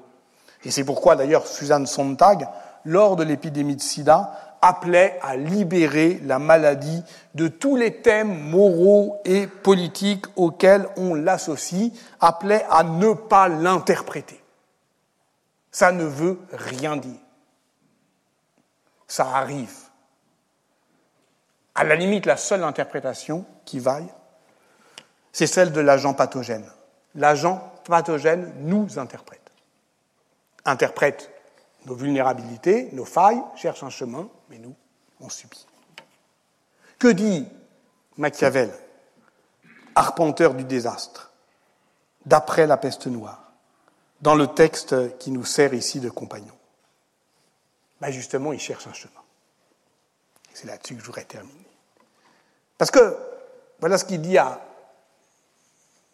Et 0.64 0.72
c'est 0.72 0.84
pourquoi 0.84 1.16
d'ailleurs 1.16 1.48
Suzanne 1.48 1.86
Sontag, 1.86 2.48
lors 2.86 3.16
de 3.16 3.24
l'épidémie 3.24 3.76
de 3.76 3.82
sida, 3.82 4.32
appelait 4.62 5.20
à 5.22 5.36
libérer 5.36 6.20
la 6.24 6.40
maladie 6.40 7.04
de 7.36 7.48
tous 7.48 7.76
les 7.76 8.02
thèmes 8.02 8.50
moraux 8.50 9.18
et 9.26 9.48
politiques 9.48 10.26
auxquels 10.36 10.88
on 10.98 11.14
l'associe, 11.14 11.92
appelait 12.20 12.66
à 12.70 12.84
ne 12.84 13.14
pas 13.14 13.48
l'interpréter. 13.48 14.42
Ça 15.72 15.92
ne 15.92 16.06
veut 16.06 16.40
rien 16.52 16.96
dire. 16.96 17.20
Ça 19.08 19.28
arrive. 19.36 19.85
À 21.76 21.84
la 21.84 21.96
limite, 21.96 22.26
la 22.26 22.38
seule 22.38 22.64
interprétation 22.64 23.46
qui 23.66 23.80
vaille, 23.80 24.08
c'est 25.34 25.48
celle 25.48 25.74
de 25.74 25.82
l'agent 25.82 26.14
pathogène. 26.14 26.66
L'agent 27.16 27.74
pathogène 27.86 28.54
nous 28.60 28.98
interprète. 28.98 29.52
Interprète 30.64 31.30
nos 31.86 31.96
vulnérabilités, 31.96 32.90
nos 32.94 33.06
failles, 33.06 33.42
cherche 33.56 33.84
un 33.84 33.90
chemin, 33.90 34.30
mais 34.50 34.58
nous, 34.58 34.76
on 35.20 35.30
subit. 35.30 35.68
Que 36.98 37.10
dit 37.10 37.48
Machiavel, 38.18 38.72
arpenteur 39.94 40.54
du 40.54 40.64
désastre, 40.64 41.32
d'après 42.26 42.66
la 42.66 42.78
peste 42.78 43.08
noire, 43.08 43.52
dans 44.22 44.36
le 44.36 44.48
texte 44.48 45.18
qui 45.18 45.32
nous 45.32 45.46
sert 45.46 45.74
ici 45.74 46.00
de 46.00 46.10
compagnon? 46.10 46.58
Ben 48.00 48.12
Justement, 48.12 48.54
il 48.54 48.60
cherche 48.60 48.88
un 48.88 48.94
chemin. 48.94 49.22
C'est 50.54 50.66
là-dessus 50.66 50.96
que 50.96 51.02
je 51.02 51.06
voudrais 51.06 51.26
terminer. 51.26 51.65
Parce 52.78 52.92
que, 52.92 53.18
voilà 53.80 53.98
ce 53.98 54.06
qu'il 54.06 54.22
dit 54.22 54.38
à, 54.38 54.62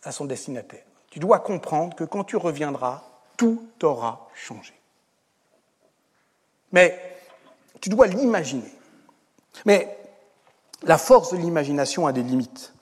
à 0.04 0.12
son 0.12 0.26
destinataire. 0.26 0.84
Tu 1.10 1.20
dois 1.20 1.40
comprendre 1.40 1.96
que 1.96 2.04
quand 2.04 2.24
tu 2.24 2.38
reviendras, 2.38 3.04
tout 3.38 3.68
aura 3.84 4.30
changé. 4.34 4.74
Mais 6.72 7.18
tu 7.80 7.90
dois 7.90 8.08
l'imaginer. 8.08 8.72
Mais 9.66 9.98
la 10.84 10.98
force 10.98 11.34
de 11.34 11.38
l'imagination 11.38 12.08
a 12.08 12.12
des 12.12 12.24
limites. 12.24 12.74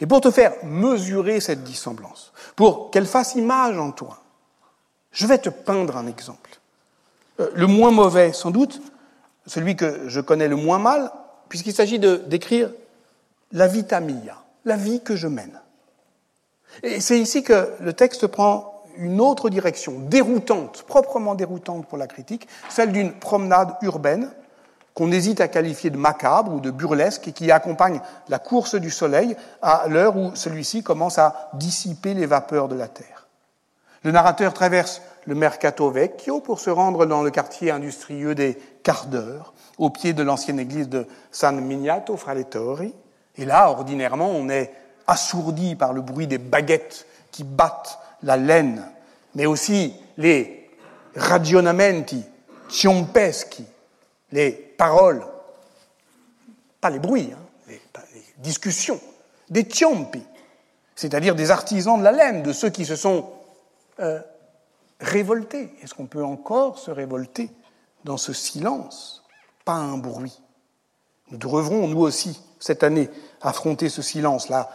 Et 0.00 0.06
pour 0.06 0.20
te 0.20 0.30
faire 0.30 0.52
mesurer 0.64 1.40
cette 1.40 1.64
dissemblance, 1.64 2.32
pour 2.56 2.90
qu'elle 2.90 3.06
fasse 3.06 3.34
image 3.34 3.78
en 3.78 3.92
toi, 3.92 4.20
je 5.12 5.26
vais 5.26 5.38
te 5.38 5.48
peindre 5.48 5.96
un 5.96 6.06
exemple. 6.06 6.58
Euh, 7.40 7.50
le 7.54 7.66
moins 7.66 7.90
mauvais, 7.90 8.32
sans 8.32 8.50
doute, 8.50 8.80
celui 9.46 9.76
que 9.76 10.08
je 10.08 10.20
connais 10.20 10.48
le 10.48 10.56
moins 10.56 10.78
mal, 10.78 11.12
puisqu'il 11.48 11.74
s'agit 11.74 11.98
de 11.98 12.16
décrire 12.16 12.70
la 13.52 13.66
vita 13.66 14.00
mia, 14.00 14.42
la 14.64 14.76
vie 14.76 15.00
que 15.00 15.16
je 15.16 15.28
mène. 15.28 15.60
Et 16.82 17.00
c'est 17.00 17.18
ici 17.18 17.42
que 17.42 17.74
le 17.80 17.92
texte 17.92 18.26
prend 18.26 18.82
une 18.96 19.20
autre 19.20 19.50
direction, 19.50 19.98
déroutante, 19.98 20.84
proprement 20.84 21.34
déroutante 21.34 21.86
pour 21.86 21.98
la 21.98 22.06
critique, 22.06 22.48
celle 22.68 22.92
d'une 22.92 23.12
promenade 23.12 23.76
urbaine 23.82 24.30
qu'on 24.94 25.10
hésite 25.10 25.40
à 25.40 25.48
qualifier 25.48 25.90
de 25.90 25.96
macabre 25.96 26.52
ou 26.52 26.60
de 26.60 26.70
burlesque 26.70 27.28
et 27.28 27.32
qui 27.32 27.50
accompagne 27.50 28.00
la 28.28 28.38
course 28.38 28.74
du 28.74 28.90
soleil 28.90 29.36
à 29.62 29.86
l'heure 29.88 30.16
où 30.16 30.34
celui-ci 30.34 30.82
commence 30.82 31.18
à 31.18 31.50
dissiper 31.54 32.12
les 32.12 32.26
vapeurs 32.26 32.68
de 32.68 32.74
la 32.74 32.88
terre. 32.88 33.28
Le 34.04 34.10
narrateur 34.10 34.52
traverse 34.52 35.00
le 35.26 35.34
Mercato 35.34 35.90
Vecchio 35.90 36.40
pour 36.40 36.60
se 36.60 36.70
rendre 36.70 37.06
dans 37.06 37.22
le 37.22 37.30
quartier 37.30 37.70
industrieux 37.70 38.34
des 38.34 38.58
quarts 38.82 39.06
d'heure, 39.06 39.54
au 39.78 39.90
pied 39.90 40.12
de 40.12 40.22
l'ancienne 40.22 40.58
église 40.58 40.88
de 40.88 41.06
San 41.30 41.60
Miniato 41.60 42.16
fra 42.16 42.34
le 42.34 42.44
Torri. 42.44 42.92
Et 43.36 43.44
là, 43.44 43.70
ordinairement, 43.70 44.30
on 44.30 44.48
est 44.48 44.72
assourdi 45.06 45.74
par 45.74 45.92
le 45.92 46.00
bruit 46.00 46.26
des 46.26 46.38
baguettes 46.38 47.06
qui 47.30 47.44
battent 47.44 47.98
la 48.22 48.36
laine, 48.36 48.86
mais 49.34 49.46
aussi 49.46 49.94
les 50.16 50.70
ragionamenti 51.16 52.24
ciompeschi, 52.68 53.66
les 54.30 54.50
paroles, 54.52 55.24
pas 56.80 56.90
les 56.90 56.98
bruits, 56.98 57.30
hein, 57.32 57.38
les, 57.68 57.80
discussions, 58.38 59.00
des 59.50 59.68
ciompi, 59.68 60.22
c'est-à-dire 60.96 61.34
des 61.34 61.50
artisans 61.50 61.98
de 61.98 62.04
la 62.04 62.12
laine, 62.12 62.42
de 62.42 62.52
ceux 62.52 62.70
qui 62.70 62.84
se 62.84 62.96
sont 62.96 63.30
euh, 64.00 64.20
révoltés. 65.00 65.74
Est-ce 65.82 65.94
qu'on 65.94 66.06
peut 66.06 66.24
encore 66.24 66.78
se 66.78 66.90
révolter 66.90 67.50
dans 68.04 68.16
ce 68.16 68.32
silence? 68.32 69.24
Pas 69.64 69.74
un 69.74 69.98
bruit. 69.98 70.40
Nous 71.30 71.38
devrons, 71.38 71.86
nous 71.88 72.00
aussi, 72.00 72.40
cette 72.62 72.84
année, 72.84 73.10
affronter 73.40 73.88
ce 73.88 74.02
silence, 74.02 74.48
la 74.48 74.70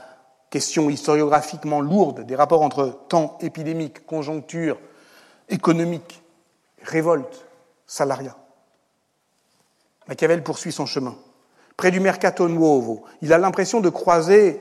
question 0.49 0.89
historiographiquement 0.89 1.79
lourde 1.79 2.25
des 2.25 2.35
rapports 2.35 2.61
entre 2.61 2.99
temps 3.07 3.37
épidémique, 3.39 4.05
conjoncture 4.05 4.77
économique, 5.47 6.21
révolte, 6.83 7.45
salariat. 7.85 8.35
Machiavel 10.09 10.43
poursuit 10.43 10.73
son 10.73 10.85
chemin. 10.85 11.15
Près 11.77 11.91
du 11.91 12.01
Mercato 12.01 12.49
Nuovo, 12.49 13.05
il 13.21 13.31
a 13.31 13.37
l'impression 13.37 13.79
de 13.79 13.89
croiser 13.89 14.59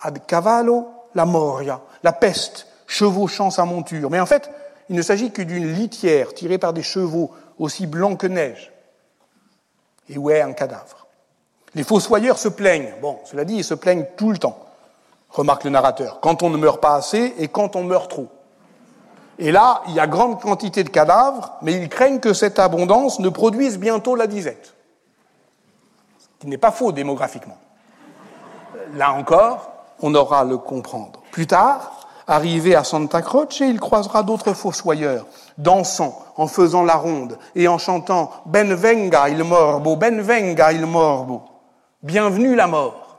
ad 0.00 0.24
cavallo 0.26 0.86
la 1.16 1.24
moria, 1.24 1.82
la 2.04 2.12
peste, 2.12 2.68
chevauchant 2.86 3.50
sa 3.50 3.64
monture. 3.64 4.08
Mais 4.08 4.20
en 4.20 4.26
fait, 4.26 4.50
il 4.88 4.94
ne 4.94 5.02
s'agit 5.02 5.32
que 5.32 5.42
d'une 5.42 5.72
litière 5.72 6.32
tirée 6.32 6.58
par 6.58 6.72
des 6.72 6.84
chevaux 6.84 7.32
aussi 7.58 7.88
blancs 7.88 8.20
que 8.20 8.28
neige. 8.28 8.72
Et 10.08 10.16
où 10.16 10.30
est 10.30 10.42
un 10.42 10.52
cadavre? 10.52 10.97
Les 11.74 11.84
fossoyeurs 11.84 12.38
se 12.38 12.48
plaignent. 12.48 12.92
Bon, 13.02 13.18
cela 13.24 13.44
dit, 13.44 13.56
ils 13.56 13.64
se 13.64 13.74
plaignent 13.74 14.06
tout 14.16 14.30
le 14.30 14.38
temps, 14.38 14.58
remarque 15.30 15.64
le 15.64 15.70
narrateur, 15.70 16.20
quand 16.20 16.42
on 16.42 16.50
ne 16.50 16.56
meurt 16.56 16.80
pas 16.80 16.94
assez 16.94 17.34
et 17.38 17.48
quand 17.48 17.76
on 17.76 17.84
meurt 17.84 18.10
trop. 18.10 18.28
Et 19.38 19.52
là, 19.52 19.82
il 19.88 19.94
y 19.94 20.00
a 20.00 20.06
grande 20.06 20.40
quantité 20.40 20.82
de 20.82 20.88
cadavres, 20.88 21.52
mais 21.62 21.74
ils 21.74 21.88
craignent 21.88 22.18
que 22.20 22.32
cette 22.32 22.58
abondance 22.58 23.20
ne 23.20 23.28
produise 23.28 23.78
bientôt 23.78 24.16
la 24.16 24.26
disette 24.26 24.74
qui 26.38 26.46
n'est 26.46 26.58
pas 26.58 26.70
faux 26.70 26.92
démographiquement. 26.92 27.58
Là 28.94 29.12
encore, 29.12 29.70
on 30.00 30.14
aura 30.14 30.40
à 30.40 30.44
le 30.44 30.56
comprendre. 30.56 31.20
Plus 31.32 31.46
tard, 31.46 32.08
arrivé 32.26 32.74
à 32.74 32.84
Santa 32.84 33.22
Croce, 33.22 33.60
il 33.60 33.80
croisera 33.80 34.22
d'autres 34.22 34.52
fossoyeurs, 34.52 35.26
dansant, 35.56 36.22
en 36.36 36.46
faisant 36.46 36.84
la 36.84 36.94
ronde 36.94 37.38
et 37.54 37.66
en 37.68 37.78
chantant 37.78 38.30
Ben 38.46 38.72
venga 38.74 39.28
il 39.28 39.42
morbo, 39.42 39.96
ben 39.96 40.20
venga 40.20 40.72
il 40.72 40.86
morbo. 40.86 41.42
Bienvenue 42.04 42.54
la 42.54 42.68
mort. 42.68 43.18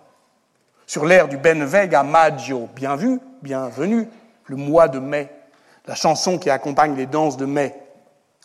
Sur 0.87 1.03
l'air 1.03 1.27
du 1.27 1.35
Ben 1.35 1.65
venga 1.65 2.01
maggio, 2.01 2.69
bien 2.77 2.95
vu, 2.95 3.19
bienvenue, 3.41 4.07
le 4.45 4.55
mois 4.55 4.87
de 4.87 4.99
mai, 4.99 5.29
la 5.85 5.95
chanson 5.95 6.37
qui 6.37 6.49
accompagne 6.49 6.95
les 6.95 7.05
danses 7.05 7.35
de 7.35 7.45
mai. 7.45 7.75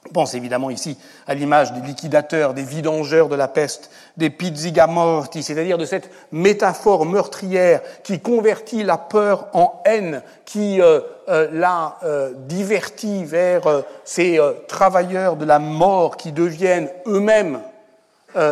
On 0.09 0.13
pense 0.13 0.35
évidemment 0.35 0.71
ici 0.71 0.99
à 1.29 1.35
l'image 1.35 1.73
des 1.73 1.83
liquidateurs, 1.83 2.53
des 2.53 2.65
vidangeurs 2.65 3.29
de 3.29 3.37
la 3.37 3.47
peste, 3.47 3.93
des 4.17 4.29
pizzigamorti, 4.29 5.45
c'est-à-dire 5.45 5.79
de 5.79 5.85
cette 5.85 6.11
métaphore 6.33 7.07
meurtrière 7.07 7.81
qui 8.03 8.19
convertit 8.19 8.83
la 8.83 8.99
peur 8.99 9.47
en 9.53 9.83
haine, 9.85 10.21
qui 10.45 10.81
euh, 10.81 10.99
euh, 11.29 11.49
la 11.53 11.99
euh, 12.03 12.33
divertit 12.35 13.25
vers 13.25 13.85
ces 14.05 14.41
travailleurs 14.67 15.37
de 15.37 15.45
la 15.45 15.61
mort 15.61 16.17
qui 16.17 16.33
deviennent 16.33 16.91
eux-mêmes 17.07 17.61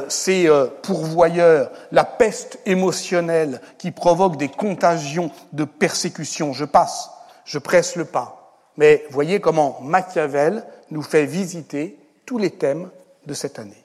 ces 0.09 0.49
pourvoyeurs, 0.83 1.71
la 1.91 2.05
peste 2.05 2.59
émotionnelle 2.67 3.61
qui 3.79 3.91
provoque 3.91 4.37
des 4.37 4.49
contagions 4.49 5.31
de 5.53 5.65
persécution. 5.65 6.53
Je 6.53 6.65
passe, 6.65 7.11
je 7.45 7.59
presse 7.59 7.97
le 7.97 8.05
pas. 8.05 8.43
Mais 8.77 9.05
voyez 9.11 9.41
comment 9.41 9.79
Machiavel 9.83 10.65
nous 10.91 11.03
fait 11.03 11.27
visiter 11.27 11.99
tous 12.27 12.39
les 12.39 12.51
thèmes 12.51 12.89
de 13.27 13.35
cette 13.35 13.59
année. 13.59 13.83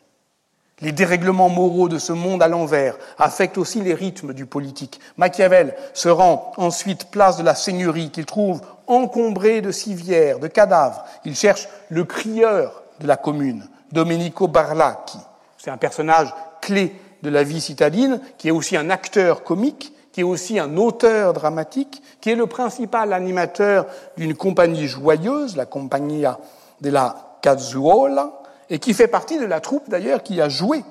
Les 0.79 0.91
dérèglements 0.91 1.49
moraux 1.49 1.89
de 1.89 1.97
ce 1.97 2.13
monde 2.13 2.43
à 2.43 2.47
l'envers 2.47 2.97
affectent 3.17 3.57
aussi 3.57 3.81
les 3.81 3.95
rythmes 3.95 4.33
du 4.33 4.45
politique. 4.45 4.99
Machiavel 5.17 5.75
se 5.93 6.07
rend 6.07 6.51
ensuite 6.57 7.09
place 7.09 7.37
de 7.37 7.43
la 7.43 7.55
seigneurie 7.55 8.11
qu'il 8.11 8.27
trouve 8.27 8.61
encombrée 8.85 9.61
de 9.61 9.71
civières, 9.71 10.37
de 10.37 10.47
cadavres. 10.47 11.03
Il 11.25 11.35
cherche 11.35 11.67
le 11.89 12.03
crieur 12.03 12.83
de 12.99 13.07
la 13.07 13.17
commune, 13.17 13.67
Domenico 13.91 14.47
Barlacchi. 14.47 15.17
C'est 15.58 15.72
un 15.72 15.78
personnage 15.78 16.34
clé 16.62 16.93
de 17.24 17.30
la 17.30 17.43
vie 17.43 17.62
citadine, 17.62 18.22
qui 18.38 18.49
est 18.49 18.51
aussi 18.51 18.78
un 18.78 18.89
acteur 18.89 19.43
comique, 19.43 19.93
qui 20.12 20.22
est 20.22 20.24
aussi 20.24 20.60
un 20.60 20.78
auteur 20.78 21.34
dramatique, 21.34 22.01
qui 22.22 22.32
est 22.32 22.36
le 22.36 22.47
principal 22.47 23.14
animateur 23.14 23.86
d'une 24.18 24.36
compagnie 24.36 24.88
joyeuse, 24.88 25.55
la 25.55 25.66
Compagnia 25.66 26.39
de 26.82 26.89
la 26.89 27.38
Cazzuola, 27.41 28.41
et 28.70 28.80
qui 28.80 28.93
fait 28.93 29.08
partie 29.08 29.39
de 29.39 29.45
la 29.45 29.60
troupe 29.62 29.89
d'ailleurs 29.89 30.24
qui 30.24 30.41
a 30.41 30.49
joué 30.49 30.84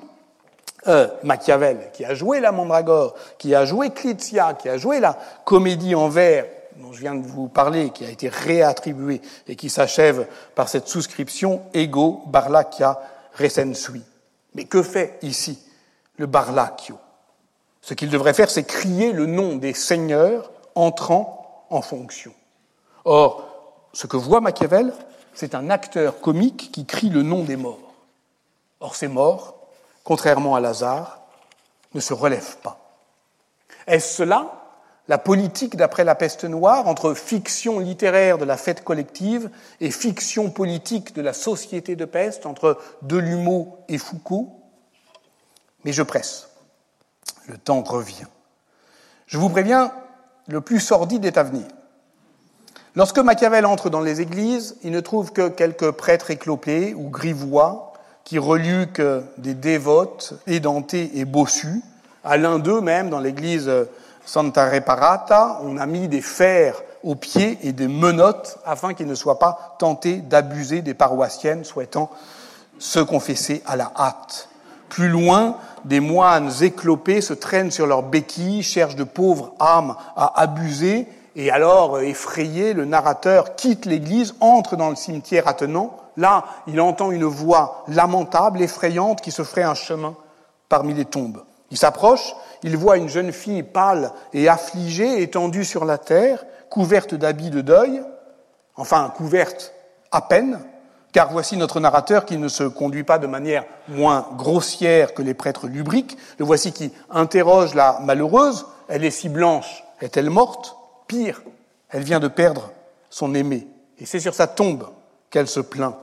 euh, 0.87 1.07
Machiavel, 1.23 1.89
qui 1.93 2.05
a 2.05 2.13
joué 2.13 2.39
la 2.39 2.51
Mandragore, 2.51 3.15
qui 3.37 3.53
a 3.53 3.65
joué 3.65 3.89
Clizia, 3.89 4.53
qui 4.53 4.69
a 4.69 4.77
joué 4.77 4.99
la 4.99 5.17
comédie 5.43 5.95
en 5.95 6.07
vers 6.09 6.45
dont 6.77 6.93
je 6.93 6.99
viens 6.99 7.15
de 7.15 7.25
vous 7.25 7.47
parler, 7.47 7.89
qui 7.89 8.05
a 8.05 8.09
été 8.09 8.29
réattribuée 8.29 9.21
et 9.47 9.55
qui 9.55 9.69
s'achève 9.69 10.27
par 10.55 10.69
cette 10.69 10.87
souscription 10.87 11.63
Ego 11.73 12.23
Barlacchia 12.27 12.99
Recensui. 13.37 14.03
Mais 14.57 14.65
que 14.65 14.81
fait 14.81 15.19
ici 15.21 15.59
le 16.17 16.25
Barlacchio 16.25 16.97
Ce 17.81 17.93
qu'il 17.93 18.09
devrait 18.09 18.33
faire, 18.33 18.49
c'est 18.49 18.63
crier 18.63 19.13
le 19.13 19.27
nom 19.27 19.55
des 19.55 19.75
seigneurs 19.75 20.51
entrant 20.73 21.65
en 21.69 21.83
fonction. 21.83 22.33
Or, 23.05 23.47
ce 23.93 24.07
que 24.07 24.17
voit 24.17 24.41
Machiavel, 24.41 24.91
c'est 25.35 25.53
un 25.53 25.69
acteur 25.69 26.19
comique 26.21 26.71
qui 26.71 26.87
crie 26.87 27.09
le 27.09 27.21
nom 27.21 27.43
des 27.43 27.55
morts. 27.55 27.93
Or, 28.79 28.95
ces 28.95 29.07
morts, 29.07 29.55
contrairement 30.03 30.55
à 30.55 30.59
Lazare, 30.59 31.19
ne 31.93 31.99
se 31.99 32.15
relèvent 32.15 32.57
pas. 32.57 32.79
Est-ce 33.85 34.15
cela 34.15 34.56
la 35.07 35.17
politique 35.17 35.75
d'après 35.75 36.03
la 36.03 36.15
peste 36.15 36.43
noire 36.43 36.87
entre 36.87 37.13
fiction 37.13 37.79
littéraire 37.79 38.37
de 38.37 38.45
la 38.45 38.57
fête 38.57 38.83
collective 38.83 39.49
et 39.79 39.91
fiction 39.91 40.49
politique 40.49 41.15
de 41.15 41.21
la 41.21 41.33
société 41.33 41.95
de 41.95 42.05
peste 42.05 42.45
entre 42.45 42.77
Delumeau 43.01 43.77
et 43.87 43.97
Foucault 43.97 44.59
Mais 45.85 45.93
je 45.93 46.03
presse. 46.03 46.49
Le 47.47 47.57
temps 47.57 47.83
revient. 47.83 48.27
Je 49.27 49.37
vous 49.37 49.49
préviens, 49.49 49.93
le 50.47 50.61
plus 50.61 50.79
sordide 50.79 51.25
est 51.25 51.37
à 51.37 51.43
venir. 51.43 51.65
Lorsque 52.95 53.19
Machiavel 53.19 53.65
entre 53.65 53.89
dans 53.89 54.01
les 54.01 54.21
églises, 54.21 54.75
il 54.83 54.91
ne 54.91 54.99
trouve 54.99 55.31
que 55.31 55.49
quelques 55.49 55.91
prêtres 55.91 56.31
éclopés 56.31 56.93
ou 56.95 57.09
grivois 57.09 57.93
qui 58.23 58.39
reluquent 58.39 59.01
des 59.37 59.53
dévotes 59.53 60.33
édentés 60.47 61.11
et 61.19 61.23
bossus. 61.23 61.81
À 62.23 62.35
l'un 62.35 62.59
d'eux 62.59 62.81
même, 62.81 63.09
dans 63.09 63.19
l'église 63.19 63.71
Santa 64.27 64.69
Reparata, 64.69 65.61
on 65.63 65.77
a 65.77 65.85
mis 65.85 66.09
des 66.09 66.21
fers 66.21 66.83
aux 67.01 67.15
pieds 67.15 67.57
et 67.63 67.71
des 67.71 67.87
menottes 67.87 68.59
afin 68.65 68.93
qu'ils 68.93 69.07
ne 69.07 69.15
soient 69.15 69.39
pas 69.39 69.77
tentés 69.79 70.17
d'abuser 70.17 70.81
des 70.81 70.93
paroissiennes 70.93 71.63
souhaitant 71.63 72.11
se 72.77 72.99
confesser 72.99 73.63
à 73.65 73.77
la 73.77 73.91
hâte. 73.97 74.49
Plus 74.89 75.07
loin, 75.07 75.55
des 75.85 76.01
moines 76.01 76.51
éclopés 76.61 77.21
se 77.21 77.33
traînent 77.33 77.71
sur 77.71 77.87
leurs 77.87 78.03
béquilles, 78.03 78.63
cherchent 78.63 78.97
de 78.97 79.05
pauvres 79.05 79.53
âmes 79.59 79.95
à 80.17 80.39
abuser 80.41 81.07
et 81.37 81.51
alors, 81.51 81.99
effrayé, 81.99 82.73
le 82.73 82.85
narrateur 82.85 83.55
quitte 83.55 83.85
l'église, 83.85 84.33
entre 84.39 84.75
dans 84.75 84.89
le 84.89 84.95
cimetière 84.95 85.47
attenant. 85.47 85.95
Là, 86.17 86.45
il 86.65 86.81
entend 86.81 87.11
une 87.11 87.25
voix 87.25 87.83
lamentable, 87.87 88.59
effrayante, 88.59 89.21
qui 89.21 89.29
se 89.29 89.43
ferait 89.43 89.61
un 89.61 89.75
chemin 89.75 90.15
parmi 90.67 90.95
les 90.95 91.05
tombes. 91.05 91.43
Il 91.71 91.77
s'approche, 91.77 92.35
il 92.63 92.77
voit 92.77 92.97
une 92.97 93.09
jeune 93.09 93.31
fille 93.31 93.63
pâle 93.63 94.11
et 94.33 94.47
affligée, 94.47 95.21
étendue 95.21 95.65
sur 95.65 95.85
la 95.85 95.97
terre, 95.97 96.45
couverte 96.69 97.13
d'habits 97.13 97.49
de 97.49 97.61
deuil, 97.61 98.01
enfin 98.75 99.11
couverte 99.15 99.73
à 100.11 100.21
peine, 100.21 100.59
car 101.11 101.31
voici 101.31 101.57
notre 101.57 101.79
narrateur 101.79 102.25
qui 102.25 102.37
ne 102.37 102.47
se 102.47 102.63
conduit 102.63 103.03
pas 103.03 103.17
de 103.17 103.27
manière 103.27 103.65
moins 103.87 104.27
grossière 104.37 105.13
que 105.13 105.21
les 105.21 105.33
prêtres 105.33 105.67
lubriques, 105.67 106.17
le 106.37 106.45
voici 106.45 106.71
qui 106.71 106.93
interroge 107.09 107.73
la 107.73 107.99
malheureuse, 108.01 108.65
elle 108.87 109.03
est 109.03 109.11
si 109.11 109.29
blanche, 109.29 109.83
est-elle 110.01 110.29
morte? 110.29 110.77
Pire, 111.07 111.41
elle 111.89 112.03
vient 112.03 112.19
de 112.19 112.27
perdre 112.27 112.71
son 113.09 113.33
aimé. 113.33 113.67
Et 113.97 114.05
c'est 114.05 114.19
sur 114.19 114.33
sa 114.33 114.47
tombe 114.47 114.89
qu'elle 115.29 115.47
se 115.47 115.59
plaint. 115.59 115.95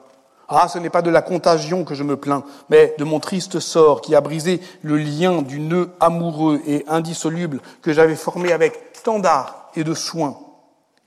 Ah, 0.49 0.69
ce 0.69 0.79
n'est 0.79 0.91
pas 0.91 1.03
de 1.03 1.11
la 1.11 1.23
contagion 1.23 1.85
que 1.85 1.95
je 1.95 2.03
me 2.03 2.17
plains, 2.17 2.45
mais 2.69 2.95
de 2.99 3.05
mon 3.05 3.21
triste 3.21 3.61
sort 3.61 4.01
qui 4.01 4.15
a 4.15 4.21
brisé 4.21 4.61
le 4.83 4.97
lien 4.97 5.43
du 5.43 5.61
nœud 5.61 5.91
amoureux 6.01 6.61
et 6.67 6.85
indissoluble 6.89 7.61
que 7.83 7.93
j'avais 7.93 8.17
formé 8.17 8.53
avec 8.53 9.03
tant 9.03 9.19
d'art 9.19 9.71
et 9.75 9.85
de 9.85 9.95
soin. 9.95 10.39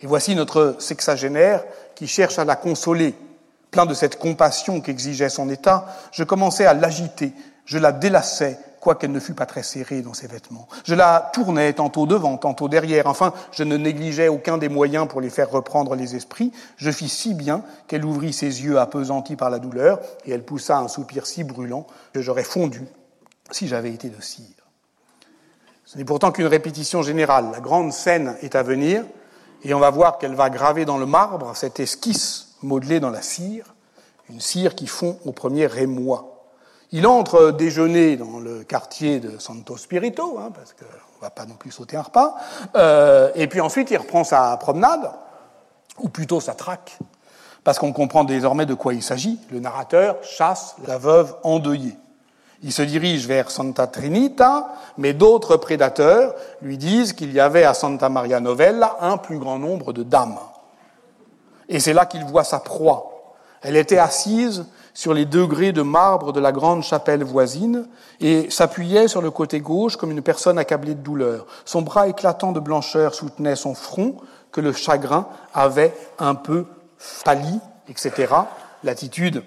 Et 0.01 0.07
voici 0.07 0.35
notre 0.35 0.75
sexagénaire 0.79 1.63
qui 1.95 2.07
cherche 2.07 2.39
à 2.39 2.45
la 2.45 2.55
consoler. 2.55 3.15
Plein 3.71 3.85
de 3.85 3.93
cette 3.93 4.17
compassion 4.17 4.81
qu'exigeait 4.81 5.29
son 5.29 5.49
état, 5.49 5.87
je 6.11 6.23
commençais 6.23 6.65
à 6.65 6.73
l'agiter, 6.73 7.33
je 7.65 7.77
la 7.77 7.91
délaçais, 7.91 8.57
quoiqu'elle 8.87 9.11
ne 9.11 9.19
fût 9.19 9.33
pas 9.33 9.45
très 9.45 9.63
serrée 9.63 10.01
dans 10.01 10.13
ses 10.13 10.27
vêtements. 10.27 10.65
Je 10.85 10.95
la 10.95 11.29
tournais 11.33 11.73
tantôt 11.73 12.05
devant, 12.05 12.37
tantôt 12.37 12.69
derrière. 12.69 13.07
Enfin, 13.07 13.33
je 13.51 13.65
ne 13.65 13.75
négligeais 13.75 14.29
aucun 14.29 14.57
des 14.57 14.69
moyens 14.69 15.09
pour 15.09 15.19
les 15.19 15.29
faire 15.29 15.51
reprendre 15.51 15.93
les 15.93 16.15
esprits. 16.15 16.53
Je 16.77 16.89
fis 16.89 17.09
si 17.09 17.33
bien 17.33 17.63
qu'elle 17.89 18.05
ouvrit 18.05 18.31
ses 18.31 18.63
yeux 18.63 18.79
appesantis 18.79 19.35
par 19.35 19.49
la 19.49 19.59
douleur, 19.59 19.99
et 20.23 20.31
elle 20.31 20.45
poussa 20.45 20.77
un 20.77 20.87
soupir 20.87 21.27
si 21.27 21.43
brûlant 21.43 21.85
que 22.13 22.21
j'aurais 22.21 22.45
fondu 22.45 22.87
si 23.51 23.67
j'avais 23.67 23.91
été 23.91 24.07
de 24.07 24.21
cire. 24.21 24.45
Ce 25.83 25.97
n'est 25.97 26.05
pourtant 26.05 26.31
qu'une 26.31 26.47
répétition 26.47 27.01
générale. 27.01 27.49
La 27.51 27.59
grande 27.59 27.91
scène 27.91 28.37
est 28.41 28.55
à 28.55 28.63
venir, 28.63 29.03
et 29.63 29.73
on 29.73 29.79
va 29.79 29.89
voir 29.89 30.17
qu'elle 30.17 30.35
va 30.35 30.49
graver 30.49 30.85
dans 30.85 30.97
le 30.97 31.05
marbre 31.05 31.53
cette 31.57 31.81
esquisse 31.81 32.55
modelée 32.63 33.01
dans 33.01 33.09
la 33.09 33.21
cire, 33.21 33.75
une 34.29 34.39
cire 34.39 34.75
qui 34.75 34.87
fond 34.87 35.19
au 35.25 35.33
premier 35.33 35.65
rémois. 35.67 36.36
Il 36.91 37.05
entre 37.05 37.51
déjeuner 37.51 38.15
dans 38.15 38.39
le 38.39 38.63
quartier 38.63 39.19
de 39.19 39.39
Santo 39.39 39.75
Spirito, 39.75 40.39
hein, 40.39 40.51
parce 40.53 40.73
qu'on 40.73 40.85
ne 40.85 41.21
va 41.21 41.29
pas 41.29 41.45
non 41.45 41.55
plus 41.55 41.71
sauter 41.71 41.97
un 41.97 42.01
repas, 42.01 42.37
euh, 42.75 43.29
et 43.35 43.47
puis 43.47 43.59
ensuite 43.59 43.91
il 43.91 43.97
reprend 43.97 44.23
sa 44.23 44.55
promenade, 44.57 45.11
ou 45.99 46.07
plutôt 46.07 46.39
sa 46.39 46.53
traque, 46.53 46.97
parce 47.65 47.77
qu'on 47.77 47.91
comprend 47.91 48.23
désormais 48.23 48.65
de 48.65 48.73
quoi 48.73 48.93
il 48.93 49.03
s'agit. 49.03 49.37
Le 49.51 49.59
narrateur 49.59 50.17
chasse 50.23 50.75
la 50.87 50.97
veuve 50.97 51.35
endeuillée. 51.43 51.97
Il 52.63 52.71
se 52.71 52.81
dirige 52.81 53.27
vers 53.27 53.51
Santa 53.51 53.85
Trinita, 53.85 54.73
mais 54.97 55.13
d'autres 55.13 55.57
prédateurs 55.57 56.33
lui 56.61 56.77
disent 56.77 57.13
qu'il 57.13 57.33
y 57.33 57.39
avait 57.39 57.65
à 57.65 57.73
Santa 57.73 58.09
Maria 58.09 58.39
Novella 58.39 58.97
un 59.01 59.17
plus 59.17 59.37
grand 59.37 59.59
nombre 59.59 59.91
de 59.91 60.03
dames. 60.03 60.39
Et 61.69 61.79
c'est 61.79 61.93
là 61.93 62.05
qu'il 62.05 62.23
voit 62.23 62.45
sa 62.45 62.59
proie. 62.59 63.35
Elle 63.61 63.75
était 63.75 63.97
assise 63.97 64.65
sur 64.97 65.13
les 65.13 65.25
degrés 65.25 65.73
de 65.73 65.83
marbre 65.83 66.33
de 66.33 66.39
la 66.39 66.51
grande 66.51 66.81
chapelle 66.81 67.23
voisine 67.23 67.87
et 68.19 68.49
s'appuyait 68.49 69.07
sur 69.07 69.21
le 69.21 69.29
côté 69.29 69.59
gauche 69.59 69.95
comme 69.95 70.09
une 70.09 70.23
personne 70.23 70.57
accablée 70.57 70.95
de 70.95 71.01
douleur. 71.01 71.45
Son 71.65 71.83
bras 71.83 72.07
éclatant 72.07 72.51
de 72.51 72.59
blancheur 72.59 73.13
soutenait 73.13 73.55
son 73.55 73.75
front 73.75 74.15
que 74.51 74.59
le 74.59 74.73
chagrin 74.73 75.27
avait 75.53 75.93
un 76.17 76.33
peu 76.33 76.65
pâli, 77.23 77.59
etc. 77.87 78.33
L'attitude 78.83 79.43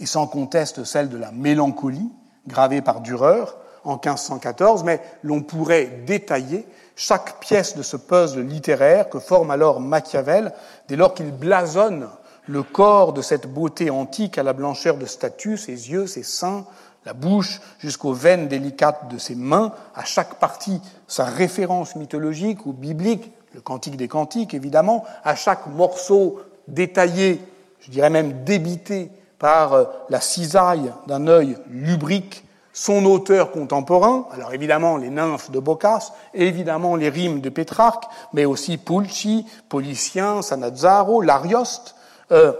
est 0.00 0.06
sans 0.06 0.26
conteste 0.26 0.82
celle 0.82 1.08
de 1.08 1.18
la 1.18 1.30
mélancolie, 1.30 2.10
gravée 2.48 2.82
par 2.82 3.00
Dürer 3.00 3.44
en 3.84 3.92
1514, 3.92 4.82
mais 4.82 5.00
l'on 5.22 5.42
pourrait 5.42 6.02
détailler 6.04 6.66
chaque 6.96 7.38
pièce 7.38 7.76
de 7.76 7.82
ce 7.84 7.96
puzzle 7.96 8.40
littéraire 8.40 9.08
que 9.08 9.20
forme 9.20 9.52
alors 9.52 9.78
Machiavel 9.78 10.52
dès 10.88 10.96
lors 10.96 11.14
qu'il 11.14 11.30
blasonne 11.30 12.08
le 12.46 12.62
corps 12.62 13.12
de 13.12 13.22
cette 13.22 13.52
beauté 13.52 13.90
antique 13.90 14.38
à 14.38 14.42
la 14.42 14.52
blancheur 14.52 14.96
de 14.96 15.06
statue, 15.06 15.56
ses 15.56 15.90
yeux, 15.90 16.06
ses 16.06 16.22
seins, 16.22 16.64
la 17.04 17.12
bouche, 17.12 17.60
jusqu'aux 17.78 18.12
veines 18.12 18.48
délicates 18.48 19.08
de 19.08 19.18
ses 19.18 19.34
mains, 19.34 19.72
à 19.94 20.04
chaque 20.04 20.36
partie 20.36 20.80
sa 21.06 21.24
référence 21.24 21.96
mythologique 21.96 22.66
ou 22.66 22.72
biblique, 22.72 23.32
le 23.54 23.60
cantique 23.60 23.96
des 23.96 24.08
cantiques 24.08 24.54
évidemment, 24.54 25.04
à 25.22 25.34
chaque 25.34 25.66
morceau 25.66 26.40
détaillé, 26.68 27.40
je 27.80 27.90
dirais 27.90 28.10
même 28.10 28.44
débité 28.44 29.10
par 29.38 29.74
euh, 29.74 29.84
la 30.08 30.20
cisaille 30.20 30.92
d'un 31.06 31.26
œil 31.26 31.56
lubrique, 31.68 32.44
son 32.72 33.04
auteur 33.04 33.52
contemporain, 33.52 34.26
alors 34.32 34.52
évidemment 34.52 34.96
les 34.96 35.10
nymphes 35.10 35.50
de 35.50 35.60
Boccace, 35.60 36.12
évidemment 36.32 36.96
les 36.96 37.08
rimes 37.08 37.40
de 37.40 37.48
Pétrarque, 37.48 38.04
mais 38.32 38.46
aussi 38.46 38.78
Pulci, 38.78 39.46
Policien, 39.68 40.42
Sanazzaro, 40.42 41.20
L'Arioste, 41.20 41.94
euh, 42.32 42.52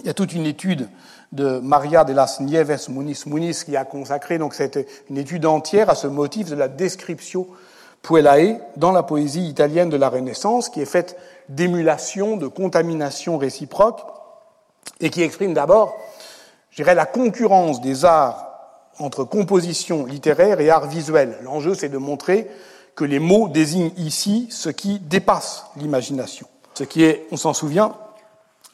il 0.00 0.06
y 0.06 0.10
a 0.10 0.14
toute 0.14 0.32
une 0.32 0.46
étude 0.46 0.88
de 1.32 1.58
Maria 1.58 2.04
de 2.04 2.12
las 2.12 2.40
Nieves 2.40 2.88
Muniz 2.88 3.26
Muniz 3.26 3.64
qui 3.64 3.76
a 3.76 3.84
consacré 3.84 4.38
donc 4.38 4.54
cette, 4.54 4.78
une 5.08 5.18
étude 5.18 5.46
entière 5.46 5.90
à 5.90 5.94
ce 5.94 6.06
motif 6.06 6.48
de 6.48 6.54
la 6.54 6.68
description 6.68 7.46
puellae 8.02 8.60
dans 8.76 8.92
la 8.92 9.02
poésie 9.02 9.48
italienne 9.48 9.88
de 9.88 9.96
la 9.96 10.08
Renaissance, 10.08 10.68
qui 10.68 10.80
est 10.80 10.86
faite 10.86 11.16
d'émulation, 11.48 12.36
de 12.36 12.48
contamination 12.48 13.38
réciproque, 13.38 14.00
et 15.00 15.10
qui 15.10 15.22
exprime 15.22 15.54
d'abord, 15.54 15.96
je 16.70 16.76
dirais, 16.76 16.94
la 16.94 17.06
concurrence 17.06 17.80
des 17.80 18.04
arts 18.04 18.48
entre 18.98 19.24
composition 19.24 20.04
littéraire 20.04 20.60
et 20.60 20.68
art 20.68 20.86
visuel. 20.86 21.38
L'enjeu, 21.42 21.74
c'est 21.74 21.88
de 21.88 21.98
montrer 21.98 22.50
que 22.94 23.04
les 23.04 23.18
mots 23.18 23.48
désignent 23.48 23.92
ici 23.96 24.48
ce 24.50 24.68
qui 24.68 24.98
dépasse 24.98 25.64
l'imagination. 25.76 26.46
Ce 26.74 26.84
qui 26.84 27.04
est, 27.04 27.26
on 27.30 27.36
s'en 27.36 27.54
souvient, 27.54 27.94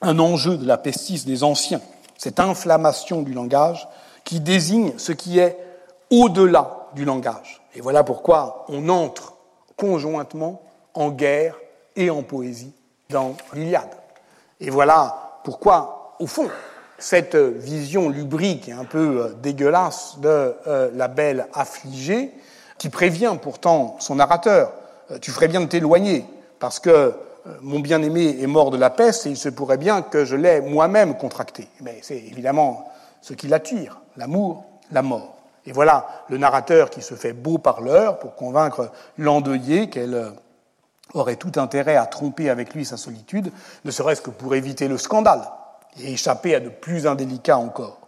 un 0.00 0.18
enjeu 0.18 0.56
de 0.56 0.66
la 0.66 0.78
pestis 0.78 1.24
des 1.24 1.44
anciens, 1.44 1.80
cette 2.16 2.40
inflammation 2.40 3.22
du 3.22 3.32
langage 3.32 3.88
qui 4.24 4.40
désigne 4.40 4.92
ce 4.98 5.12
qui 5.12 5.38
est 5.38 5.56
au-delà 6.10 6.88
du 6.94 7.04
langage. 7.04 7.60
Et 7.74 7.80
voilà 7.80 8.04
pourquoi 8.04 8.64
on 8.68 8.88
entre 8.88 9.34
conjointement 9.76 10.62
en 10.94 11.10
guerre 11.10 11.56
et 11.96 12.10
en 12.10 12.22
poésie 12.22 12.72
dans 13.10 13.36
l'Iliade. 13.54 13.90
Et 14.60 14.70
voilà 14.70 15.40
pourquoi, 15.44 16.16
au 16.18 16.26
fond, 16.26 16.48
cette 16.98 17.36
vision 17.36 18.08
lubrique 18.08 18.68
et 18.68 18.72
un 18.72 18.84
peu 18.84 18.98
euh, 18.98 19.34
dégueulasse 19.40 20.18
de 20.18 20.54
euh, 20.66 20.90
la 20.94 21.08
belle 21.08 21.46
affligée, 21.54 22.32
qui 22.76 22.88
prévient 22.88 23.36
pourtant 23.40 23.96
son 24.00 24.16
narrateur, 24.16 24.72
euh, 25.10 25.18
tu 25.18 25.30
ferais 25.30 25.48
bien 25.48 25.60
de 25.60 25.66
t'éloigner, 25.66 26.24
parce 26.58 26.80
que 26.80 27.14
mon 27.62 27.80
bien-aimé 27.80 28.38
est 28.40 28.46
mort 28.46 28.70
de 28.70 28.76
la 28.76 28.90
peste 28.90 29.26
et 29.26 29.30
il 29.30 29.36
se 29.36 29.48
pourrait 29.48 29.78
bien 29.78 30.02
que 30.02 30.24
je 30.24 30.36
l'ai 30.36 30.60
moi-même 30.60 31.16
contracté. 31.16 31.68
Mais 31.80 31.98
c'est 32.02 32.16
évidemment 32.16 32.90
ce 33.20 33.34
qui 33.34 33.48
l'attire, 33.48 34.00
l'amour, 34.16 34.64
la 34.90 35.02
mort. 35.02 35.36
Et 35.66 35.72
voilà 35.72 36.06
le 36.28 36.38
narrateur 36.38 36.90
qui 36.90 37.02
se 37.02 37.14
fait 37.14 37.32
beau 37.32 37.58
parleur 37.58 38.18
pour 38.18 38.34
convaincre 38.34 38.90
l'endeuillé 39.18 39.90
qu'elle 39.90 40.14
euh, 40.14 40.30
aurait 41.14 41.36
tout 41.36 41.52
intérêt 41.56 41.96
à 41.96 42.06
tromper 42.06 42.50
avec 42.50 42.74
lui 42.74 42.84
sa 42.84 42.96
solitude, 42.96 43.52
ne 43.84 43.90
serait-ce 43.90 44.22
que 44.22 44.30
pour 44.30 44.54
éviter 44.54 44.88
le 44.88 44.98
scandale 44.98 45.42
et 46.00 46.12
échapper 46.12 46.54
à 46.54 46.60
de 46.60 46.68
plus 46.68 47.06
indélicats 47.06 47.58
encore. 47.58 47.98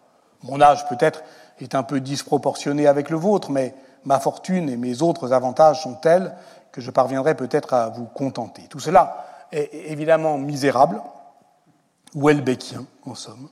Mon 0.43 0.61
âge 0.61 0.89
peut-être 0.89 1.23
est 1.61 1.75
un 1.75 1.83
peu 1.83 2.01
disproportionné 2.01 2.87
avec 2.87 3.11
le 3.11 3.17
vôtre, 3.17 3.51
mais 3.51 3.75
ma 4.05 4.21
fortune 4.21 4.69
et 4.71 4.77
mes 4.77 5.03
autres 5.03 5.33
avantages 5.33 5.83
sont 5.83 5.95
tels 5.95 6.35
que 6.73 6.81
je 6.81 6.91
parviendrai 6.91 7.35
peut-être 7.35 7.75
à 7.75 7.89
vous 7.89 8.07
contenter. 8.07 8.63
Tout 8.71 8.81
cela 8.81 9.27
évidemment 9.53 10.39
misérable, 10.39 11.01
ou 12.15 12.29
en 12.29 13.15
somme. 13.15 13.49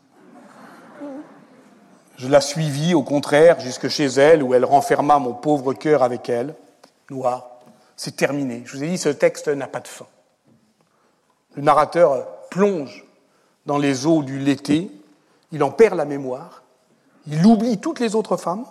Je 2.17 2.27
la 2.27 2.41
suivis, 2.41 2.95
au 2.95 3.03
contraire, 3.03 3.61
jusque 3.61 3.89
chez 3.89 4.07
elle, 4.07 4.43
où 4.43 4.53
elle 4.53 4.65
renferma 4.65 5.19
mon 5.19 5.35
pauvre 5.35 5.73
cœur 5.73 6.03
avec 6.03 6.29
elle, 6.29 6.55
noir. 7.11 7.49
C'est 7.97 8.17
terminé. 8.17 8.63
Je 8.65 8.77
vous 8.77 8.83
ai 8.83 8.89
dit, 8.89 8.99
ce 8.99 9.09
texte 9.09 9.49
n'a 9.49 9.69
pas 9.69 9.81
de 9.81 9.89
fin. 9.89 10.07
Le 11.55 11.63
narrateur 11.63 12.27
plonge 12.51 13.05
dans 13.67 13.79
les 13.79 14.07
eaux 14.07 14.23
du 14.23 14.39
l'été, 14.39 14.91
il 15.53 15.63
en 15.63 15.71
perd 15.71 15.97
la 15.97 16.05
mémoire, 16.05 16.63
il 17.27 17.45
oublie 17.47 17.79
toutes 17.79 18.01
les 18.01 18.15
autres 18.15 18.37
femmes, 18.37 18.65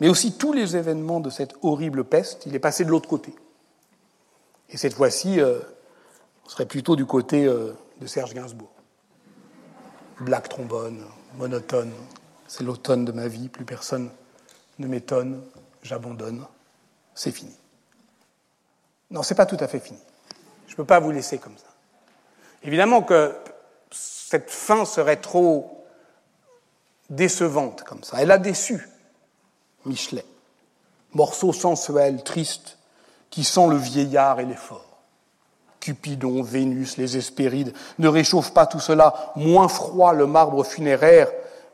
mais 0.00 0.08
aussi 0.08 0.32
tous 0.32 0.52
les 0.52 0.76
événements 0.76 1.20
de 1.20 1.30
cette 1.30 1.54
horrible 1.62 2.04
peste, 2.04 2.46
il 2.46 2.54
est 2.54 2.58
passé 2.58 2.84
de 2.84 2.90
l'autre 2.90 3.08
côté. 3.08 3.34
Et 4.70 4.76
cette 4.76 4.94
fois-ci, 4.94 5.40
euh, 5.40 5.60
on 6.44 6.48
serait 6.48 6.66
plutôt 6.66 6.96
du 6.96 7.06
côté 7.06 7.44
euh, 7.44 7.72
de 8.00 8.06
Serge 8.06 8.34
Gainsbourg. 8.34 8.72
Black 10.20 10.48
trombone, 10.48 11.04
monotone, 11.36 11.92
c'est 12.46 12.64
l'automne 12.64 13.04
de 13.04 13.12
ma 13.12 13.28
vie, 13.28 13.48
plus 13.48 13.64
personne 13.64 14.10
ne 14.78 14.86
m'étonne, 14.86 15.42
j'abandonne, 15.82 16.46
c'est 17.14 17.32
fini. 17.32 17.56
Non, 19.10 19.22
c'est 19.22 19.34
pas 19.34 19.46
tout 19.46 19.56
à 19.60 19.68
fait 19.68 19.80
fini. 19.80 19.98
Je 20.66 20.72
ne 20.72 20.76
peux 20.76 20.84
pas 20.84 21.00
vous 21.00 21.10
laisser 21.10 21.38
comme 21.38 21.56
ça. 21.58 21.66
Évidemment 22.62 23.02
que 23.02 23.34
cette 23.90 24.50
fin 24.50 24.84
serait 24.84 25.20
trop 25.20 25.84
décevante 27.10 27.82
comme 27.82 28.02
ça. 28.02 28.18
Elle 28.20 28.30
a 28.30 28.38
déçu 28.38 28.88
Michelet. 29.84 30.24
Morceau 31.12 31.52
sensuel, 31.52 32.22
triste, 32.22 32.78
qui 33.30 33.44
sent 33.44 33.68
le 33.68 33.76
vieillard 33.76 34.40
et 34.40 34.46
l'effort. 34.46 34.91
Cupidon, 35.82 36.44
Vénus, 36.44 36.96
les 36.96 37.16
Hespérides, 37.16 37.74
ne 37.98 38.06
réchauffent 38.06 38.54
pas 38.54 38.66
tout 38.66 38.78
cela 38.78 39.32
moins 39.34 39.66
froid 39.66 40.12
le 40.12 40.26
marbre 40.26 40.64
funéraire 40.64 41.26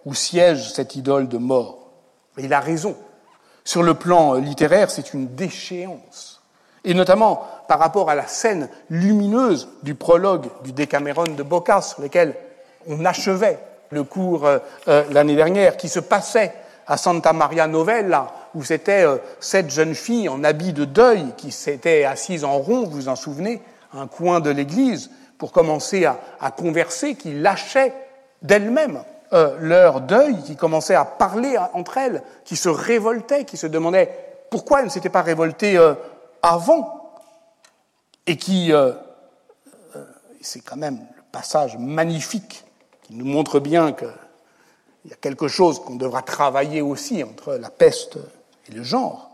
où 0.07 0.15
siège 0.15 0.73
cette 0.73 0.97
idole 0.97 1.29
de 1.29 1.37
mort. 1.37 1.91
Mais 2.37 2.45
il 2.45 2.55
a 2.55 2.61
raison. 2.61 2.97
Sur 3.65 3.83
le 3.83 3.93
plan 3.93 4.35
littéraire, 4.35 4.91
c'est 4.91 5.13
une 5.13 5.35
déchéance. 5.35 6.41
et 6.85 6.95
notamment 6.95 7.45
par 7.69 7.79
rapport 7.79 8.09
à 8.09 8.15
la 8.15 8.27
scène 8.27 8.71
lumineuse 8.89 9.69
du 9.83 9.95
prologue 9.95 10.49
du 10.65 10.73
Décameron 10.73 11.25
de 11.25 11.43
Bocca, 11.43 11.83
sur 11.83 12.01
lequel 12.01 12.35
on 12.89 13.05
achevait 13.05 13.59
le 13.91 14.05
cours 14.05 14.47
euh, 14.47 14.59
euh, 14.87 15.05
l'année 15.11 15.37
dernière, 15.37 15.77
qui 15.77 15.91
se 15.91 16.01
passait 16.01 16.55
à 16.87 16.97
Santa 16.97 17.35
Maria 17.35 17.67
Novella, 17.67 18.29
où 18.55 18.65
c'était 18.65 19.05
euh, 19.05 19.19
cette 19.39 19.71
jeune 19.71 19.95
fille 19.95 20.31
en 20.31 20.45
habit 20.45 20.73
de 20.73 20.87
deuil 20.87 21.35
qui 21.37 21.53
s'était 21.53 22.05
assise 22.05 22.45
en 22.45 22.57
rond, 22.57 22.85
vous 22.85 22.93
vous 22.93 23.09
en 23.09 23.17
souvenez, 23.17 23.61
un 23.93 24.07
coin 24.07 24.41
de 24.41 24.51
l'église, 24.51 25.11
pour 25.39 25.53
commencer 25.53 26.05
à, 26.05 26.51
converser, 26.51 27.15
qui 27.15 27.33
lâchait 27.33 27.95
d'elle-même 28.43 29.03
leur 29.61 30.01
deuil, 30.01 30.43
qui 30.43 30.57
commençait 30.57 30.95
à 30.95 31.05
parler 31.05 31.57
entre 31.75 31.97
elles, 31.97 32.23
qui 32.45 32.57
se 32.57 32.69
révoltait, 32.69 33.45
qui 33.45 33.57
se 33.57 33.67
demandait 33.67 34.11
pourquoi 34.51 34.81
elle 34.81 34.87
ne 34.87 34.91
s'était 34.91 35.09
pas 35.09 35.23
révoltée 35.23 35.79
avant, 36.43 37.13
et 38.27 38.37
qui, 38.37 38.73
c'est 40.41 40.61
quand 40.61 40.77
même 40.77 41.07
le 41.17 41.23
passage 41.31 41.79
magnifique 41.79 42.65
qui 43.03 43.15
nous 43.15 43.25
montre 43.25 43.61
bien 43.61 43.93
qu'il 43.93 44.09
y 45.07 45.13
a 45.13 45.17
quelque 45.17 45.49
chose 45.49 45.81
qu'on 45.81 45.97
devra 45.97 46.23
travailler 46.23 46.83
aussi 46.83 47.23
entre 47.23 47.55
la 47.55 47.71
peste 47.71 48.19
et 48.69 48.73
le 48.73 48.83
genre. 48.83 49.31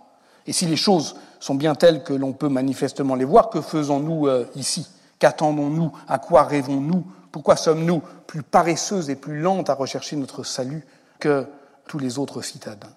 Et 0.47 0.53
si 0.53 0.67
les 0.67 0.77
choses 0.77 1.17
sont 1.41 1.55
bien 1.55 1.75
telles 1.75 2.03
que 2.03 2.13
l'on 2.13 2.33
peut 2.33 2.49
manifestement 2.49 3.15
les 3.15 3.25
voir, 3.25 3.51
que 3.51 3.61
faisons-nous 3.61 4.27
euh, 4.27 4.49
ici? 4.55 4.89
Qu'attendons-nous? 5.19 5.93
À 6.09 6.19
quoi 6.19 6.45
rêvons-nous? 6.45 7.05
Pourquoi 7.33 7.57
sommes-nous 7.57 8.03
plus 8.27 8.43
paresseuses 8.43 9.11
et 9.11 9.17
plus 9.17 9.41
lentes 9.41 9.71
à 9.71 9.75
rechercher 9.75 10.17
notre 10.17 10.45
salut 10.45 10.87
que 11.19 11.47
tous 11.87 11.99
les 11.99 12.19
autres 12.19 12.43
citadins? 12.43 12.93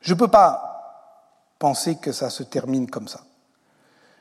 Je 0.00 0.14
ne 0.14 0.18
peux 0.18 0.28
pas 0.28 0.72
penser 1.58 1.96
que 1.96 2.12
ça 2.12 2.30
se 2.30 2.42
termine 2.42 2.90
comme 2.90 3.08
ça. 3.08 3.20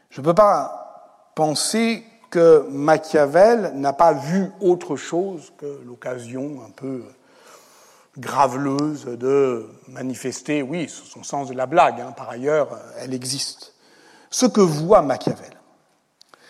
Je 0.09 0.21
ne 0.21 0.25
peux 0.25 0.35
pas 0.35 1.31
penser 1.35 2.05
que 2.29 2.67
Machiavel 2.69 3.73
n'a 3.75 3.93
pas 3.93 4.13
vu 4.13 4.51
autre 4.61 4.95
chose 4.95 5.51
que 5.57 5.81
l'occasion 5.85 6.61
un 6.65 6.69
peu 6.69 7.03
graveleuse 8.17 9.05
de 9.05 9.69
manifester, 9.87 10.61
oui, 10.61 10.89
son 10.89 11.23
sens 11.23 11.49
de 11.49 11.53
la 11.53 11.65
blague, 11.65 12.01
hein, 12.01 12.11
par 12.11 12.29
ailleurs, 12.29 12.79
elle 12.97 13.13
existe. 13.13 13.73
Ce 14.29 14.45
que 14.45 14.61
voit 14.61 15.01
Machiavel, 15.01 15.53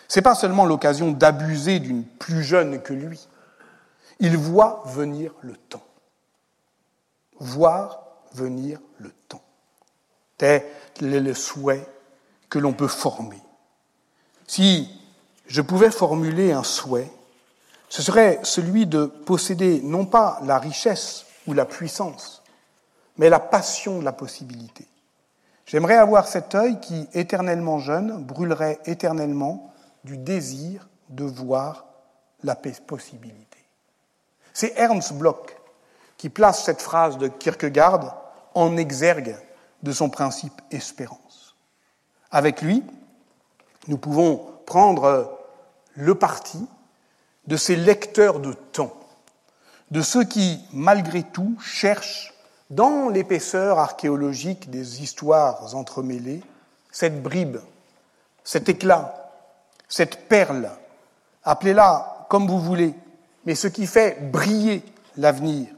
c'est 0.08 0.22
pas 0.22 0.34
seulement 0.34 0.66
l'occasion 0.66 1.12
d'abuser 1.12 1.78
d'une 1.78 2.04
plus 2.04 2.42
jeune 2.42 2.82
que 2.82 2.92
lui, 2.92 3.28
il 4.18 4.36
voit 4.36 4.82
venir 4.86 5.32
le 5.40 5.56
temps. 5.56 5.84
Voir 7.38 8.02
venir 8.34 8.78
le 8.98 9.10
temps. 9.28 9.42
Tel 10.36 10.64
est 11.00 11.20
le 11.20 11.34
souhait 11.34 11.86
que 12.48 12.58
l'on 12.58 12.72
peut 12.72 12.88
former. 12.88 13.40
Si 14.46 14.88
je 15.46 15.62
pouvais 15.62 15.90
formuler 15.90 16.52
un 16.52 16.62
souhait, 16.62 17.10
ce 17.88 18.02
serait 18.02 18.40
celui 18.42 18.86
de 18.86 19.06
posséder 19.06 19.80
non 19.82 20.06
pas 20.06 20.40
la 20.44 20.58
richesse 20.58 21.26
ou 21.46 21.54
la 21.54 21.64
puissance, 21.64 22.42
mais 23.16 23.28
la 23.28 23.40
passion 23.40 23.98
de 23.98 24.04
la 24.04 24.12
possibilité. 24.12 24.86
J'aimerais 25.66 25.96
avoir 25.96 26.26
cet 26.26 26.54
œil 26.54 26.80
qui, 26.80 27.08
éternellement 27.14 27.78
jeune, 27.78 28.22
brûlerait 28.22 28.80
éternellement 28.84 29.72
du 30.04 30.18
désir 30.18 30.88
de 31.08 31.24
voir 31.24 31.86
la 32.42 32.56
possibilité. 32.56 33.58
C'est 34.52 34.76
Ernst 34.76 35.14
Bloch 35.14 35.56
qui 36.16 36.28
place 36.28 36.64
cette 36.64 36.82
phrase 36.82 37.18
de 37.18 37.28
Kierkegaard 37.28 38.22
en 38.54 38.76
exergue 38.76 39.36
de 39.82 39.92
son 39.92 40.10
principe 40.10 40.60
espérance. 40.70 41.56
Avec 42.30 42.62
lui, 42.62 42.84
nous 43.88 43.98
pouvons 43.98 44.52
prendre 44.66 45.38
le 45.94 46.14
parti 46.14 46.66
de 47.46 47.56
ces 47.56 47.76
lecteurs 47.76 48.40
de 48.40 48.52
temps, 48.52 48.92
de 49.92 50.00
ceux 50.00 50.24
qui, 50.24 50.58
malgré 50.72 51.22
tout, 51.22 51.54
cherchent 51.60 52.32
dans 52.70 53.10
l'épaisseur 53.10 53.78
archéologique 53.78 54.70
des 54.70 55.02
histoires 55.02 55.74
entremêlées 55.74 56.42
cette 56.90 57.22
bribe, 57.22 57.58
cet 58.42 58.70
éclat, 58.70 59.30
cette 59.90 60.30
perle, 60.30 60.70
appelez-la 61.44 62.26
comme 62.30 62.46
vous 62.46 62.58
voulez, 62.58 62.94
mais 63.44 63.54
ce 63.54 63.68
qui 63.68 63.86
fait 63.86 64.30
briller 64.32 64.82
l'avenir, 65.18 65.68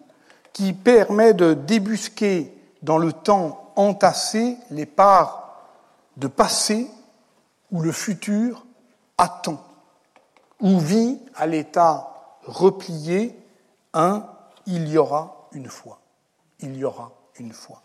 qui 0.53 0.75
permet 0.75 1.35
de 1.35 1.53
débusquer 1.53 2.57
dans 2.83 2.99
le 2.99 3.13
temps 3.13 3.73
entassé 3.75 4.57
les 4.71 4.87
parts 4.87 5.59
de 6.19 6.29
passé 6.29 6.89
où 7.73 7.83
le 7.83 7.91
futur 7.91 8.65
attend, 9.19 9.61
où 10.61 10.79
vit 10.79 11.19
à 11.35 11.49
l'état 11.49 12.39
replié 12.45 13.37
un 13.95 14.27
il 14.67 14.89
y 14.89 14.99
aura 14.99 15.49
une 15.53 15.69
fois. 15.69 15.99
Il 16.61 16.77
y 16.77 16.85
aura 16.85 17.13
une 17.37 17.53
fois. 17.53 17.83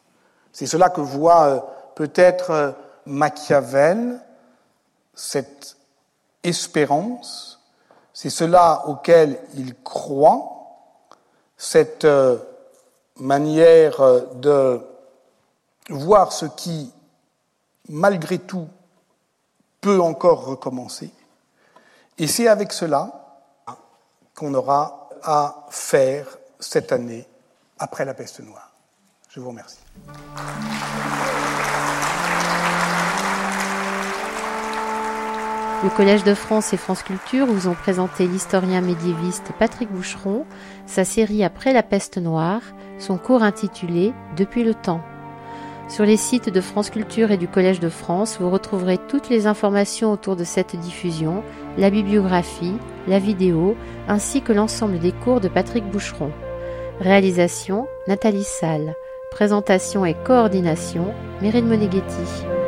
C'est 0.52 0.66
cela 0.66 0.90
que 0.90 1.02
voit 1.02 1.44
euh, 1.44 1.60
peut-être 1.96 2.52
euh, 2.52 2.72
Machiavel, 3.06 4.20
cette 5.14 5.78
espérance, 6.44 7.62
c'est 8.14 8.30
cela 8.30 8.84
auquel 8.88 9.40
il 9.56 9.76
croit, 9.82 10.58
cette 11.58 12.06
euh, 12.06 12.38
manière 13.18 14.02
de 14.36 14.82
voir 15.90 16.32
ce 16.32 16.46
qui, 16.46 16.94
malgré 17.88 18.40
tout, 18.40 18.68
peut 19.82 20.00
encore 20.02 20.46
recommencer. 20.46 21.12
Et 22.18 22.28
c'est 22.28 22.48
avec 22.48 22.74
cela 22.74 23.42
qu'on 24.36 24.54
aura 24.54 24.99
à 25.24 25.66
faire 25.70 26.26
cette 26.60 26.92
année 26.92 27.26
après 27.78 28.06
la 28.06 28.14
peste 28.14 28.40
noire. 28.42 28.74
Je 29.30 29.40
vous 29.40 29.50
remercie. 29.50 29.80
Le 35.82 35.90
Collège 35.90 36.26
de 36.26 36.34
France 36.34 36.74
et 36.74 36.78
France 36.78 37.04
Culture 37.04 37.46
vous 37.46 37.70
ont 37.70 37.74
présenté 37.74 38.28
l'historien 38.28 38.82
médiéviste 38.82 39.54
Patrick 39.60 39.90
Boucheron, 39.90 40.46
sa 40.86 41.06
série 41.06 41.42
Après 41.42 41.72
la 41.72 41.84
peste 41.84 42.18
noire, 42.18 42.62
son 42.98 43.18
cours 43.18 43.44
intitulé 43.44 44.14
Depuis 44.36 44.66
le 44.66 44.74
temps. 44.74 45.02
Sur 45.90 46.06
les 46.06 46.18
sites 46.18 46.54
de 46.54 46.62
France 46.62 46.92
Culture 46.92 47.32
et 47.32 47.38
du 47.38 47.48
Collège 47.48 47.80
de 47.80 47.90
France, 47.90 48.38
vous 48.40 48.52
retrouverez 48.52 49.00
toutes 49.10 49.28
les 49.28 49.48
informations 49.48 50.12
autour 50.12 50.36
de 50.36 50.44
cette 50.44 50.76
diffusion, 50.76 51.44
la 51.80 51.90
bibliographie, 51.90 52.76
la 53.08 53.18
vidéo, 53.18 53.76
ainsi 54.08 54.44
que 54.44 54.54
l'ensemble 54.54 55.00
des 55.00 55.12
cours 55.12 55.42
de 55.42 55.48
Patrick 55.48 55.84
Boucheron. 55.90 56.32
Réalisation 57.00 57.88
Nathalie 58.08 58.44
Salle. 58.44 58.96
Présentation 59.32 60.06
et 60.06 60.14
coordination 60.14 61.12
Mérine 61.42 61.68
Moneghetti. 61.68 62.59